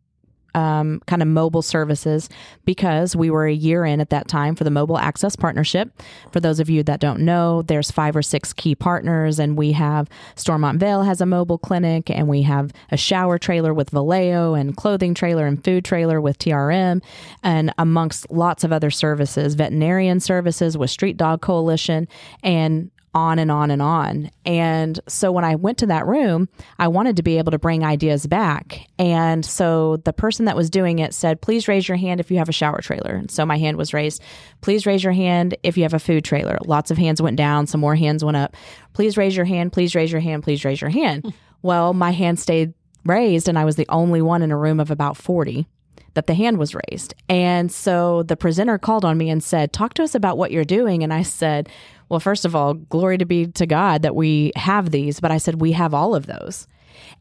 um, 0.57 1.01
kind 1.05 1.21
of 1.21 1.27
mobile 1.27 1.61
services 1.61 2.29
because 2.65 3.15
we 3.15 3.29
were 3.29 3.45
a 3.45 3.53
year 3.53 3.85
in 3.85 4.01
at 4.01 4.09
that 4.09 4.27
time 4.27 4.55
for 4.55 4.63
the 4.63 4.71
Mobile 4.71 4.97
Access 4.97 5.35
Partnership. 5.35 5.91
For 6.31 6.39
those 6.39 6.59
of 6.59 6.67
you 6.67 6.81
that 6.81 6.99
don't 6.99 7.19
know, 7.19 7.61
there's 7.61 7.91
five 7.91 8.15
or 8.15 8.23
six 8.23 8.53
key 8.53 8.73
partners, 8.73 9.37
and 9.37 9.55
we 9.55 9.73
have 9.73 10.09
Stormont 10.35 10.79
Vail 10.79 11.03
has 11.03 11.21
a 11.21 11.27
mobile 11.27 11.59
clinic, 11.59 12.09
and 12.09 12.27
we 12.27 12.41
have 12.41 12.73
a 12.89 12.97
shower 12.97 13.37
trailer 13.37 13.71
with 13.71 13.91
Valeo, 13.91 14.59
and 14.59 14.75
clothing 14.75 15.13
trailer 15.13 15.45
and 15.45 15.63
food 15.63 15.85
trailer 15.85 16.19
with 16.19 16.39
TRM, 16.39 17.03
and 17.43 17.71
amongst 17.77 18.29
lots 18.31 18.63
of 18.63 18.73
other 18.73 18.89
services, 18.89 19.53
veterinarian 19.53 20.19
services 20.19 20.75
with 20.75 20.89
Street 20.89 21.17
Dog 21.17 21.41
Coalition, 21.41 22.07
and 22.41 22.89
on 23.17 23.39
and 23.39 23.49
on 23.49 23.71
and 23.71 23.81
on. 23.81 24.29
And 24.45 24.99
so 25.07 25.31
when 25.31 25.43
I 25.43 25.55
went 25.55 25.79
to 25.79 25.87
that 25.87 26.05
room, 26.05 26.47
I 26.77 26.87
wanted 26.87 27.15
to 27.15 27.23
be 27.23 27.39
able 27.39 27.51
to 27.51 27.57
bring 27.57 27.83
ideas 27.83 28.27
back. 28.27 28.87
And 28.99 29.43
so 29.43 29.97
the 29.97 30.13
person 30.13 30.45
that 30.45 30.55
was 30.55 30.69
doing 30.69 30.99
it 30.99 31.15
said, 31.15 31.41
please 31.41 31.67
raise 31.67 31.87
your 31.87 31.97
hand 31.97 32.19
if 32.19 32.29
you 32.29 32.37
have 32.37 32.47
a 32.47 32.53
shower 32.53 32.79
trailer. 32.79 33.15
And 33.15 33.31
so 33.31 33.43
my 33.43 33.57
hand 33.57 33.75
was 33.75 33.91
raised. 33.91 34.21
Please 34.61 34.85
raise 34.85 35.03
your 35.03 35.13
hand 35.13 35.57
if 35.63 35.77
you 35.77 35.83
have 35.83 35.95
a 35.95 35.99
food 35.99 36.23
trailer. 36.23 36.59
Lots 36.63 36.91
of 36.91 36.97
hands 36.97 37.19
went 37.19 37.37
down, 37.37 37.65
some 37.65 37.81
more 37.81 37.95
hands 37.95 38.23
went 38.23 38.37
up. 38.37 38.55
Please 38.93 39.17
raise 39.17 39.35
your 39.35 39.45
hand, 39.45 39.73
please 39.73 39.95
raise 39.95 40.11
your 40.11 40.21
hand, 40.21 40.43
please 40.43 40.63
raise 40.63 40.79
your 40.79 40.91
hand. 40.91 41.33
well, 41.63 41.93
my 41.93 42.11
hand 42.11 42.39
stayed 42.39 42.73
raised, 43.03 43.47
and 43.47 43.57
I 43.57 43.65
was 43.65 43.77
the 43.77 43.89
only 43.89 44.21
one 44.21 44.43
in 44.43 44.51
a 44.51 44.57
room 44.57 44.79
of 44.79 44.91
about 44.91 45.17
40 45.17 45.67
that 46.17 46.25
the 46.25 46.33
hand 46.33 46.57
was 46.57 46.73
raised. 46.73 47.13
And 47.29 47.71
so 47.71 48.23
the 48.23 48.35
presenter 48.35 48.79
called 48.79 49.05
on 49.05 49.19
me 49.19 49.29
and 49.29 49.43
said, 49.43 49.71
Talk 49.71 49.93
to 49.95 50.03
us 50.03 50.15
about 50.15 50.35
what 50.35 50.51
you're 50.51 50.65
doing. 50.65 51.03
And 51.03 51.13
I 51.13 51.21
said, 51.21 51.69
well, 52.09 52.19
first 52.19 52.45
of 52.45 52.55
all, 52.55 52.73
glory 52.73 53.17
to 53.17 53.25
be 53.25 53.47
to 53.47 53.65
God 53.65 54.01
that 54.01 54.15
we 54.15 54.51
have 54.55 54.91
these. 54.91 55.19
But 55.19 55.31
I 55.31 55.37
said, 55.37 55.61
we 55.61 55.73
have 55.73 55.93
all 55.93 56.15
of 56.15 56.25
those. 56.25 56.67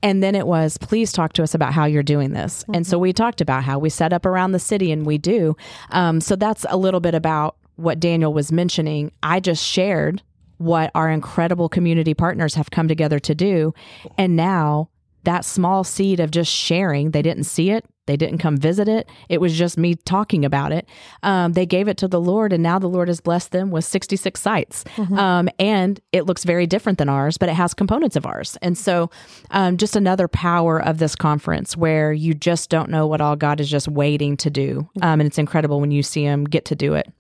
And 0.03 0.23
then 0.23 0.35
it 0.35 0.47
was, 0.47 0.79
please 0.79 1.13
talk 1.13 1.33
to 1.35 1.43
us 1.43 1.55
about 1.55 1.73
how 1.73 1.85
you're 1.85 2.03
doing 2.03 2.33
this. 2.33 2.63
Mm-hmm. 2.63 2.75
And 2.75 2.87
so 2.87 2.99
we 2.99 3.13
talked 3.13 3.41
about 3.41 3.65
how 3.65 3.79
we 3.79 3.91
set 3.91 4.13
up 4.13 4.27
around 4.27 4.53
the 4.53 4.59
city 4.59 4.93
and 4.93 5.07
we 5.07 5.19
do. 5.19 5.57
Um, 5.91 6.21
so 6.21 6.37
that's 6.37 6.65
a 6.69 6.77
little 6.77 7.01
bit 7.01 7.15
about 7.15 7.57
what 7.77 8.01
Daniel 8.01 8.33
was 8.33 8.53
mentioning. 8.53 9.13
I 9.23 9.41
just 9.41 9.65
shared 9.65 10.23
what 10.59 10.91
our 10.95 11.11
incredible 11.11 11.69
community 11.69 12.15
partners 12.15 12.55
have 12.55 12.71
come 12.71 12.89
together 12.89 13.19
to 13.19 13.35
do. 13.35 13.75
And 14.17 14.37
now 14.37 14.89
that 15.25 15.45
small 15.45 15.85
seed 15.85 16.21
of 16.21 16.31
just 16.31 16.51
sharing, 16.51 17.11
they 17.11 17.23
didn't 17.23 17.45
see 17.45 17.71
it, 17.71 17.85
they 18.07 18.17
didn't 18.17 18.39
come 18.39 18.57
visit 18.57 18.89
it. 18.89 19.09
It 19.29 19.41
was 19.41 19.57
just 19.57 19.77
me 19.77 19.95
talking 19.95 20.45
about 20.45 20.73
it. 20.73 20.89
Um, 21.23 21.53
they 21.53 21.67
gave 21.67 21.89
it 21.89 21.97
to 21.99 22.09
the 22.09 22.21
Lord, 22.21 22.53
and 22.53 22.63
now 22.63 22.79
the 22.79 22.89
Lord 22.89 23.09
has 23.09 23.21
blessed 23.21 23.53
them 23.53 23.71
with 23.71 23.85
66 23.85 24.41
sites. 24.41 24.85
Mm-hmm. 24.97 25.19
Um, 25.19 25.49
and 25.59 26.01
it 26.13 26.27
looks 26.27 26.45
very 26.45 26.67
different 26.67 26.99
than 26.99 27.09
ours, 27.09 27.37
but 27.39 27.49
it 27.49 27.55
has 27.55 27.75
components 27.75 28.17
of 28.17 28.27
ours. 28.27 28.57
And 28.63 28.79
so, 28.79 29.11
um, 29.51 29.77
just 29.77 29.97
another 29.97 30.29
power 30.29 30.81
of 30.81 30.99
this 30.99 31.15
conference 31.17 31.77
where 31.77 32.13
you 32.13 32.35
just 32.35 32.71
don't 32.71 32.91
know 32.91 33.07
what 33.07 33.21
all 33.21 33.37
God 33.37 33.61
is 33.61 33.69
just 33.69 33.89
waiting 33.89 34.37
to 34.39 34.51
do. 34.51 34.89
Um, 35.03 35.21
and 35.21 35.27
it's 35.27 35.39
incredible 35.39 35.81
when 35.81 35.91
you 35.91 36.03
see 36.03 36.23
Him 36.23 36.45
get 36.45 36.65
to 36.67 36.77
do 36.77 36.95
it. 36.95 37.11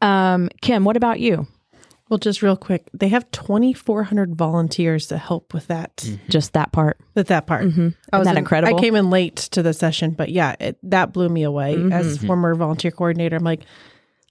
Um, 0.00 0.48
Kim, 0.60 0.84
what 0.84 0.96
about 0.96 1.20
you? 1.20 1.46
Well, 2.08 2.18
just 2.18 2.40
real 2.40 2.56
quick, 2.56 2.88
they 2.94 3.08
have 3.08 3.28
2,400 3.32 4.36
volunteers 4.36 5.08
to 5.08 5.18
help 5.18 5.52
with 5.52 5.66
that. 5.66 5.96
Mm-hmm. 5.96 6.28
Just 6.28 6.52
that 6.52 6.70
part. 6.70 6.98
With 7.14 7.28
that 7.28 7.46
part. 7.46 7.64
Mm-hmm. 7.64 7.88
I 8.12 8.18
was 8.18 8.26
that 8.26 8.32
in, 8.32 8.38
incredible? 8.38 8.76
I 8.76 8.80
came 8.80 8.94
in 8.94 9.10
late 9.10 9.36
to 9.36 9.62
the 9.62 9.72
session, 9.72 10.12
but 10.12 10.28
yeah, 10.28 10.54
it, 10.60 10.78
that 10.84 11.12
blew 11.12 11.28
me 11.28 11.42
away 11.42 11.74
mm-hmm. 11.74 11.92
as 11.92 12.18
former 12.18 12.54
volunteer 12.54 12.92
coordinator. 12.92 13.36
I'm 13.36 13.44
like, 13.44 13.62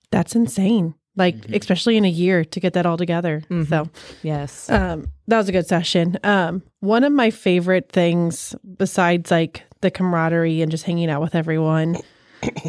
that's 0.10 0.36
insane. 0.36 0.96
Like, 1.18 1.36
mm-hmm. 1.36 1.54
especially 1.54 1.98
in 1.98 2.06
a 2.06 2.10
year 2.10 2.46
to 2.46 2.60
get 2.62 2.74
that 2.74 2.86
all 2.86 2.98
together. 2.98 3.42
Mm-hmm. 3.50 3.64
So, 3.66 3.90
yes. 4.24 4.70
Um, 4.70 5.12
that 5.28 5.38
was 5.38 5.50
a 5.50 5.52
good 5.52 5.68
session. 5.68 6.18
Um, 6.24 6.64
one 6.80 7.04
of 7.04 7.12
my 7.12 7.30
favorite 7.30 7.92
things, 7.92 8.56
besides 8.78 9.32
like 9.32 9.64
the 9.82 9.92
camaraderie 9.92 10.62
and 10.62 10.72
just 10.72 10.86
hanging 10.86 11.10
out 11.10 11.22
with 11.22 11.36
everyone, 11.36 11.98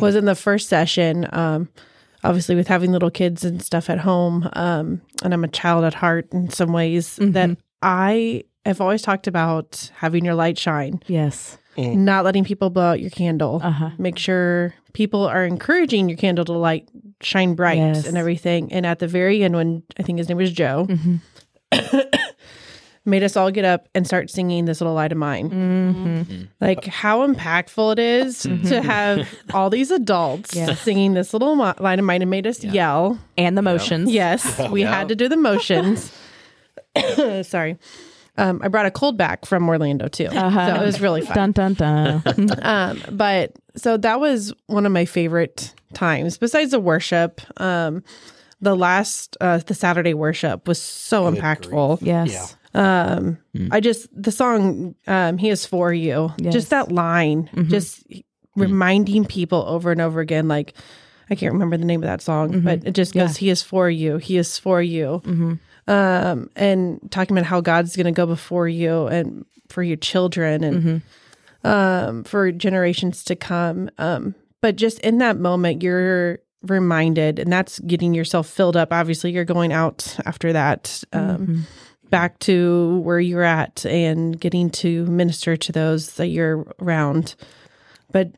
was 0.01 0.17
in 0.17 0.25
the 0.25 0.35
first 0.35 0.69
session. 0.69 1.29
Um, 1.33 1.69
obviously 2.27 2.55
with 2.55 2.69
having 2.69 2.93
little 2.93 3.11
kids 3.11 3.45
and 3.45 3.63
stuff 3.63 3.89
at 3.89 3.99
home 3.99 4.49
um, 4.55 5.01
and 5.23 5.33
i'm 5.33 5.45
a 5.45 5.49
child 5.49 5.85
at 5.85 5.95
heart 5.95 6.27
in 6.33 6.51
some 6.51 6.73
ways 6.73 7.19
mm-hmm. 7.19 7.33
that 7.33 7.57
i 7.83 8.43
have 8.65 8.81
always 8.81 9.03
talked 9.03 9.27
about 9.27 9.91
having 9.97 10.25
your 10.25 10.35
light 10.35 10.59
shine 10.59 11.01
yes 11.07 11.59
mm. 11.77 11.97
not 11.97 12.25
letting 12.25 12.45
people 12.45 12.71
blow 12.71 12.91
out 12.93 13.01
your 13.01 13.11
candle 13.11 13.61
uh-huh. 13.63 13.91
make 13.99 14.19
sure 14.19 14.75
people 14.93 15.25
are 15.25 15.45
encouraging 15.45 16.09
your 16.09 16.19
candle 16.19 16.45
to 16.45 16.53
light 16.53 16.89
shine 17.21 17.55
bright 17.55 17.79
yes. 17.79 18.07
and 18.07 18.17
everything 18.17 18.73
and 18.73 18.85
at 18.85 18.99
the 18.99 19.09
very 19.09 19.43
end 19.43 19.55
when 19.55 19.83
i 19.99 20.03
think 20.03 20.19
his 20.19 20.29
name 20.29 20.39
was 20.39 20.53
joe 20.53 20.87
mm-hmm. 20.89 21.17
made 23.07 23.23
us 23.23 23.37
all 23.37 23.51
get 23.51 23.65
up 23.65 23.89
and 23.95 24.07
start 24.07 24.29
singing 24.29 24.65
this 24.65 24.81
little 24.81 24.95
light 24.95 25.13
of 25.13 25.19
mine. 25.19 25.51
Mm-hmm. 25.51 26.43
Like 26.61 26.85
how 26.85 27.27
impactful 27.27 27.93
it 27.93 27.99
is 27.99 28.43
mm-hmm. 28.43 28.67
to 28.69 28.83
have 28.83 29.29
all 29.55 29.71
these 29.71 29.91
adults 29.91 30.55
yes. 30.55 30.81
singing 30.81 31.15
this 31.15 31.33
little 31.33 31.55
mo- 31.55 31.75
light 31.79 31.99
of 31.99 32.05
mine 32.05 32.23
and 32.23 32.31
made 32.31 32.47
us 32.47 32.63
yeah. 32.63 32.73
yell. 32.73 33.19
And 33.39 33.57
the 33.57 33.63
motions. 33.63 34.11
Yes, 34.11 34.59
we 34.71 34.83
yeah. 34.83 34.99
had 34.99 35.09
to 35.09 35.17
do 35.17 35.29
the 35.29 35.37
motions. 35.37 36.13
Sorry. 37.43 37.79
Um, 38.39 38.61
I 38.63 38.69
brought 38.69 38.87
a 38.87 38.91
cold 38.91 39.17
back 39.17 39.47
from 39.47 39.69
Orlando 39.69 40.09
too. 40.09 40.27
Uh-huh. 40.27 40.75
So 40.75 40.83
it 40.83 40.85
was 40.85 41.01
really 41.01 41.23
fun. 41.23 41.53
Dun, 41.53 41.75
dun, 41.75 42.23
dun. 42.23 42.51
um, 42.63 43.03
but 43.11 43.53
so 43.77 43.97
that 43.97 44.21
was 44.21 44.53
one 44.67 44.85
of 44.85 44.93
my 44.93 45.05
favorite 45.05 45.73
times 45.95 46.37
besides 46.39 46.73
the 46.73 46.81
worship. 46.81 47.41
Um, 47.61 48.03
the 48.61 48.75
last 48.75 49.37
uh 49.41 49.59
the 49.59 49.75
Saturday 49.75 50.15
worship 50.15 50.67
was 50.67 50.81
so 50.81 51.31
Good 51.31 51.41
impactful. 51.41 51.99
Grief. 51.99 52.09
Yes. 52.09 52.57
Um, 52.77 53.39
mm. 53.57 53.69
I 53.73 53.81
just 53.81 54.07
the 54.13 54.31
song 54.31 54.95
um, 55.07 55.39
"He 55.39 55.49
Is 55.49 55.65
For 55.65 55.93
You," 55.93 56.31
yes. 56.37 56.53
just 56.53 56.71
that 56.71 56.93
line, 56.93 57.49
mm-hmm. 57.53 57.71
just 57.71 58.07
mm. 58.09 58.23
reminding 58.55 59.25
people 59.25 59.65
over 59.67 59.91
and 59.91 60.01
over 60.01 60.21
again. 60.21 60.47
Like 60.47 60.75
I 61.31 61.35
can't 61.37 61.55
remember 61.55 61.79
the 61.79 61.87
name 61.87 62.03
of 62.03 62.07
that 62.07 62.21
song, 62.21 62.51
mm-hmm. 62.51 62.65
but 62.65 62.87
it 62.87 62.93
just 62.93 63.15
goes, 63.15 63.41
yeah. 63.41 63.47
"He 63.47 63.51
is 63.51 63.63
for 63.63 63.89
you. 63.89 64.19
He 64.19 64.37
is 64.37 64.59
for 64.59 64.83
you." 64.83 65.23
Mm-hmm. 65.25 65.55
Um, 65.89 66.51
and 66.55 67.01
talking 67.11 67.37
about 67.37 67.47
how 67.47 67.63
God's 67.63 67.97
going 67.97 68.07
to 68.07 68.13
go 68.13 68.27
before 68.27 68.69
you 68.69 69.07
and 69.07 69.47
for 69.69 69.83
your 69.83 69.97
children 69.97 70.63
and 70.63 70.83
mm-hmm. 70.83 71.67
um, 71.67 72.25
for 72.25 72.53
generations 72.53 73.25
to 73.25 73.37
come. 73.37 73.89
Um, 73.97 74.35
but 74.61 74.77
just 74.77 74.99
in 75.01 75.19
that 75.19 75.39
moment, 75.39 75.83
you're 75.83 76.41
reminded, 76.63 77.39
and 77.39 77.51
that's 77.51 77.79
getting 77.79 78.13
yourself 78.13 78.49
filled 78.49 78.77
up. 78.77 78.93
Obviously, 78.93 79.31
you're 79.31 79.45
going 79.45 79.73
out 79.73 80.19
after 80.27 80.53
that. 80.53 81.03
Um, 81.15 81.39
mm-hmm 81.39 81.61
back 82.11 82.39
to 82.41 82.99
where 83.01 83.21
you're 83.21 83.43
at 83.43 83.85
and 83.85 84.39
getting 84.41 84.71
to 84.71 85.07
minister 85.07 85.57
to 85.57 85.73
those 85.73 86.15
that 86.15 86.29
you're 86.29 86.67
around. 86.81 87.35
But 88.13 88.33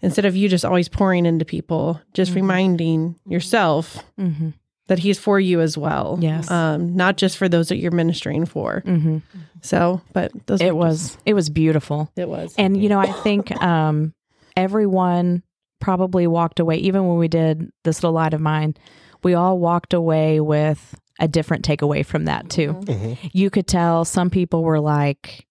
instead 0.00 0.24
of 0.24 0.36
you 0.36 0.48
just 0.48 0.64
always 0.64 0.88
pouring 0.88 1.26
into 1.26 1.44
people, 1.44 2.00
just 2.12 2.30
mm-hmm. 2.30 2.40
reminding 2.40 3.20
yourself 3.26 4.04
mm-hmm. 4.18 4.50
that 4.88 4.98
He's 4.98 5.18
for 5.18 5.38
you 5.38 5.60
as 5.60 5.78
well. 5.78 6.18
Yes, 6.20 6.50
um, 6.50 6.96
not 6.96 7.16
just 7.16 7.36
for 7.36 7.48
those 7.48 7.68
that 7.68 7.76
you're 7.76 7.92
ministering 7.92 8.44
for. 8.44 8.82
Mm-hmm. 8.84 9.18
So, 9.60 10.02
but 10.12 10.32
it 10.60 10.74
was 10.74 11.10
just, 11.10 11.18
it 11.24 11.34
was 11.34 11.50
beautiful. 11.50 12.10
It 12.16 12.28
was, 12.28 12.54
and 12.58 12.80
you 12.82 12.88
know, 12.88 12.98
I 12.98 13.12
think 13.12 13.52
um, 13.62 14.12
everyone 14.56 15.42
probably 15.80 16.26
walked 16.26 16.60
away. 16.60 16.76
Even 16.76 17.06
when 17.06 17.18
we 17.18 17.28
did 17.28 17.70
this 17.84 18.02
little 18.02 18.14
light 18.14 18.34
of 18.34 18.40
mine, 18.40 18.76
we 19.22 19.34
all 19.34 19.58
walked 19.58 19.94
away 19.94 20.40
with 20.40 20.98
a 21.22 21.28
different 21.28 21.64
takeaway 21.64 22.04
from 22.04 22.26
that 22.26 22.50
too. 22.50 22.74
Mm-hmm. 22.74 22.92
mm-hmm. 22.92 23.28
You 23.32 23.48
could 23.48 23.66
tell 23.66 24.04
some 24.04 24.28
people 24.28 24.62
were 24.64 24.80
like 24.80 25.46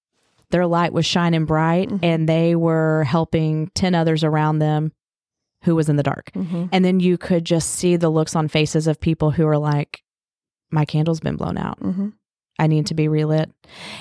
their 0.52 0.68
light 0.68 0.92
was 0.92 1.06
shining 1.06 1.46
bright 1.46 1.88
mm-hmm. 1.88 2.04
and 2.04 2.28
they 2.28 2.56
were 2.56 3.06
helping 3.06 3.72
10 3.74 3.96
others 3.96 4.24
around 4.24 4.60
them 4.60 4.92
who 5.64 5.76
was 5.76 5.88
in 5.88 5.96
the 5.96 6.04
dark. 6.04 6.30
Mm-hmm. 6.36 6.66
And 6.74 6.84
then 6.84 7.00
you 7.00 7.18
could 7.18 7.46
just 7.46 7.70
see 7.72 7.96
the 7.96 8.10
looks 8.10 8.36
on 8.36 8.50
faces 8.50 8.86
of 8.86 9.00
people 9.00 9.32
who 9.32 9.48
are 9.48 9.58
like 9.58 10.04
my 10.72 10.84
candle's 10.84 11.22
been 11.22 11.38
blown 11.38 11.58
out. 11.58 11.80
Mm-hmm. 11.80 12.10
I 12.60 12.68
need 12.68 12.88
to 12.88 12.94
be 12.94 13.08
relit. 13.08 13.50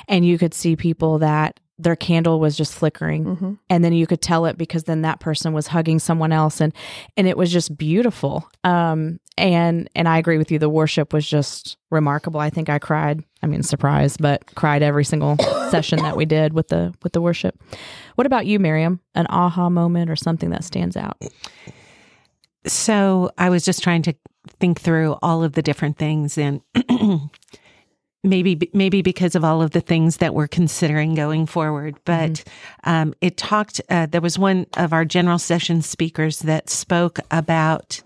And 0.08 0.26
you 0.26 0.38
could 0.38 0.54
see 0.54 0.74
people 0.74 1.20
that 1.20 1.60
their 1.82 1.96
candle 1.96 2.40
was 2.40 2.56
just 2.56 2.74
flickering. 2.74 3.24
Mm-hmm. 3.24 3.52
and 3.68 3.84
then 3.84 3.92
you 3.92 4.06
could 4.06 4.20
tell 4.20 4.46
it 4.46 4.58
because 4.58 4.84
then 4.84 5.02
that 5.02 5.20
person 5.20 5.52
was 5.52 5.66
hugging 5.66 5.98
someone 5.98 6.32
else. 6.32 6.60
And 6.60 6.72
and 7.16 7.26
it 7.26 7.36
was 7.36 7.52
just 7.52 7.76
beautiful. 7.76 8.48
Um 8.64 9.20
and 9.38 9.88
and 9.94 10.08
I 10.08 10.18
agree 10.18 10.38
with 10.38 10.50
you. 10.50 10.58
The 10.58 10.68
worship 10.68 11.12
was 11.12 11.26
just 11.26 11.76
remarkable. 11.90 12.40
I 12.40 12.50
think 12.50 12.68
I 12.68 12.78
cried. 12.78 13.22
I 13.42 13.46
mean 13.46 13.62
surprised 13.62 14.20
but 14.20 14.44
cried 14.54 14.82
every 14.82 15.04
single 15.04 15.36
session 15.70 16.00
that 16.02 16.16
we 16.16 16.24
did 16.24 16.52
with 16.52 16.68
the 16.68 16.94
with 17.02 17.12
the 17.12 17.20
worship. 17.20 17.60
What 18.16 18.26
about 18.26 18.46
you 18.46 18.58
Miriam? 18.58 19.00
An 19.14 19.26
aha 19.30 19.70
moment 19.70 20.10
or 20.10 20.16
something 20.16 20.50
that 20.50 20.64
stands 20.64 20.96
out? 20.96 21.16
So 22.66 23.30
I 23.38 23.48
was 23.48 23.64
just 23.64 23.82
trying 23.82 24.02
to 24.02 24.14
think 24.58 24.80
through 24.80 25.16
all 25.22 25.42
of 25.42 25.52
the 25.52 25.62
different 25.62 25.96
things 25.98 26.36
and 26.36 26.60
maybe 28.22 28.70
maybe 28.74 29.02
because 29.02 29.34
of 29.34 29.44
all 29.44 29.62
of 29.62 29.70
the 29.70 29.80
things 29.80 30.18
that 30.18 30.34
we're 30.34 30.48
considering 30.48 31.14
going 31.14 31.46
forward 31.46 31.96
but 32.04 32.32
mm-hmm. 32.32 32.90
um, 32.90 33.14
it 33.20 33.36
talked 33.36 33.80
uh, 33.88 34.06
there 34.06 34.20
was 34.20 34.38
one 34.38 34.66
of 34.76 34.92
our 34.92 35.04
general 35.04 35.38
session 35.38 35.80
speakers 35.82 36.40
that 36.40 36.68
spoke 36.68 37.18
about 37.30 38.02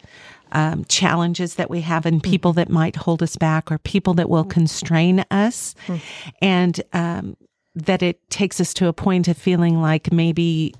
um, 0.52 0.84
challenges 0.84 1.56
that 1.56 1.68
we 1.68 1.80
have 1.80 2.06
and 2.06 2.22
people 2.22 2.52
mm-hmm. 2.52 2.60
that 2.60 2.68
might 2.68 2.96
hold 2.96 3.22
us 3.22 3.36
back 3.36 3.72
or 3.72 3.78
people 3.78 4.14
that 4.14 4.30
will 4.30 4.44
constrain 4.44 5.24
us 5.30 5.74
mm-hmm. 5.86 6.28
and 6.40 6.80
um, 6.92 7.36
that 7.74 8.02
it 8.02 8.30
takes 8.30 8.60
us 8.60 8.72
to 8.74 8.86
a 8.86 8.92
point 8.92 9.26
of 9.26 9.36
feeling 9.36 9.80
like 9.80 10.12
maybe 10.12 10.72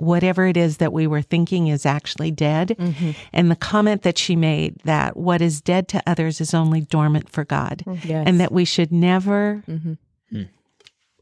whatever 0.00 0.46
it 0.46 0.56
is 0.56 0.78
that 0.78 0.92
we 0.92 1.06
were 1.06 1.22
thinking 1.22 1.68
is 1.68 1.84
actually 1.86 2.30
dead. 2.30 2.74
Mm-hmm. 2.78 3.10
And 3.32 3.50
the 3.50 3.56
comment 3.56 4.02
that 4.02 4.18
she 4.18 4.34
made 4.36 4.76
that 4.84 5.16
what 5.16 5.40
is 5.42 5.60
dead 5.60 5.88
to 5.88 6.02
others 6.06 6.40
is 6.40 6.54
only 6.54 6.80
dormant 6.80 7.28
for 7.30 7.44
God. 7.44 7.82
Mm-hmm. 7.86 8.08
Yes. 8.08 8.24
And 8.26 8.40
that 8.40 8.52
we 8.52 8.64
should 8.64 8.90
never 8.92 9.62
mm-hmm. 9.68 9.92
Hmm. 10.30 10.42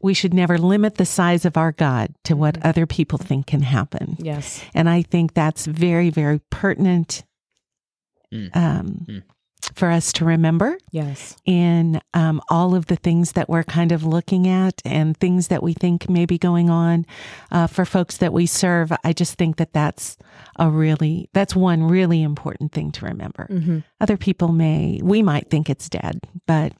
we 0.01 0.13
should 0.13 0.33
never 0.33 0.57
limit 0.57 0.95
the 0.95 1.05
size 1.05 1.43
of 1.45 1.57
our 1.57 1.71
God 1.73 2.13
to 2.23 2.35
what 2.35 2.55
Mm-hmm. 2.55 2.67
other 2.69 2.85
people 2.85 3.17
think 3.17 3.47
can 3.47 3.61
happen. 3.63 4.15
yes 4.19 4.63
And 4.73 4.87
I 4.89 5.01
think 5.01 5.33
that's 5.33 5.65
very, 5.65 6.09
very 6.09 6.39
pertinent 6.49 7.23
Mm. 8.31 8.55
um, 8.55 9.05
Mm. 9.09 9.23
For 9.75 9.89
us 9.91 10.11
to 10.13 10.25
remember 10.25 10.77
yes 10.91 11.35
in 11.45 12.01
um, 12.13 12.41
all 12.49 12.75
of 12.75 12.87
the 12.87 12.95
things 12.95 13.33
that 13.33 13.49
we're 13.49 13.63
kind 13.63 13.91
of 13.91 14.03
looking 14.03 14.47
at 14.47 14.81
and 14.85 15.15
things 15.17 15.47
that 15.47 15.61
we 15.63 15.73
think 15.73 16.09
may 16.09 16.25
be 16.25 16.37
going 16.37 16.69
on 16.69 17.05
uh, 17.51 17.67
for 17.67 17.85
folks 17.85 18.17
that 18.17 18.33
we 18.33 18.45
serve. 18.45 18.91
I 19.03 19.13
just 19.13 19.35
think 19.35 19.57
that 19.57 19.73
that's 19.73 20.17
a 20.57 20.69
really, 20.69 21.29
that's 21.33 21.55
one 21.55 21.83
really 21.83 22.21
important 22.21 22.71
thing 22.71 22.91
to 22.93 23.05
remember. 23.05 23.47
mm-hmm. 23.49 23.79
Other 24.01 24.17
people 24.17 24.49
may, 24.49 24.99
we 25.03 25.21
might 25.21 25.49
think 25.49 25.69
it's 25.69 25.89
dead, 25.89 26.21
but 26.47 26.73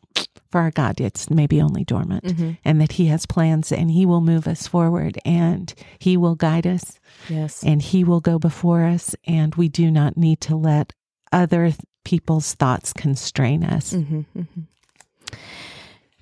for 0.52 0.62
our 0.62 0.72
God, 0.72 1.00
it's 1.00 1.30
maybe 1.30 1.62
only 1.62 1.84
dormant 1.84 2.24
Mm-hmm. 2.24 2.52
and 2.66 2.82
that 2.82 2.94
He 2.94 3.06
has 3.08 3.26
plans 3.26 3.72
and 3.72 3.92
He 3.92 4.06
will 4.06 4.22
move 4.22 4.48
us 4.48 4.68
forward 4.68 5.20
and 5.24 5.74
He 6.00 6.18
will 6.18 6.36
guide 6.36 6.66
us 6.66 7.00
yes 7.30 7.64
and 7.64 7.82
He 7.82 8.04
will 8.04 8.20
go 8.20 8.40
before 8.40 8.84
us. 8.86 9.16
And 9.26 9.54
we 9.56 9.70
do 9.70 9.92
not 9.92 10.18
need 10.18 10.42
to 10.42 10.56
let 10.56 10.94
other 11.32 11.72
people's 12.10 12.55
thoughts 12.55 12.91
constrain 12.91 13.64
us. 13.64 13.93
Mm-hmm, 13.93 14.22
mm-hmm. 14.36 14.62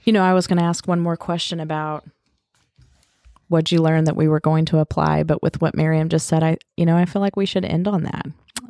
You 0.03 0.11
know, 0.11 0.21
I 0.21 0.33
was 0.33 0.45
going 0.45 0.57
to 0.57 0.65
ask 0.65 0.85
one 0.85 0.99
more 0.99 1.15
question 1.15 1.61
about 1.61 2.03
what'd 3.47 3.71
you 3.71 3.81
learned 3.81 4.05
that 4.07 4.17
we 4.17 4.27
were 4.27 4.41
going 4.41 4.65
to 4.65 4.79
apply, 4.79 5.23
but 5.23 5.41
with 5.41 5.61
what 5.61 5.77
Miriam 5.77 6.09
just 6.09 6.27
said, 6.27 6.43
I, 6.43 6.57
you 6.75 6.85
know, 6.85 6.97
I 6.97 7.05
feel 7.05 7.21
like 7.21 7.37
we 7.37 7.45
should 7.45 7.63
end 7.63 7.87
on 7.87 8.03
that. 8.03 8.25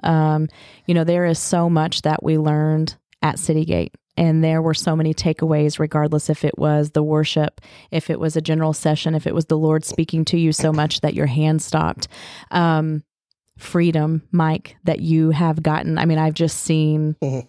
Um, 0.07 0.47
you 0.85 0.93
know, 0.93 1.03
there 1.03 1.25
is 1.25 1.39
so 1.39 1.71
much 1.71 2.03
that 2.03 2.21
we 2.21 2.37
learned 2.37 2.95
at 3.23 3.37
Citygate 3.37 3.95
and 4.15 4.43
there 4.43 4.61
were 4.61 4.75
so 4.75 4.95
many 4.95 5.15
takeaways 5.15 5.79
regardless 5.79 6.29
if 6.29 6.45
it 6.45 6.57
was 6.59 6.91
the 6.91 7.03
worship 7.03 7.61
if 7.89 8.11
it 8.11 8.19
was 8.19 8.35
a 8.35 8.41
general 8.41 8.73
session 8.73 9.15
if 9.15 9.25
it 9.25 9.33
was 9.33 9.45
the 9.45 9.57
lord 9.57 9.83
speaking 9.83 10.23
to 10.25 10.37
you 10.37 10.51
so 10.51 10.71
much 10.71 11.01
that 11.01 11.13
your 11.13 11.25
hand 11.25 11.61
stopped 11.61 12.07
um, 12.51 13.03
freedom 13.57 14.21
mike 14.31 14.75
that 14.83 14.99
you 14.99 15.31
have 15.31 15.61
gotten 15.63 15.97
i 15.97 16.05
mean 16.05 16.17
i've 16.17 16.33
just 16.33 16.63
seen 16.63 17.15
mm-hmm. 17.21 17.47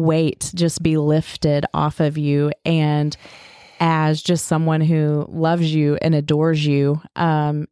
weight 0.00 0.50
just 0.54 0.82
be 0.82 0.96
lifted 0.96 1.64
off 1.74 2.00
of 2.00 2.16
you 2.18 2.50
and 2.64 3.16
as 3.78 4.22
just 4.22 4.46
someone 4.46 4.80
who 4.80 5.26
loves 5.28 5.74
you 5.74 5.96
and 6.02 6.14
adores 6.14 6.64
you 6.66 7.00
um, 7.16 7.66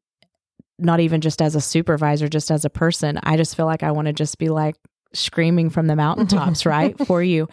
not 0.78 1.00
even 1.00 1.20
just 1.20 1.42
as 1.42 1.54
a 1.54 1.60
supervisor 1.60 2.28
just 2.28 2.50
as 2.50 2.64
a 2.64 2.70
person 2.70 3.18
i 3.22 3.36
just 3.36 3.56
feel 3.56 3.66
like 3.66 3.82
i 3.82 3.90
want 3.90 4.06
to 4.06 4.12
just 4.12 4.38
be 4.38 4.48
like 4.48 4.76
screaming 5.12 5.70
from 5.70 5.86
the 5.86 5.96
mountaintops, 5.96 6.66
right, 6.66 6.96
for 7.06 7.22
you. 7.22 7.48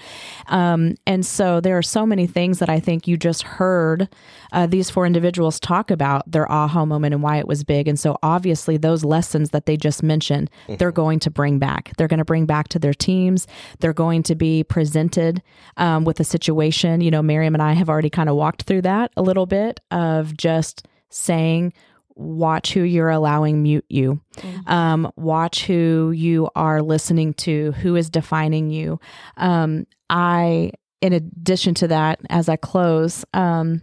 Um, 0.48 0.96
and 1.06 1.26
so 1.26 1.62
there 1.62 1.78
are 1.78 1.84
so 1.84 2.06
many 2.06 2.28
things 2.28 2.60
that 2.60 2.70
I 2.70 2.80
think 2.80 3.08
you 3.08 3.18
just 3.18 3.44
heard 3.44 4.10
uh, 4.52 4.68
these 4.68 4.90
four 4.90 5.06
individuals 5.06 5.60
talk 5.60 5.92
about 5.92 6.30
their 6.30 6.50
aha 6.52 6.86
moment 6.86 7.14
and 7.14 7.24
why 7.24 7.38
it 7.38 7.48
was 7.48 7.64
big. 7.64 7.88
And 7.88 8.00
so 8.00 8.18
obviously, 8.24 8.78
those 8.78 9.04
lessons 9.04 9.52
that 9.52 9.66
they 9.66 9.78
just 9.78 10.04
mentioned, 10.04 10.50
mm-hmm. 10.64 10.76
they're 10.76 10.92
going 10.92 11.20
to 11.20 11.32
bring 11.32 11.60
back. 11.60 11.94
They're 11.98 12.08
going 12.08 12.20
to 12.20 12.26
bring 12.26 12.46
back 12.46 12.68
to 12.70 12.80
their 12.80 12.94
teams. 12.94 13.48
They're 13.80 13.94
going 13.94 14.24
to 14.24 14.36
be 14.36 14.64
presented 14.64 15.42
um, 15.78 16.06
with 16.06 16.20
a 16.20 16.24
situation. 16.24 17.02
You 17.02 17.12
know, 17.12 17.22
Miriam 17.22 17.56
and 17.56 17.62
I 17.62 17.74
have 17.74 17.90
already 17.90 18.10
kind 18.10 18.30
of 18.30 18.36
walked 18.36 18.64
through 18.64 18.84
that 18.84 19.12
a 19.18 19.22
little 19.22 19.46
bit 19.46 19.80
of 19.92 20.36
just 20.36 20.88
saying, 21.10 21.74
watch 22.16 22.74
who 22.74 22.82
you're 22.82 23.10
allowing 23.10 23.62
mute 23.62 23.86
you. 23.90 24.22
Mm-hmm. 24.38 24.70
Um, 24.72 25.12
watch 25.16 25.66
who 25.66 26.12
you 26.16 26.50
are 26.56 26.82
listening 26.82 27.34
to, 27.36 27.74
who 27.74 27.96
is 27.96 28.10
defining 28.10 28.70
you. 28.70 29.00
Um, 29.38 29.86
I, 30.10 30.72
in 31.02 31.14
addition 31.14 31.74
to 31.76 31.88
that, 31.90 32.20
as 32.30 32.50
I 32.50 32.56
close, 32.56 33.26
um, 33.34 33.82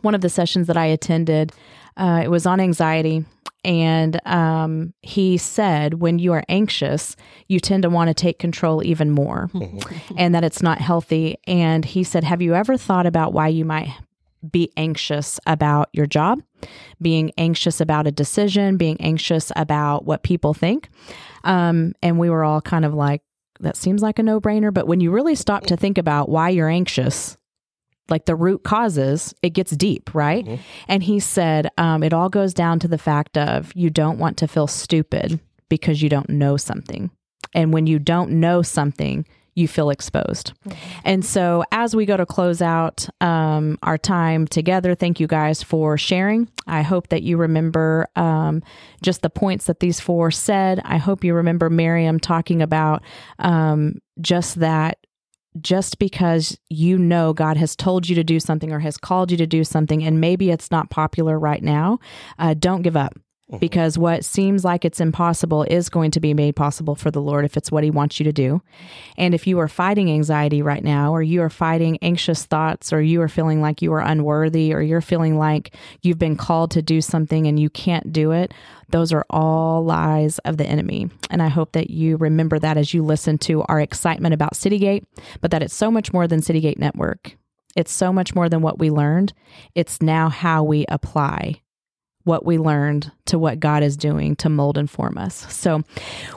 one 0.00 0.14
of 0.14 0.20
the 0.20 0.28
sessions 0.28 0.66
that 0.66 0.76
I 0.76 0.86
attended, 0.86 1.52
uh, 1.96 2.22
it 2.24 2.28
was 2.28 2.46
on 2.46 2.60
anxiety. 2.60 3.24
And 3.64 4.20
um, 4.26 4.92
he 5.02 5.36
said, 5.38 5.94
when 5.94 6.18
you 6.18 6.32
are 6.32 6.42
anxious, 6.48 7.14
you 7.46 7.60
tend 7.60 7.84
to 7.84 7.90
want 7.90 8.08
to 8.08 8.14
take 8.14 8.40
control 8.40 8.82
even 8.82 9.12
more, 9.12 9.50
mm-hmm. 9.54 10.14
and 10.18 10.34
that 10.34 10.42
it's 10.42 10.62
not 10.62 10.80
healthy. 10.80 11.38
And 11.46 11.84
he 11.84 12.02
said, 12.02 12.24
Have 12.24 12.42
you 12.42 12.54
ever 12.54 12.76
thought 12.76 13.06
about 13.06 13.32
why 13.32 13.48
you 13.48 13.64
might 13.64 13.88
be 14.50 14.72
anxious 14.76 15.38
about 15.46 15.88
your 15.92 16.06
job, 16.06 16.42
being 17.00 17.32
anxious 17.38 17.80
about 17.80 18.06
a 18.06 18.12
decision, 18.12 18.76
being 18.76 19.00
anxious 19.00 19.52
about 19.56 20.04
what 20.04 20.22
people 20.22 20.54
think. 20.54 20.88
Um, 21.44 21.94
and 22.02 22.18
we 22.18 22.30
were 22.30 22.44
all 22.44 22.60
kind 22.60 22.84
of 22.84 22.94
like, 22.94 23.22
that 23.60 23.76
seems 23.76 24.02
like 24.02 24.18
a 24.18 24.22
no 24.22 24.40
brainer. 24.40 24.74
But 24.74 24.86
when 24.88 25.00
you 25.00 25.10
really 25.10 25.34
stop 25.34 25.66
to 25.66 25.76
think 25.76 25.98
about 25.98 26.28
why 26.28 26.48
you're 26.48 26.68
anxious, 26.68 27.36
like 28.08 28.26
the 28.26 28.34
root 28.34 28.64
causes, 28.64 29.32
it 29.42 29.50
gets 29.50 29.70
deep, 29.72 30.14
right? 30.14 30.44
Mm-hmm. 30.44 30.62
And 30.88 31.02
he 31.02 31.20
said, 31.20 31.68
um, 31.78 32.02
it 32.02 32.12
all 32.12 32.28
goes 32.28 32.52
down 32.52 32.78
to 32.80 32.88
the 32.88 32.98
fact 32.98 33.38
of 33.38 33.72
you 33.74 33.90
don't 33.90 34.18
want 34.18 34.36
to 34.38 34.48
feel 34.48 34.66
stupid 34.66 35.38
because 35.68 36.02
you 36.02 36.08
don't 36.08 36.28
know 36.28 36.56
something. 36.56 37.10
And 37.54 37.72
when 37.72 37.86
you 37.86 37.98
don't 37.98 38.32
know 38.32 38.62
something, 38.62 39.26
you 39.54 39.68
feel 39.68 39.90
exposed. 39.90 40.52
Mm-hmm. 40.66 41.00
And 41.04 41.24
so, 41.24 41.64
as 41.72 41.94
we 41.94 42.06
go 42.06 42.16
to 42.16 42.26
close 42.26 42.62
out 42.62 43.08
um, 43.20 43.78
our 43.82 43.98
time 43.98 44.46
together, 44.46 44.94
thank 44.94 45.20
you 45.20 45.26
guys 45.26 45.62
for 45.62 45.98
sharing. 45.98 46.48
I 46.66 46.82
hope 46.82 47.08
that 47.08 47.22
you 47.22 47.36
remember 47.36 48.08
um, 48.16 48.62
just 49.02 49.22
the 49.22 49.30
points 49.30 49.66
that 49.66 49.80
these 49.80 50.00
four 50.00 50.30
said. 50.30 50.80
I 50.84 50.96
hope 50.96 51.24
you 51.24 51.34
remember 51.34 51.68
Miriam 51.68 52.18
talking 52.18 52.62
about 52.62 53.02
um, 53.38 53.98
just 54.20 54.60
that. 54.60 54.98
Just 55.60 55.98
because 55.98 56.56
you 56.70 56.96
know 56.96 57.34
God 57.34 57.58
has 57.58 57.76
told 57.76 58.08
you 58.08 58.14
to 58.14 58.24
do 58.24 58.40
something 58.40 58.72
or 58.72 58.78
has 58.78 58.96
called 58.96 59.30
you 59.30 59.36
to 59.36 59.46
do 59.46 59.64
something, 59.64 60.02
and 60.02 60.18
maybe 60.18 60.50
it's 60.50 60.70
not 60.70 60.88
popular 60.88 61.38
right 61.38 61.62
now, 61.62 61.98
uh, 62.38 62.54
don't 62.54 62.80
give 62.80 62.96
up 62.96 63.12
Mm-hmm. 63.52 63.58
because 63.58 63.98
what 63.98 64.24
seems 64.24 64.64
like 64.64 64.86
it's 64.86 64.98
impossible 64.98 65.64
is 65.64 65.90
going 65.90 66.10
to 66.12 66.20
be 66.20 66.32
made 66.32 66.56
possible 66.56 66.94
for 66.94 67.10
the 67.10 67.20
Lord 67.20 67.44
if 67.44 67.58
it's 67.58 67.70
what 67.70 67.84
He 67.84 67.90
wants 67.90 68.18
you 68.18 68.24
to 68.24 68.32
do. 68.32 68.62
And 69.18 69.34
if 69.34 69.46
you 69.46 69.58
are 69.58 69.68
fighting 69.68 70.10
anxiety 70.10 70.62
right 70.62 70.82
now, 70.82 71.12
or 71.12 71.20
you 71.20 71.42
are 71.42 71.50
fighting 71.50 71.98
anxious 72.00 72.46
thoughts, 72.46 72.94
or 72.94 73.02
you 73.02 73.20
are 73.20 73.28
feeling 73.28 73.60
like 73.60 73.82
you 73.82 73.92
are 73.92 74.00
unworthy, 74.00 74.72
or 74.72 74.80
you're 74.80 75.02
feeling 75.02 75.36
like 75.36 75.76
you've 76.00 76.18
been 76.18 76.36
called 76.36 76.70
to 76.70 76.80
do 76.80 77.02
something 77.02 77.46
and 77.46 77.60
you 77.60 77.68
can't 77.68 78.10
do 78.10 78.30
it, 78.30 78.54
those 78.88 79.12
are 79.12 79.26
all 79.28 79.84
lies 79.84 80.38
of 80.40 80.56
the 80.56 80.66
enemy. 80.66 81.10
And 81.28 81.42
I 81.42 81.48
hope 81.48 81.72
that 81.72 81.90
you 81.90 82.16
remember 82.16 82.58
that 82.58 82.78
as 82.78 82.94
you 82.94 83.04
listen 83.04 83.36
to 83.38 83.64
our 83.64 83.80
excitement 83.80 84.32
about 84.32 84.54
Citygate, 84.54 85.04
but 85.42 85.50
that 85.50 85.62
it's 85.62 85.74
so 85.74 85.90
much 85.90 86.10
more 86.10 86.26
than 86.26 86.40
Citygate 86.40 86.78
Network. 86.78 87.36
It's 87.76 87.92
so 87.92 88.14
much 88.14 88.34
more 88.34 88.48
than 88.48 88.62
what 88.62 88.78
we 88.78 88.90
learned. 88.90 89.34
It's 89.74 90.00
now 90.00 90.30
how 90.30 90.64
we 90.64 90.86
apply 90.88 91.60
what 92.24 92.44
we 92.44 92.58
learned 92.58 93.10
to 93.26 93.38
what 93.38 93.60
God 93.60 93.82
is 93.82 93.96
doing 93.96 94.36
to 94.36 94.48
mold 94.48 94.76
and 94.76 94.90
form 94.90 95.16
us. 95.16 95.52
So, 95.52 95.84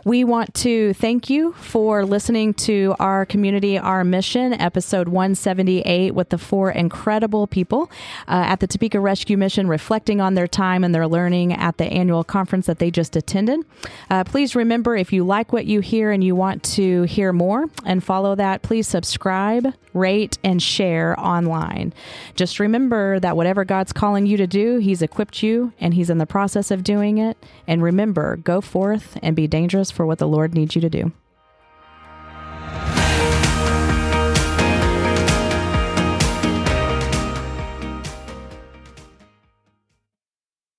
we 0.03 0.23
want 0.23 0.53
to 0.55 0.93
thank 0.93 1.29
you 1.29 1.53
for 1.53 2.05
listening 2.05 2.53
to 2.53 2.95
our 2.99 3.25
community, 3.25 3.77
our 3.77 4.03
mission, 4.03 4.53
episode 4.53 5.07
178, 5.07 6.13
with 6.13 6.29
the 6.29 6.37
four 6.37 6.71
incredible 6.71 7.47
people 7.47 7.89
uh, 8.27 8.43
at 8.45 8.59
the 8.59 8.67
Topeka 8.67 8.99
Rescue 8.99 9.37
Mission 9.37 9.67
reflecting 9.67 10.21
on 10.21 10.35
their 10.35 10.47
time 10.47 10.83
and 10.83 10.93
their 10.93 11.07
learning 11.07 11.53
at 11.53 11.77
the 11.77 11.85
annual 11.85 12.23
conference 12.23 12.67
that 12.67 12.79
they 12.79 12.91
just 12.91 13.15
attended. 13.15 13.61
Uh, 14.09 14.23
please 14.23 14.55
remember 14.55 14.95
if 14.95 15.11
you 15.11 15.23
like 15.23 15.51
what 15.51 15.65
you 15.65 15.79
hear 15.79 16.11
and 16.11 16.23
you 16.23 16.35
want 16.35 16.63
to 16.63 17.03
hear 17.03 17.33
more 17.33 17.65
and 17.83 18.03
follow 18.03 18.35
that, 18.35 18.61
please 18.61 18.87
subscribe, 18.87 19.73
rate, 19.93 20.37
and 20.43 20.61
share 20.61 21.19
online. 21.19 21.93
Just 22.35 22.59
remember 22.59 23.19
that 23.19 23.35
whatever 23.35 23.65
God's 23.65 23.93
calling 23.93 24.25
you 24.25 24.37
to 24.37 24.47
do, 24.47 24.77
He's 24.77 25.01
equipped 25.01 25.41
you 25.41 25.73
and 25.79 25.93
He's 25.93 26.09
in 26.09 26.17
the 26.17 26.25
process 26.25 26.71
of 26.75 26.83
doing 26.83 27.17
it. 27.17 27.35
And 27.65 27.81
remember, 27.81 28.35
go 28.35 28.61
forth 28.61 29.17
and 29.23 29.35
be 29.35 29.47
dangerous 29.47 29.89
for 29.89 30.05
what 30.05 30.19
the 30.19 30.27
Lord 30.27 30.53
needs 30.53 30.75
you 30.75 30.81
to 30.81 30.89
do. 30.89 31.11